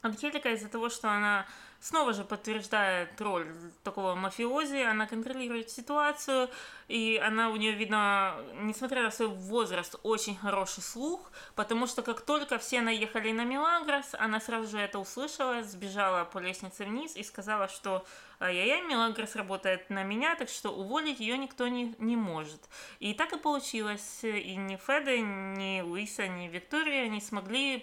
Анхелика 0.02 0.50
из-за 0.50 0.68
того, 0.68 0.90
что 0.90 1.10
она 1.10 1.46
снова 1.80 2.12
же 2.12 2.22
подтверждает 2.22 3.18
роль 3.20 3.54
такого 3.82 4.14
мафиози, 4.14 4.82
она 4.82 5.06
контролирует 5.06 5.70
ситуацию, 5.70 6.50
и 6.88 7.20
она 7.24 7.48
у 7.48 7.56
нее, 7.56 7.72
видно, 7.72 8.36
несмотря 8.60 9.02
на 9.02 9.10
свой 9.10 9.28
возраст, 9.28 9.98
очень 10.02 10.36
хороший 10.36 10.82
слух, 10.82 11.30
потому 11.54 11.86
что 11.86 12.02
как 12.02 12.20
только 12.20 12.58
все 12.58 12.82
наехали 12.82 13.32
на 13.32 13.44
Мелагрос, 13.44 14.14
она 14.18 14.40
сразу 14.40 14.68
же 14.68 14.78
это 14.78 14.98
услышала, 14.98 15.62
сбежала 15.62 16.24
по 16.24 16.38
лестнице 16.38 16.84
вниз 16.84 17.16
и 17.16 17.24
сказала, 17.24 17.68
что 17.68 18.04
ай-яй-яй, 18.42 18.82
Мелагрос 18.82 19.36
работает 19.36 19.88
на 19.90 20.02
меня, 20.02 20.34
так 20.34 20.48
что 20.48 20.70
уволить 20.70 21.20
ее 21.20 21.38
никто 21.38 21.68
не, 21.68 21.94
не 21.98 22.16
может. 22.16 22.60
И 22.98 23.14
так 23.14 23.32
и 23.32 23.38
получилось. 23.38 24.20
И 24.22 24.56
ни 24.56 24.76
Феда, 24.76 25.18
ни 25.18 25.80
Луиса, 25.80 26.28
ни 26.28 26.48
Виктория 26.48 27.08
не 27.08 27.20
смогли 27.20 27.78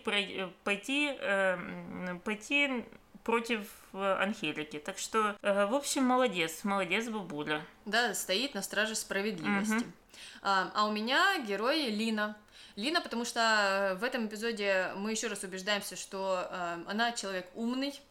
пойти, 0.64 1.16
э, 1.20 2.20
пойти 2.24 2.86
против 3.24 3.68
э, 3.94 4.18
Анхелики. 4.22 4.80
Так 4.80 4.98
что, 4.98 5.36
э, 5.42 5.66
в 5.66 5.76
общем, 5.76 6.04
молодец, 6.04 6.64
молодец 6.64 7.08
бабуля. 7.10 7.66
Да, 7.86 8.14
стоит 8.14 8.54
на 8.54 8.62
страже 8.62 8.96
справедливости. 8.96 9.74
Угу. 9.74 9.86
А, 10.42 10.72
а 10.74 10.86
у 10.88 10.92
меня 10.92 11.40
герой 11.46 11.90
Лина. 11.90 12.38
Лина, 12.76 13.02
потому 13.02 13.26
что 13.26 13.98
в 14.00 14.04
этом 14.04 14.28
эпизоде 14.28 14.92
мы 14.96 15.12
еще 15.12 15.28
раз 15.28 15.44
убеждаемся, 15.44 15.96
что 15.96 16.48
э, 16.50 16.84
она 16.88 17.12
человек 17.12 17.50
умный, 17.56 17.90
э, 17.90 18.09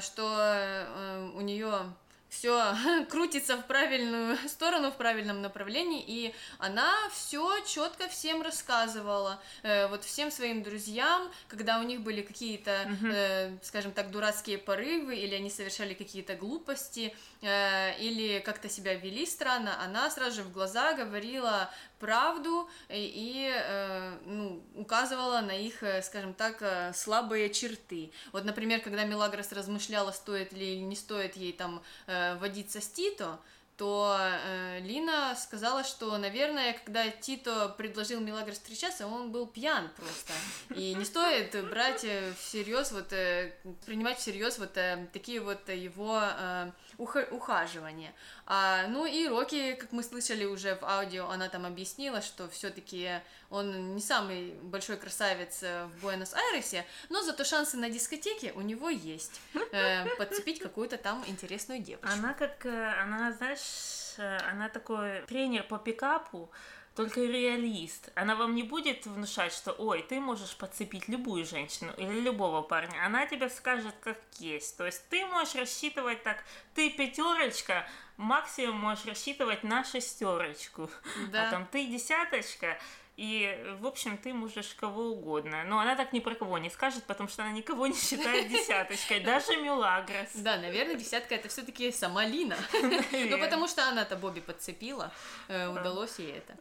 что 0.00 0.36
э, 0.38 1.30
у 1.34 1.40
нее 1.40 1.92
все 2.30 2.74
крутится 3.10 3.56
в 3.56 3.66
правильную 3.66 4.38
сторону, 4.48 4.90
в 4.90 4.96
правильном 4.96 5.42
направлении, 5.42 6.02
и 6.06 6.34
она 6.58 6.90
все 7.12 7.62
четко 7.66 8.08
всем 8.08 8.40
рассказывала, 8.40 9.42
э, 9.62 9.88
вот 9.88 10.04
всем 10.04 10.30
своим 10.30 10.62
друзьям, 10.62 11.30
когда 11.48 11.80
у 11.80 11.82
них 11.82 12.00
были 12.00 12.22
какие-то, 12.22 12.88
э, 13.04 13.58
скажем 13.62 13.92
так, 13.92 14.10
дурацкие 14.10 14.58
порывы, 14.58 15.16
или 15.16 15.34
они 15.34 15.50
совершали 15.50 15.92
какие-то 15.94 16.36
глупости, 16.36 17.14
э, 17.42 17.98
или 17.98 18.38
как-то 18.40 18.68
себя 18.68 18.94
вели 18.94 19.26
странно, 19.26 19.82
она 19.82 20.08
сразу 20.10 20.36
же 20.36 20.42
в 20.44 20.52
глаза 20.52 20.94
говорила 20.94 21.70
правду 22.00 22.68
и, 22.88 23.52
э, 23.54 24.18
ну, 24.24 24.62
указывала 24.74 25.40
на 25.40 25.52
их, 25.52 25.82
э, 25.82 26.02
скажем 26.02 26.34
так, 26.34 26.56
э, 26.60 26.92
слабые 26.94 27.50
черты. 27.50 28.10
Вот, 28.32 28.44
например, 28.44 28.80
когда 28.80 29.04
Мелагрос 29.04 29.52
размышляла, 29.52 30.10
стоит 30.10 30.52
ли 30.52 30.74
или 30.74 30.80
не 30.80 30.96
стоит 30.96 31.36
ей 31.36 31.52
там 31.52 31.82
водиться 32.06 32.80
с 32.80 32.88
Тито, 32.88 33.38
то 33.80 34.14
э, 34.20 34.80
Лина 34.80 35.34
сказала, 35.34 35.84
что, 35.84 36.18
наверное, 36.18 36.74
когда 36.74 37.08
Тито 37.08 37.74
предложил 37.78 38.20
Милагрос 38.20 38.56
встречаться, 38.56 39.06
он 39.06 39.32
был 39.32 39.46
пьян 39.46 39.88
просто. 39.96 40.34
И 40.78 40.92
не 40.92 41.06
стоит 41.06 41.56
брать 41.70 42.04
всерьез, 42.38 42.92
вот, 42.92 43.10
э, 43.14 43.54
принимать 43.86 44.18
всерьез 44.18 44.58
вот 44.58 44.76
э, 44.76 45.08
такие 45.14 45.40
вот 45.40 45.66
его 45.70 46.20
э, 46.22 46.70
ухаживания. 47.00 48.12
А, 48.46 48.86
ну 48.88 49.06
и 49.06 49.26
Рокки, 49.26 49.74
как 49.74 49.92
мы 49.92 50.02
слышали 50.02 50.44
уже 50.44 50.74
в 50.74 50.84
аудио, 50.84 51.28
она 51.28 51.48
там 51.48 51.66
объяснила, 51.66 52.20
что 52.20 52.48
все-таки 52.48 53.20
он 53.48 53.94
не 53.94 54.00
самый 54.00 54.52
большой 54.62 54.96
красавец 54.96 55.62
э, 55.62 55.86
в 55.86 56.02
Буэнос-Айресе, 56.02 56.84
но 57.08 57.22
зато 57.22 57.44
шансы 57.44 57.76
на 57.76 57.90
дискотеке 57.90 58.52
у 58.52 58.60
него 58.60 58.88
есть. 58.88 59.40
Э, 59.72 60.06
подцепить 60.16 60.60
какую-то 60.60 60.98
там 60.98 61.24
интересную 61.26 61.80
девушку. 61.80 62.08
Она 62.12 62.34
как, 62.34 62.66
э, 62.66 62.92
она, 63.02 63.32
знаешь, 63.32 64.14
э, 64.18 64.38
она 64.50 64.68
такой 64.68 65.22
тренер 65.22 65.64
по 65.64 65.78
пикапу, 65.78 66.50
только 66.94 67.20
реалист. 67.20 68.10
Она 68.14 68.34
вам 68.34 68.54
не 68.54 68.62
будет 68.62 69.06
внушать, 69.06 69.52
что 69.52 69.72
ой, 69.72 70.02
ты 70.02 70.20
можешь 70.20 70.56
подцепить 70.56 71.08
любую 71.08 71.44
женщину 71.44 71.92
или 71.96 72.20
любого 72.20 72.62
парня. 72.62 73.04
Она 73.04 73.26
тебе 73.26 73.48
скажет, 73.48 73.94
как 74.00 74.18
есть. 74.38 74.76
То 74.76 74.86
есть 74.86 75.08
ты 75.08 75.24
можешь 75.26 75.54
рассчитывать 75.54 76.22
так, 76.22 76.44
ты 76.74 76.90
пятерочка, 76.90 77.88
максимум 78.16 78.76
можешь 78.78 79.06
рассчитывать 79.06 79.62
на 79.62 79.84
шестерочку. 79.84 80.90
Да. 81.30 81.48
А 81.48 81.50
там 81.50 81.66
ты 81.66 81.86
десяточка, 81.86 82.78
и, 83.20 83.54
в 83.78 83.86
общем, 83.86 84.16
ты 84.16 84.32
можешь 84.32 84.74
кого 84.80 85.08
угодно. 85.08 85.62
Но 85.64 85.78
она 85.78 85.94
так 85.94 86.14
ни 86.14 86.20
про 86.20 86.34
кого 86.34 86.56
не 86.56 86.70
скажет, 86.70 87.04
потому 87.04 87.28
что 87.28 87.42
она 87.42 87.52
никого 87.52 87.86
не 87.86 87.94
считает 87.94 88.48
десяточкой, 88.48 89.20
даже 89.24 89.58
Мюлагрос. 89.58 90.30
Да, 90.36 90.56
наверное, 90.56 90.94
десятка 90.94 91.34
это 91.34 91.50
все-таки 91.50 91.92
сама 91.92 92.24
Лина. 92.24 92.56
Ну, 93.12 93.38
потому 93.38 93.68
что 93.68 93.86
она-то 93.86 94.16
Бобби 94.16 94.40
подцепила, 94.40 95.12
э, 95.48 95.68
удалось 95.68 96.18
ей 96.18 96.38
это. 96.38 96.54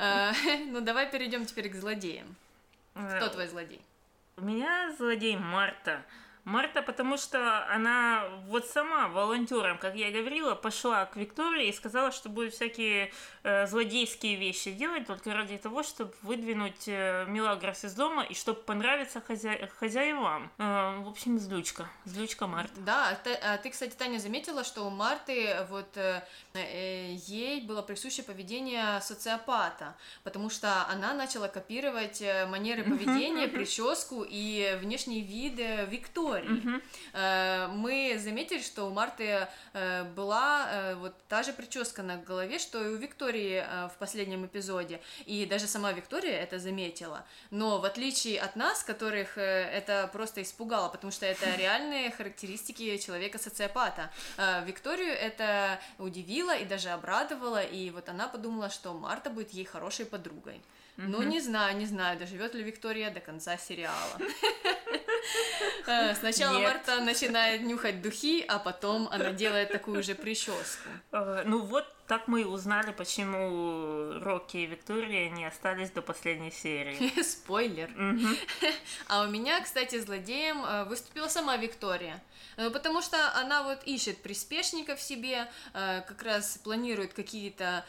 Э, 0.00 0.32
ну, 0.70 0.80
давай 0.80 1.10
перейдем 1.10 1.44
теперь 1.44 1.68
к 1.68 1.74
злодеям. 1.74 2.34
Кто 2.94 3.26
э, 3.26 3.28
твой 3.28 3.46
злодей? 3.46 3.82
У 4.38 4.42
меня 4.42 4.94
злодей 4.96 5.36
Марта. 5.36 6.02
Марта, 6.48 6.80
потому 6.80 7.18
что 7.18 7.66
она 7.68 8.24
вот 8.46 8.64
сама 8.64 9.08
волонтером, 9.08 9.76
как 9.76 9.94
я 9.94 10.10
говорила, 10.10 10.54
пошла 10.54 11.04
к 11.04 11.16
Виктории 11.16 11.68
и 11.68 11.72
сказала, 11.74 12.10
что 12.10 12.30
будет 12.30 12.54
всякие 12.54 13.12
злодейские 13.66 14.36
вещи 14.36 14.72
делать 14.72 15.06
только 15.06 15.34
ради 15.34 15.56
того, 15.58 15.82
чтобы 15.82 16.12
выдвинуть 16.22 16.86
э, 16.86 17.24
Милагрос 17.28 17.84
из 17.84 17.94
дома 17.94 18.24
и 18.24 18.34
чтобы 18.34 18.60
понравиться 18.60 19.20
хозя... 19.20 19.56
хозяевам. 19.78 20.50
Э, 20.58 20.98
в 21.00 21.08
общем, 21.08 21.38
злючка. 21.38 21.88
Злючка 22.04 22.46
Марта. 22.46 22.72
Да, 22.80 23.18
ты, 23.24 23.34
а 23.34 23.56
ты, 23.58 23.70
кстати, 23.70 23.94
Таня, 23.94 24.18
заметила, 24.18 24.64
что 24.64 24.86
у 24.86 24.90
Марты 24.90 25.56
вот 25.70 25.96
э, 25.96 26.22
э, 26.54 27.14
ей 27.26 27.62
было 27.62 27.82
присуще 27.82 28.22
поведение 28.22 29.00
социопата, 29.00 29.96
потому 30.24 30.50
что 30.50 30.86
она 30.88 31.14
начала 31.14 31.48
копировать 31.48 32.20
э, 32.20 32.46
манеры 32.46 32.84
поведения, 32.84 33.48
прическу 33.48 34.24
и 34.28 34.76
внешний 34.80 35.22
вид 35.22 35.58
Виктории. 35.88 36.80
Мы 37.78 38.18
заметили, 38.18 38.60
что 38.60 38.84
у 38.84 38.90
Марты 38.90 39.48
э, 39.72 40.04
была 40.04 40.68
э, 40.70 40.94
вот 40.96 41.14
та 41.28 41.42
же 41.42 41.52
прическа 41.52 42.02
на 42.02 42.16
голове, 42.16 42.58
что 42.58 42.82
и 42.82 42.88
у 42.88 42.96
Виктории 42.96 43.37
в 43.38 43.92
последнем 43.98 44.46
эпизоде. 44.46 45.00
И 45.26 45.46
даже 45.46 45.66
сама 45.66 45.92
Виктория 45.92 46.40
это 46.40 46.58
заметила. 46.58 47.24
Но 47.50 47.78
в 47.78 47.84
отличие 47.84 48.40
от 48.40 48.56
нас, 48.56 48.82
которых 48.82 49.38
это 49.38 50.08
просто 50.12 50.42
испугало, 50.42 50.88
потому 50.88 51.12
что 51.12 51.26
это 51.26 51.54
реальные 51.58 52.10
характеристики 52.10 52.96
человека-социопата, 52.98 54.10
Викторию 54.64 55.12
это 55.12 55.80
удивило 55.98 56.56
и 56.56 56.64
даже 56.64 56.90
обрадовало, 56.90 57.62
и 57.62 57.90
вот 57.90 58.08
она 58.08 58.28
подумала, 58.28 58.70
что 58.70 58.92
Марта 58.94 59.30
будет 59.30 59.50
ей 59.50 59.64
хорошей 59.64 60.06
подругой. 60.06 60.60
Mm-hmm. 60.98 61.06
Ну, 61.06 61.22
не 61.22 61.40
знаю, 61.40 61.76
не 61.76 61.86
знаю, 61.86 62.18
доживет 62.18 62.54
ли 62.54 62.62
Виктория 62.64 63.10
до 63.10 63.20
конца 63.20 63.56
сериала. 63.56 64.18
Э, 65.86 66.14
сначала 66.14 66.58
Нет. 66.58 66.68
Марта 66.68 67.00
начинает 67.00 67.62
нюхать 67.62 68.02
духи, 68.02 68.44
а 68.46 68.58
потом 68.58 69.08
она 69.10 69.32
делает 69.32 69.72
такую 69.72 70.02
же 70.02 70.14
прическу. 70.14 70.88
Э, 71.12 71.42
ну 71.46 71.60
вот 71.60 71.86
так 72.08 72.26
мы 72.26 72.42
и 72.42 72.44
узнали, 72.44 72.92
почему 72.92 74.18
Рокки 74.20 74.56
и 74.56 74.66
Виктория 74.66 75.30
не 75.30 75.44
остались 75.44 75.90
до 75.90 76.02
последней 76.02 76.50
серии. 76.50 77.22
Спойлер. 77.22 77.90
А 79.08 79.22
у 79.22 79.28
меня, 79.28 79.60
кстати, 79.60 79.98
злодеем 80.00 80.64
э, 80.64 80.84
выступила 80.84 81.28
сама 81.28 81.56
Виктория. 81.56 82.22
Потому 82.56 83.02
что 83.02 83.16
она 83.34 83.62
вот 83.62 83.84
ищет 83.84 84.20
приспешников 84.20 85.00
себе, 85.00 85.48
как 85.72 86.22
раз 86.22 86.58
планирует 86.58 87.12
какие-то 87.14 87.84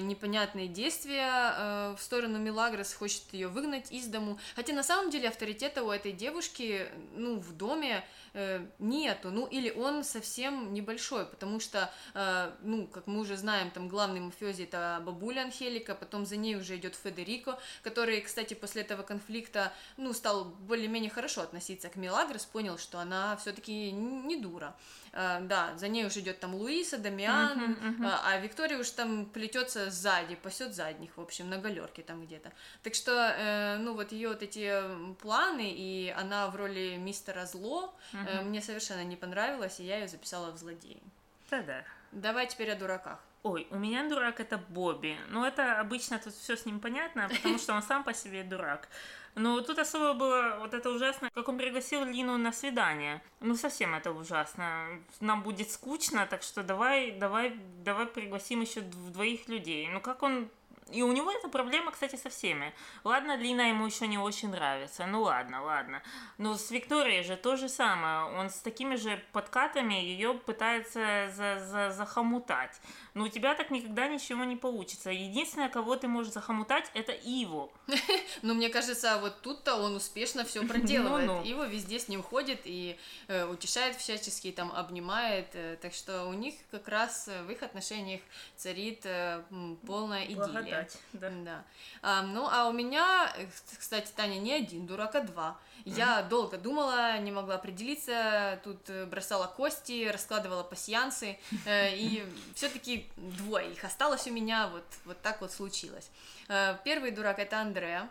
непонятные 0.00 0.66
действия 0.66 1.94
в 1.94 1.98
сторону 2.00 2.38
Милагрос, 2.38 2.94
хочет 2.94 3.22
ее 3.32 3.46
выгнать 3.46 3.92
из 3.92 4.06
дому. 4.06 4.38
Хотя 4.56 4.72
на 4.72 4.82
самом 4.82 5.10
деле 5.10 5.28
авторитета 5.28 5.84
у 5.84 5.90
этой 5.90 6.12
девушки, 6.12 6.88
ну, 7.14 7.38
в 7.38 7.56
доме 7.56 8.04
э, 8.34 8.64
нету, 8.78 9.30
ну 9.30 9.46
или 9.46 9.70
он 9.70 10.04
совсем 10.04 10.72
небольшой, 10.72 11.26
потому 11.26 11.60
что, 11.60 11.92
э, 12.14 12.52
ну, 12.62 12.86
как 12.86 13.06
мы 13.06 13.20
уже 13.20 13.36
знаем, 13.36 13.57
знаем, 13.58 13.72
там 13.72 13.88
главный 13.88 14.20
мафиози 14.20 14.62
это 14.62 15.02
бабуля 15.04 15.42
Анхелика, 15.42 15.94
потом 15.96 16.24
за 16.26 16.36
ней 16.36 16.54
уже 16.56 16.76
идет 16.76 16.94
Федерико, 16.94 17.58
который, 17.82 18.20
кстати, 18.20 18.54
после 18.54 18.82
этого 18.82 19.02
конфликта, 19.02 19.72
ну, 19.96 20.12
стал 20.12 20.44
более-менее 20.44 21.10
хорошо 21.10 21.42
относиться 21.42 21.88
к 21.88 21.96
Мелагрос, 21.96 22.44
понял, 22.44 22.78
что 22.78 23.00
она 23.00 23.36
все-таки 23.36 23.90
не 23.90 24.36
дура. 24.36 24.76
Uh, 25.10 25.46
да, 25.46 25.74
за 25.76 25.88
ней 25.88 26.04
уже 26.04 26.20
идет 26.20 26.38
там 26.38 26.54
Луиса, 26.54 26.98
Дамиан, 26.98 27.58
uh-huh, 27.58 27.98
uh-huh. 27.98 28.04
Uh, 28.04 28.20
а 28.24 28.38
Виктория 28.38 28.78
уж 28.78 28.90
там 28.90 29.24
плетется 29.24 29.90
сзади, 29.90 30.34
пасет 30.36 30.74
задних, 30.74 31.16
в 31.16 31.20
общем, 31.20 31.48
на 31.48 31.56
галерке 31.56 32.02
там 32.02 32.26
где-то. 32.26 32.52
Так 32.82 32.94
что, 32.94 33.12
uh, 33.12 33.78
ну 33.78 33.94
вот 33.94 34.12
ее 34.12 34.28
вот 34.28 34.42
эти 34.42 34.70
планы, 35.14 35.72
и 35.74 36.14
она 36.16 36.48
в 36.48 36.56
роли 36.56 36.96
мистера 36.98 37.46
Зло, 37.46 37.94
uh-huh. 38.12 38.44
мне 38.44 38.60
совершенно 38.60 39.02
не 39.02 39.16
понравилось, 39.16 39.80
и 39.80 39.84
я 39.84 39.96
ее 39.96 40.08
записала 40.08 40.52
в 40.52 40.58
злодеи. 40.58 41.02
Да-да. 41.50 41.82
Давай 42.12 42.46
теперь 42.46 42.70
о 42.70 42.76
дураках. 42.76 43.18
Ой, 43.42 43.66
у 43.70 43.78
меня 43.78 44.08
дурак 44.08 44.40
это 44.40 44.58
Бобби. 44.58 45.16
Ну, 45.28 45.44
это 45.44 45.80
обычно 45.80 46.18
тут 46.18 46.34
все 46.34 46.56
с 46.56 46.66
ним 46.66 46.80
понятно, 46.80 47.28
потому 47.28 47.58
что 47.58 47.74
он 47.74 47.82
сам 47.82 48.04
по 48.04 48.12
себе 48.12 48.42
дурак. 48.42 48.88
Но 49.34 49.60
тут 49.60 49.78
особо 49.78 50.14
было 50.14 50.56
вот 50.58 50.74
это 50.74 50.90
ужасно, 50.90 51.30
как 51.32 51.48
он 51.48 51.58
пригласил 51.58 52.04
Лину 52.04 52.36
на 52.36 52.52
свидание. 52.52 53.22
Ну, 53.40 53.54
совсем 53.54 53.94
это 53.94 54.10
ужасно. 54.10 54.88
Нам 55.20 55.42
будет 55.42 55.70
скучно, 55.70 56.26
так 56.26 56.42
что 56.42 56.64
давай, 56.64 57.12
давай, 57.12 57.56
давай 57.84 58.06
пригласим 58.06 58.60
еще 58.62 58.80
двоих 58.80 59.48
людей. 59.48 59.88
Ну, 59.88 60.00
как 60.00 60.24
он 60.24 60.48
и 60.90 61.02
у 61.02 61.12
него 61.12 61.30
эта 61.30 61.48
проблема, 61.48 61.90
кстати, 61.90 62.16
со 62.16 62.30
всеми. 62.30 62.72
Ладно, 63.04 63.36
Лина 63.36 63.68
ему 63.68 63.86
еще 63.86 64.06
не 64.06 64.18
очень 64.18 64.50
нравится. 64.50 65.06
Ну 65.06 65.22
ладно, 65.22 65.62
ладно. 65.62 66.02
Но 66.38 66.54
с 66.54 66.70
Викторией 66.70 67.22
же 67.22 67.36
то 67.36 67.56
же 67.56 67.68
самое. 67.68 68.24
Он 68.38 68.48
с 68.48 68.60
такими 68.60 68.96
же 68.96 69.22
подкатами 69.32 69.94
ее 69.94 70.34
пытается 70.34 71.30
за 71.34 71.58
за 71.58 71.90
захомутать. 71.90 72.80
Но 73.14 73.24
у 73.24 73.28
тебя 73.28 73.54
так 73.54 73.70
никогда 73.70 74.08
ничего 74.08 74.44
не 74.44 74.56
получится. 74.56 75.10
Единственное, 75.10 75.68
кого 75.68 75.96
ты 75.96 76.08
можешь 76.08 76.32
захомутать, 76.32 76.90
это 76.94 77.12
Иву. 77.12 77.72
Ну, 78.42 78.54
мне 78.54 78.68
кажется, 78.68 79.18
вот 79.20 79.40
тут-то 79.42 79.74
он 79.74 79.96
успешно 79.96 80.44
все 80.44 80.62
проделывает. 80.66 81.26
Ну, 81.26 81.40
ну. 81.40 81.44
Ива 81.44 81.66
везде 81.66 81.98
с 81.98 82.08
ним 82.08 82.22
ходит 82.22 82.60
и 82.64 82.96
э, 83.26 83.44
утешает 83.44 83.96
всячески, 83.96 84.52
там, 84.52 84.70
обнимает. 84.72 85.48
Э, 85.54 85.76
так 85.80 85.92
что 85.92 86.26
у 86.26 86.32
них 86.32 86.54
как 86.70 86.88
раз 86.88 87.28
в 87.46 87.50
их 87.50 87.62
отношениях 87.62 88.20
царит 88.56 89.00
э, 89.04 89.42
полная 89.86 90.24
идиллия 90.24 90.77
читать. 90.84 90.98
Да. 91.12 91.30
да. 91.30 91.64
А, 92.02 92.22
ну, 92.22 92.48
а 92.50 92.68
у 92.68 92.72
меня, 92.72 93.32
кстати, 93.78 94.10
Таня, 94.14 94.38
не 94.38 94.52
один 94.52 94.86
дурак, 94.86 95.14
а 95.14 95.20
два. 95.20 95.58
Я 95.84 96.20
mm-hmm. 96.20 96.28
долго 96.28 96.58
думала, 96.58 97.18
не 97.18 97.30
могла 97.30 97.54
определиться, 97.54 98.60
тут 98.64 98.78
э, 98.88 99.06
бросала 99.06 99.46
кости, 99.46 100.08
раскладывала 100.08 100.62
пасьянсы, 100.62 101.38
э, 101.64 101.96
и 101.96 102.26
все-таки 102.54 103.08
двое 103.16 103.72
их 103.72 103.84
осталось 103.84 104.26
у 104.26 104.32
меня, 104.32 104.68
вот, 104.68 104.84
вот 105.04 105.20
так 105.22 105.40
вот 105.40 105.52
случилось. 105.52 106.10
Э, 106.48 106.76
первый 106.84 107.10
дурак 107.10 107.38
это 107.38 107.60
Андреа. 107.60 108.08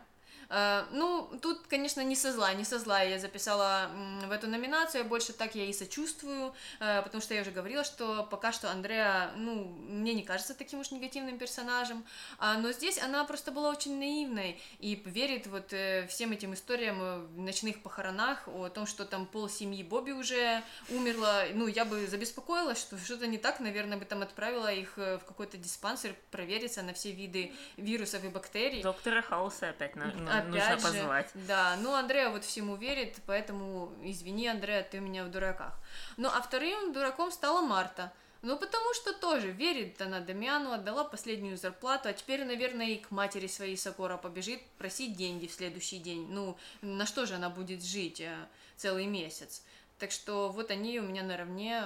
Э, 0.49 0.85
ну, 0.91 1.29
тут, 1.41 1.67
конечно, 1.67 2.01
не 2.01 2.15
со 2.15 2.31
зла, 2.31 2.53
не 2.53 2.63
со 2.63 2.79
зла. 2.79 3.01
Я 3.01 3.19
записала 3.19 3.89
в 4.25 4.31
эту 4.31 4.47
номинацию, 4.47 5.05
больше 5.05 5.33
так 5.33 5.55
я 5.55 5.65
и 5.65 5.73
сочувствую, 5.73 6.53
э, 6.79 7.01
потому 7.01 7.21
что 7.21 7.33
я 7.33 7.41
уже 7.41 7.51
говорила, 7.51 7.83
что 7.83 8.27
пока 8.29 8.51
что 8.51 8.71
Андреа, 8.71 9.31
ну, 9.35 9.65
мне 9.65 10.13
не 10.13 10.23
кажется 10.23 10.53
таким 10.53 10.79
уж 10.79 10.91
негативным 10.91 11.37
персонажем, 11.37 12.05
а, 12.37 12.57
но 12.57 12.71
здесь 12.71 12.97
она 12.97 13.23
просто 13.23 13.51
была 13.51 13.69
очень 13.69 13.97
наивной 13.99 14.61
и 14.79 15.01
верит 15.05 15.47
вот 15.47 15.73
э, 15.73 16.07
всем 16.07 16.31
этим 16.31 16.53
историям 16.53 17.27
в 17.27 17.39
ночных 17.39 17.81
похоронах, 17.81 18.47
о 18.47 18.69
том, 18.69 18.85
что 18.85 19.05
там 19.05 19.25
пол 19.25 19.49
семьи 19.49 19.83
Бобби 19.83 20.11
уже 20.11 20.63
умерла, 20.89 21.43
ну, 21.53 21.67
я 21.67 21.85
бы 21.85 22.07
забеспокоилась, 22.07 22.79
что 22.79 22.97
что-то 22.97 23.27
не 23.27 23.37
так, 23.37 23.59
наверное, 23.59 23.97
бы 23.97 24.05
там 24.05 24.21
отправила 24.21 24.71
их 24.71 24.97
в 24.97 25.19
какой-то 25.19 25.57
диспансер 25.57 26.15
провериться 26.31 26.81
на 26.81 26.93
все 26.93 27.11
виды 27.11 27.51
вирусов 27.77 28.23
и 28.23 28.29
бактерий. 28.29 28.81
Доктора 28.81 29.21
Хауса 29.21 29.69
опять 29.69 29.95
на, 29.95 30.13
на 30.13 30.36
опять 30.39 30.51
нужно 30.51 30.77
же, 30.77 30.83
позвать. 30.83 31.31
Да, 31.33 31.75
ну 31.81 31.93
Андрея 31.93 32.29
вот 32.29 32.43
всему 32.43 32.75
верит, 32.75 33.17
поэтому 33.25 33.93
извини, 34.03 34.47
Андрея, 34.47 34.83
ты 34.83 34.99
у 34.99 35.01
меня 35.01 35.25
в 35.25 35.31
дураках. 35.31 35.73
Ну 36.17 36.29
а 36.29 36.41
вторым 36.41 36.93
дураком 36.93 37.31
стала 37.31 37.61
Марта. 37.61 38.11
Ну, 38.43 38.57
потому 38.57 38.93
что 38.93 39.13
тоже 39.13 39.51
верит 39.51 40.01
она 40.01 40.19
Дамиану, 40.19 40.71
отдала 40.71 41.03
последнюю 41.03 41.57
зарплату, 41.57 42.09
а 42.09 42.13
теперь, 42.13 42.45
наверное, 42.45 42.89
и 42.89 42.97
к 42.97 43.09
матери 43.09 43.47
своей 43.47 43.75
Сокора 43.75 44.17
побежит 44.17 44.61
просить 44.77 45.17
деньги 45.17 45.47
в 45.47 45.51
следующий 45.51 45.97
день. 45.97 46.27
Ну, 46.29 46.55
на 46.81 47.05
что 47.05 47.25
же 47.25 47.35
она 47.35 47.49
будет 47.49 47.83
жить 47.83 48.21
э, 48.21 48.35
целый 48.75 49.07
месяц? 49.07 49.63
Так 49.97 50.11
что 50.11 50.49
вот 50.49 50.69
они 50.69 50.99
у 50.99 51.03
меня 51.03 51.23
наравне 51.23 51.83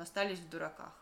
остались 0.00 0.40
в 0.40 0.48
дураках. 0.48 0.92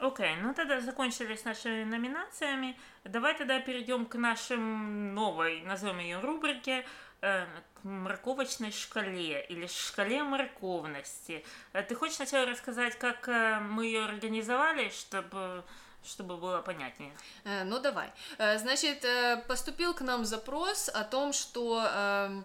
Окей, 0.00 0.28
okay, 0.28 0.40
ну 0.40 0.54
тогда 0.54 0.80
закончили 0.80 1.36
с 1.36 1.44
нашими 1.44 1.84
номинациями. 1.84 2.74
Давай 3.04 3.36
тогда 3.36 3.60
перейдем 3.60 4.06
к 4.06 4.14
нашим 4.14 5.14
новой, 5.14 5.60
назовем 5.60 5.98
ее 5.98 6.20
рубрике, 6.20 6.86
э, 7.20 7.44
к 7.74 7.84
морковочной 7.84 8.72
шкале 8.72 9.44
или 9.50 9.66
шкале 9.66 10.22
морковности. 10.22 11.44
Э, 11.74 11.82
ты 11.82 11.94
хочешь 11.94 12.16
сначала 12.16 12.46
рассказать, 12.46 12.98
как 12.98 13.28
э, 13.28 13.60
мы 13.60 13.84
ее 13.84 14.04
организовали, 14.04 14.88
чтобы 14.88 15.64
чтобы 16.02 16.38
было 16.38 16.62
понятнее. 16.62 17.12
Ну 17.44 17.78
давай. 17.78 18.10
Значит, 18.38 19.04
поступил 19.46 19.92
к 19.92 20.00
нам 20.00 20.24
запрос 20.24 20.88
о 20.88 21.04
том, 21.04 21.34
что 21.34 21.86
э, 21.86 22.42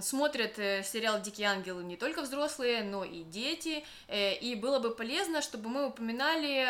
смотрят 0.00 0.58
э, 0.58 0.82
сериал 0.82 1.20
«Дикие 1.20 1.48
ангелы» 1.48 1.84
не 1.84 1.96
только 1.96 2.22
взрослые, 2.22 2.82
но 2.82 3.04
и 3.04 3.22
дети, 3.24 3.84
э, 4.08 4.34
и 4.34 4.54
было 4.54 4.78
бы 4.78 4.94
полезно, 4.94 5.42
чтобы 5.42 5.68
мы 5.68 5.86
упоминали 5.86 6.66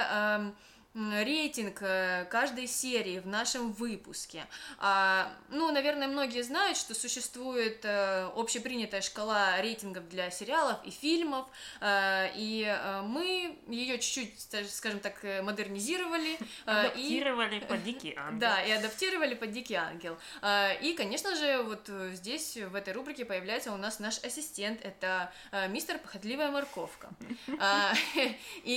рейтинг 0.96 1.82
э, 1.82 2.24
каждой 2.30 2.66
серии 2.66 3.18
в 3.18 3.26
нашем 3.26 3.72
выпуске. 3.72 4.46
А, 4.78 5.30
ну, 5.50 5.70
наверное, 5.70 6.08
многие 6.08 6.42
знают, 6.42 6.78
что 6.78 6.94
существует 6.94 7.84
э, 7.84 8.30
общепринятая 8.34 9.02
шкала 9.02 9.60
рейтингов 9.60 10.08
для 10.08 10.30
сериалов 10.30 10.78
и 10.84 10.90
фильмов, 10.90 11.46
э, 11.80 12.30
и 12.34 12.76
мы 13.04 13.58
ее 13.68 13.98
чуть-чуть, 13.98 14.70
скажем 14.70 15.00
так, 15.00 15.22
модернизировали. 15.42 16.38
Адаптировали 16.64 17.56
и... 17.56 17.60
под 17.60 17.82
«Дикий 17.84 18.14
ангел». 18.16 18.40
Да, 18.40 18.62
и 18.62 18.70
адаптировали 18.70 19.34
под 19.34 19.52
«Дикий 19.52 19.74
ангел». 19.74 20.16
И, 20.82 20.94
конечно 20.96 21.34
же, 21.36 21.62
вот 21.62 21.90
здесь, 22.14 22.56
в 22.56 22.74
этой 22.74 22.94
рубрике 22.94 23.24
появляется 23.24 23.72
у 23.72 23.76
нас 23.76 23.98
наш 23.98 24.18
ассистент, 24.24 24.80
это 24.84 25.32
мистер 25.68 25.98
Похотливая 25.98 26.50
морковка, 26.50 27.08
и 28.64 28.72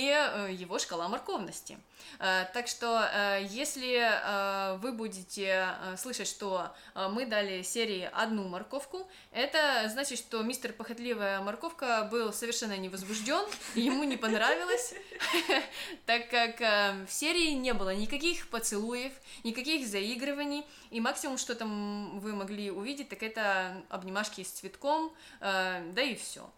его 0.50 0.78
шкала 0.78 1.08
морковности. 1.08 1.78
Э, 2.18 2.46
так 2.52 2.66
что, 2.66 3.08
э, 3.12 3.46
если 3.48 3.98
э, 4.00 4.76
вы 4.78 4.92
будете 4.92 5.68
слышать, 5.96 6.26
что 6.26 6.74
мы 6.94 7.26
дали 7.26 7.62
серии 7.62 8.08
одну 8.12 8.48
морковку, 8.48 9.08
это 9.32 9.88
значит, 9.88 10.18
что 10.18 10.42
мистер 10.42 10.72
Похотливая 10.72 11.40
морковка 11.40 12.08
был 12.10 12.32
совершенно 12.32 12.76
невозбужден, 12.76 13.44
ему 13.74 14.04
не 14.04 14.16
понравилось, 14.16 14.94
так 16.06 16.28
как 16.28 16.60
в 17.06 17.12
серии 17.12 17.50
не 17.50 17.74
было 17.74 17.94
никаких 17.94 18.48
поцелуев, 18.48 19.12
никаких 19.44 19.86
заигрываний, 19.86 20.64
и 20.90 21.00
максимум, 21.00 21.38
что 21.38 21.54
там 21.54 22.18
вы 22.20 22.34
могли 22.34 22.70
увидеть, 22.70 23.08
так 23.08 23.22
это 23.22 23.82
обнимашки 23.88 24.42
с 24.42 24.50
цветком, 24.50 25.12
да 25.40 26.02
и 26.02 26.14
все. 26.14 26.50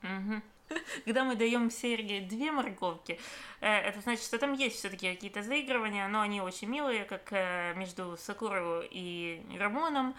когда 1.05 1.25
мы 1.25 1.37
даем 1.37 1.71
Серге 1.71 2.21
две 2.21 2.51
морковки, 2.51 3.19
э, 3.61 3.67
это 3.67 4.01
значит, 4.01 4.25
что 4.25 4.39
там 4.39 4.53
есть 4.53 4.77
все-таки 4.77 5.13
какие-то 5.13 5.43
заигрывания, 5.43 6.09
но 6.09 6.21
они 6.21 6.41
очень 6.41 6.69
милые, 6.69 7.05
как 7.05 7.29
э, 7.31 7.75
между 7.77 8.17
Сакурову 8.17 8.83
и 8.91 9.43
Рамоном 9.59 10.15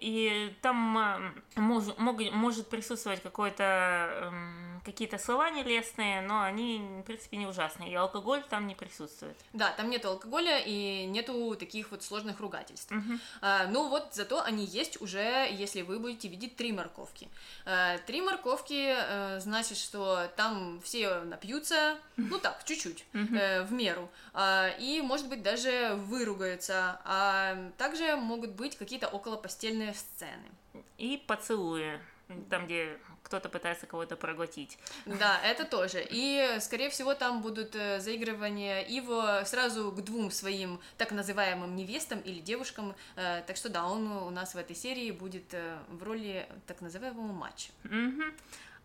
и 0.00 0.54
там 0.62 0.76
мож, 1.56 1.84
мог, 1.98 2.20
может 2.32 2.68
присутствовать 2.68 3.22
какое-то 3.22 4.32
какие-то 4.84 5.18
слова 5.18 5.50
нелестные, 5.50 6.22
но 6.22 6.42
они, 6.42 6.78
в 6.78 7.02
принципе, 7.02 7.36
не 7.36 7.46
ужасные, 7.46 7.92
и 7.92 7.94
алкоголь 7.94 8.42
там 8.48 8.66
не 8.66 8.74
присутствует. 8.74 9.36
Да, 9.52 9.70
там 9.72 9.90
нету 9.90 10.08
алкоголя 10.08 10.58
и 10.58 11.04
нету 11.06 11.54
таких 11.54 11.90
вот 11.90 12.02
сложных 12.02 12.40
ругательств. 12.40 12.90
Угу. 12.90 13.18
А, 13.42 13.66
ну 13.66 13.88
вот, 13.88 14.08
зато 14.12 14.42
они 14.42 14.64
есть 14.64 15.00
уже, 15.00 15.48
если 15.52 15.82
вы 15.82 15.98
будете 15.98 16.28
видеть 16.28 16.56
три 16.56 16.72
морковки. 16.72 17.28
А, 17.66 17.98
три 17.98 18.22
морковки, 18.22 18.94
а, 18.96 19.38
значит, 19.40 19.76
что 19.76 20.30
там 20.36 20.80
все 20.82 21.20
напьются, 21.20 21.98
ну 22.16 22.38
так, 22.38 22.64
чуть-чуть, 22.64 23.04
угу. 23.14 23.34
э, 23.34 23.62
в 23.64 23.72
меру, 23.72 24.10
а, 24.32 24.68
и, 24.78 25.00
может 25.02 25.28
быть, 25.28 25.42
даже 25.42 25.94
выругаются, 25.96 27.00
а 27.04 27.70
также 27.76 28.16
могут 28.16 28.50
быть 28.50 28.76
какие-то 28.76 29.08
околопостельные 29.08 29.89
сцены. 29.94 30.48
И 30.98 31.22
поцелуи, 31.26 32.00
там, 32.48 32.66
где 32.66 32.98
кто-то 33.22 33.48
пытается 33.48 33.86
кого-то 33.86 34.16
проглотить. 34.16 34.78
Да, 35.06 35.40
это 35.44 35.64
тоже. 35.64 36.04
И, 36.10 36.56
скорее 36.60 36.90
всего, 36.90 37.14
там 37.14 37.42
будут 37.42 37.76
э, 37.76 38.00
заигрывания 38.00 38.84
его 38.86 39.44
сразу 39.44 39.92
к 39.92 40.02
двум 40.02 40.30
своим 40.30 40.80
так 40.96 41.12
называемым 41.12 41.76
невестам 41.76 42.20
или 42.20 42.40
девушкам. 42.40 42.94
Э, 43.16 43.42
так 43.46 43.56
что 43.56 43.68
да, 43.68 43.86
он 43.86 44.10
у 44.10 44.30
нас 44.30 44.54
в 44.54 44.58
этой 44.58 44.74
серии 44.74 45.10
будет 45.10 45.54
э, 45.54 45.78
в 45.88 46.02
роли 46.02 46.48
так 46.66 46.80
называемого 46.80 47.32
матча. 47.32 47.70
Угу. 47.84 48.22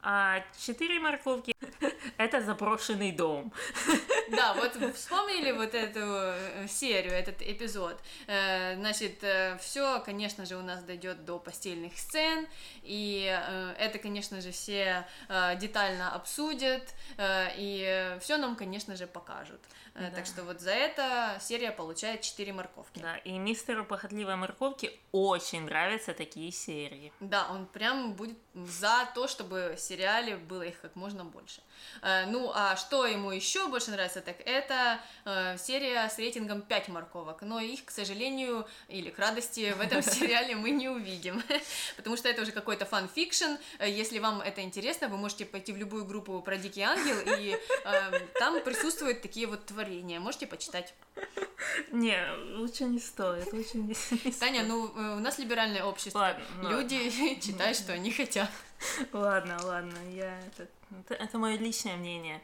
А 0.07 0.43
четыре 0.63 0.99
морковки– 0.99 1.51
это 2.17 2.39
заброшенный 2.39 3.11
дом. 3.11 3.51
Да, 4.29 4.53
вот 4.53 4.77
вспомнили 4.95 5.51
вот 5.51 5.73
эту 5.73 5.99
э, 5.99 6.67
серию, 6.67 7.13
этот 7.13 7.41
эпизод. 7.41 7.99
Э, 8.27 8.75
значит, 8.75 9.23
э, 9.23 9.57
все, 9.59 9.99
конечно 10.01 10.45
же, 10.45 10.57
у 10.57 10.61
нас 10.61 10.83
дойдет 10.83 11.25
до 11.25 11.39
постельных 11.39 11.97
сцен, 11.97 12.47
и 12.83 13.23
это, 13.79 13.97
конечно 13.97 14.41
же, 14.41 14.51
все 14.51 15.07
детально 15.57 16.13
обсудят, 16.13 16.93
и 17.19 18.17
все 18.21 18.37
нам, 18.37 18.55
конечно 18.55 18.95
же, 18.95 19.07
покажут. 19.07 19.59
Да. 19.95 20.11
Так 20.11 20.25
что 20.25 20.43
вот 20.43 20.59
за 20.59 20.71
это 20.71 21.37
серия 21.39 21.71
получает 21.71 22.21
4 22.21 22.51
морковки. 22.51 22.99
Да, 22.99 23.15
и 23.17 23.37
мистеру 23.37 23.85
Похотливой 23.85 24.35
Морковки 24.35 24.91
очень 25.13 25.63
нравятся 25.63 26.13
такие 26.13 26.51
серии. 26.51 27.13
Да, 27.21 27.47
он 27.49 27.65
прям 27.65 28.13
будет 28.13 28.37
за 28.53 29.09
то, 29.15 29.27
чтобы 29.29 29.75
в 29.77 29.79
сериале 29.79 30.35
было 30.35 30.63
их 30.63 30.81
как 30.81 30.97
можно 30.97 31.23
больше. 31.23 31.61
Ну, 32.01 32.51
а 32.53 32.75
что 32.75 33.05
ему 33.05 33.31
еще 33.31 33.67
больше 33.67 33.91
нравится, 33.91 34.21
так 34.21 34.37
это 34.45 34.99
серия 35.57 36.07
с 36.09 36.17
рейтингом 36.17 36.61
5 36.61 36.89
морковок. 36.89 37.41
Но 37.41 37.59
их, 37.59 37.85
к 37.85 37.91
сожалению, 37.91 38.67
или 38.87 39.09
к 39.09 39.19
радости, 39.19 39.73
в 39.77 39.81
этом 39.81 40.01
сериале 40.03 40.55
мы 40.55 40.71
не 40.71 40.89
увидим. 40.89 41.41
Потому 41.97 42.17
что 42.17 42.29
это 42.29 42.41
уже 42.41 42.51
какой-то 42.51 42.85
фан-фикшн. 42.85 43.55
Если 43.85 44.19
вам 44.19 44.41
это 44.41 44.61
интересно, 44.61 45.07
вы 45.07 45.17
можете 45.17 45.45
пойти 45.45 45.71
в 45.73 45.77
любую 45.77 46.05
группу 46.05 46.41
про 46.41 46.57
Дикий 46.57 46.81
Ангел, 46.81 47.17
и 47.39 47.57
там 48.39 48.61
присутствуют 48.61 49.21
такие 49.21 49.47
вот 49.47 49.65
творения. 49.65 50.19
Можете 50.19 50.47
почитать. 50.47 50.93
Не, 51.91 52.17
лучше 52.57 52.85
не 52.85 52.99
стоит, 52.99 53.51
лучше 53.53 53.77
не, 53.77 53.95
не 54.23 54.31
Таня, 54.31 54.63
ну 54.63 54.87
э, 54.87 55.17
у 55.17 55.19
нас 55.19 55.37
либеральное 55.39 55.83
общество. 55.83 56.19
Ладно, 56.19 56.43
Люди 56.69 56.95
ладно. 57.21 57.41
читают, 57.41 57.77
что 57.77 57.93
они 57.93 58.11
хотят. 58.11 58.49
Ладно, 59.13 59.57
ладно, 59.63 59.97
я 60.11 60.39
это, 60.41 60.67
это, 60.91 61.13
это 61.15 61.37
мое 61.37 61.57
личное 61.57 61.97
мнение. 61.97 62.41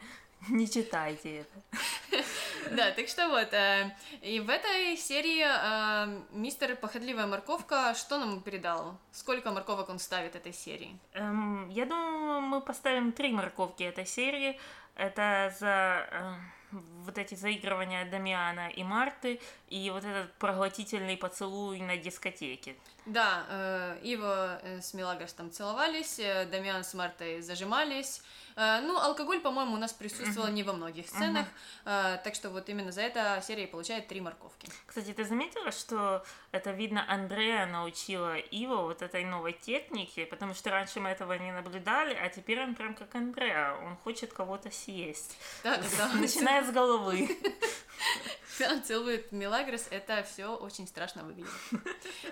Не 0.48 0.68
читайте 0.68 1.40
это. 1.40 1.78
Да, 2.70 2.92
так 2.92 3.08
что 3.08 3.28
вот, 3.28 3.52
э, 3.52 3.94
и 4.22 4.38
в 4.38 4.48
этой 4.48 4.96
серии 4.96 5.44
э, 5.44 6.22
мистер 6.30 6.76
Похотливая 6.76 7.26
Морковка 7.26 7.92
что 7.94 8.18
нам 8.18 8.40
передал? 8.40 8.96
Сколько 9.10 9.50
морковок 9.50 9.88
он 9.88 9.98
ставит 9.98 10.36
этой 10.36 10.52
серии? 10.52 10.96
Эм, 11.14 11.68
я 11.70 11.86
думаю, 11.86 12.40
мы 12.40 12.60
поставим 12.60 13.12
три 13.12 13.32
морковки 13.32 13.82
этой 13.82 14.06
серии. 14.06 14.58
Это 14.94 15.54
за... 15.58 16.06
Э 16.10 16.62
вот 17.04 17.18
эти 17.18 17.34
заигрывания 17.34 18.08
Дамиана 18.10 18.68
и 18.68 18.82
Марты 18.82 19.40
и 19.72 19.88
вот 19.90 20.04
этот 20.04 20.30
проглотительный 20.34 21.16
поцелуй 21.16 21.80
на 21.80 21.96
дискотеке. 21.96 22.76
Да, 23.06 23.46
э, 23.48 23.98
Ива 24.02 24.60
с 24.62 24.92
Мелагрос 24.92 25.32
там 25.32 25.50
целовались, 25.50 26.18
э, 26.18 26.44
Дамиан 26.44 26.84
с 26.84 26.92
Мартой 26.92 27.40
зажимались. 27.40 28.22
Э, 28.54 28.80
ну, 28.82 28.98
алкоголь, 28.98 29.40
по-моему, 29.40 29.72
у 29.72 29.78
нас 29.78 29.94
присутствовал 29.94 30.48
не 30.48 30.62
во 30.62 30.74
многих 30.74 31.08
сценах, 31.08 31.46
э, 31.86 32.18
так 32.22 32.34
что 32.34 32.50
вот 32.50 32.68
именно 32.68 32.92
за 32.92 33.00
это 33.00 33.42
серия 33.42 33.66
получает 33.66 34.08
три 34.08 34.20
морковки. 34.20 34.68
Кстати, 34.86 35.14
ты 35.14 35.24
заметила, 35.24 35.72
что 35.72 36.22
это 36.50 36.72
видно 36.72 37.04
Андрея 37.08 37.64
научила 37.64 38.36
Ива 38.36 38.82
вот 38.82 39.00
этой 39.00 39.24
новой 39.24 39.54
технике, 39.54 40.26
потому 40.26 40.54
что 40.54 40.68
раньше 40.68 41.00
мы 41.00 41.08
этого 41.08 41.32
не 41.32 41.50
наблюдали, 41.50 42.14
а 42.14 42.28
теперь 42.28 42.62
он 42.62 42.74
прям 42.74 42.94
как 42.94 43.14
Андреа, 43.14 43.74
он 43.86 43.96
хочет 43.96 44.34
кого-то 44.34 44.70
съесть. 44.70 45.38
Да, 45.64 45.80
да. 45.96 46.12
Начиная 46.14 46.62
с 46.62 46.70
головы. 46.70 47.28
Он 48.70 48.82
целует 48.82 49.32
Мелагрос, 49.32 49.86
это 49.90 50.22
все 50.22 50.54
очень 50.54 50.86
страшно 50.86 51.24
выглядит. 51.24 51.50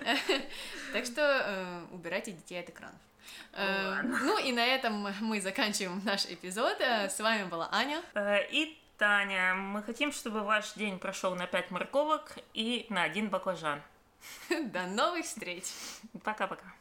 Так 0.93 1.05
что 1.05 1.21
э, 1.21 1.85
убирайте 1.91 2.31
детей 2.31 2.59
от 2.59 2.69
экранов. 2.69 2.99
Э, 3.53 4.01
ну 4.03 4.37
и 4.37 4.51
на 4.51 4.65
этом 4.65 5.07
мы 5.21 5.41
заканчиваем 5.41 6.01
наш 6.03 6.25
эпизод. 6.25 6.79
Э, 6.79 7.09
с 7.09 7.19
вами 7.19 7.45
была 7.45 7.69
Аня. 7.71 8.01
И 8.51 8.77
Таня. 8.97 9.55
Мы 9.55 9.81
хотим, 9.83 10.11
чтобы 10.11 10.41
ваш 10.41 10.73
день 10.73 10.99
прошел 10.99 11.35
на 11.35 11.47
5 11.47 11.71
морковок 11.71 12.37
и 12.53 12.85
на 12.89 13.03
один 13.03 13.29
баклажан. 13.29 13.81
До 14.49 14.85
новых 14.85 15.25
встреч. 15.25 15.63
Пока-пока. 16.23 16.73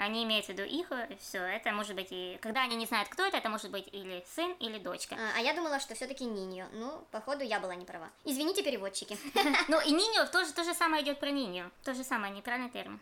Они 0.00 0.24
имеют 0.24 0.46
в 0.46 0.48
виду 0.48 0.62
их, 0.62 0.90
все, 1.20 1.42
это 1.42 1.72
может 1.72 1.94
быть 1.94 2.08
и... 2.10 2.38
Когда 2.40 2.62
они 2.62 2.74
не 2.74 2.86
знают, 2.86 3.10
кто 3.10 3.22
это, 3.22 3.36
это 3.36 3.50
может 3.50 3.70
быть 3.70 3.86
или 3.92 4.24
сын, 4.34 4.52
или 4.52 4.78
дочка. 4.78 5.14
А, 5.14 5.38
а 5.38 5.40
я 5.42 5.52
думала, 5.52 5.78
что 5.78 5.94
все-таки 5.94 6.24
Ниньо. 6.24 6.68
Ну, 6.72 7.04
походу, 7.10 7.44
я 7.44 7.60
была 7.60 7.74
не 7.74 7.84
права. 7.84 8.08
Извините, 8.24 8.62
переводчики. 8.62 9.18
Ну, 9.68 9.78
и 9.78 9.90
Ниньо 9.90 10.24
то 10.32 10.64
же 10.64 10.74
самое 10.74 11.04
идет 11.04 11.20
про 11.20 11.30
Ниньо. 11.30 11.70
То 11.84 11.92
же 11.92 12.02
самое, 12.02 12.32
нейтральный 12.32 12.70
термин. 12.70 12.98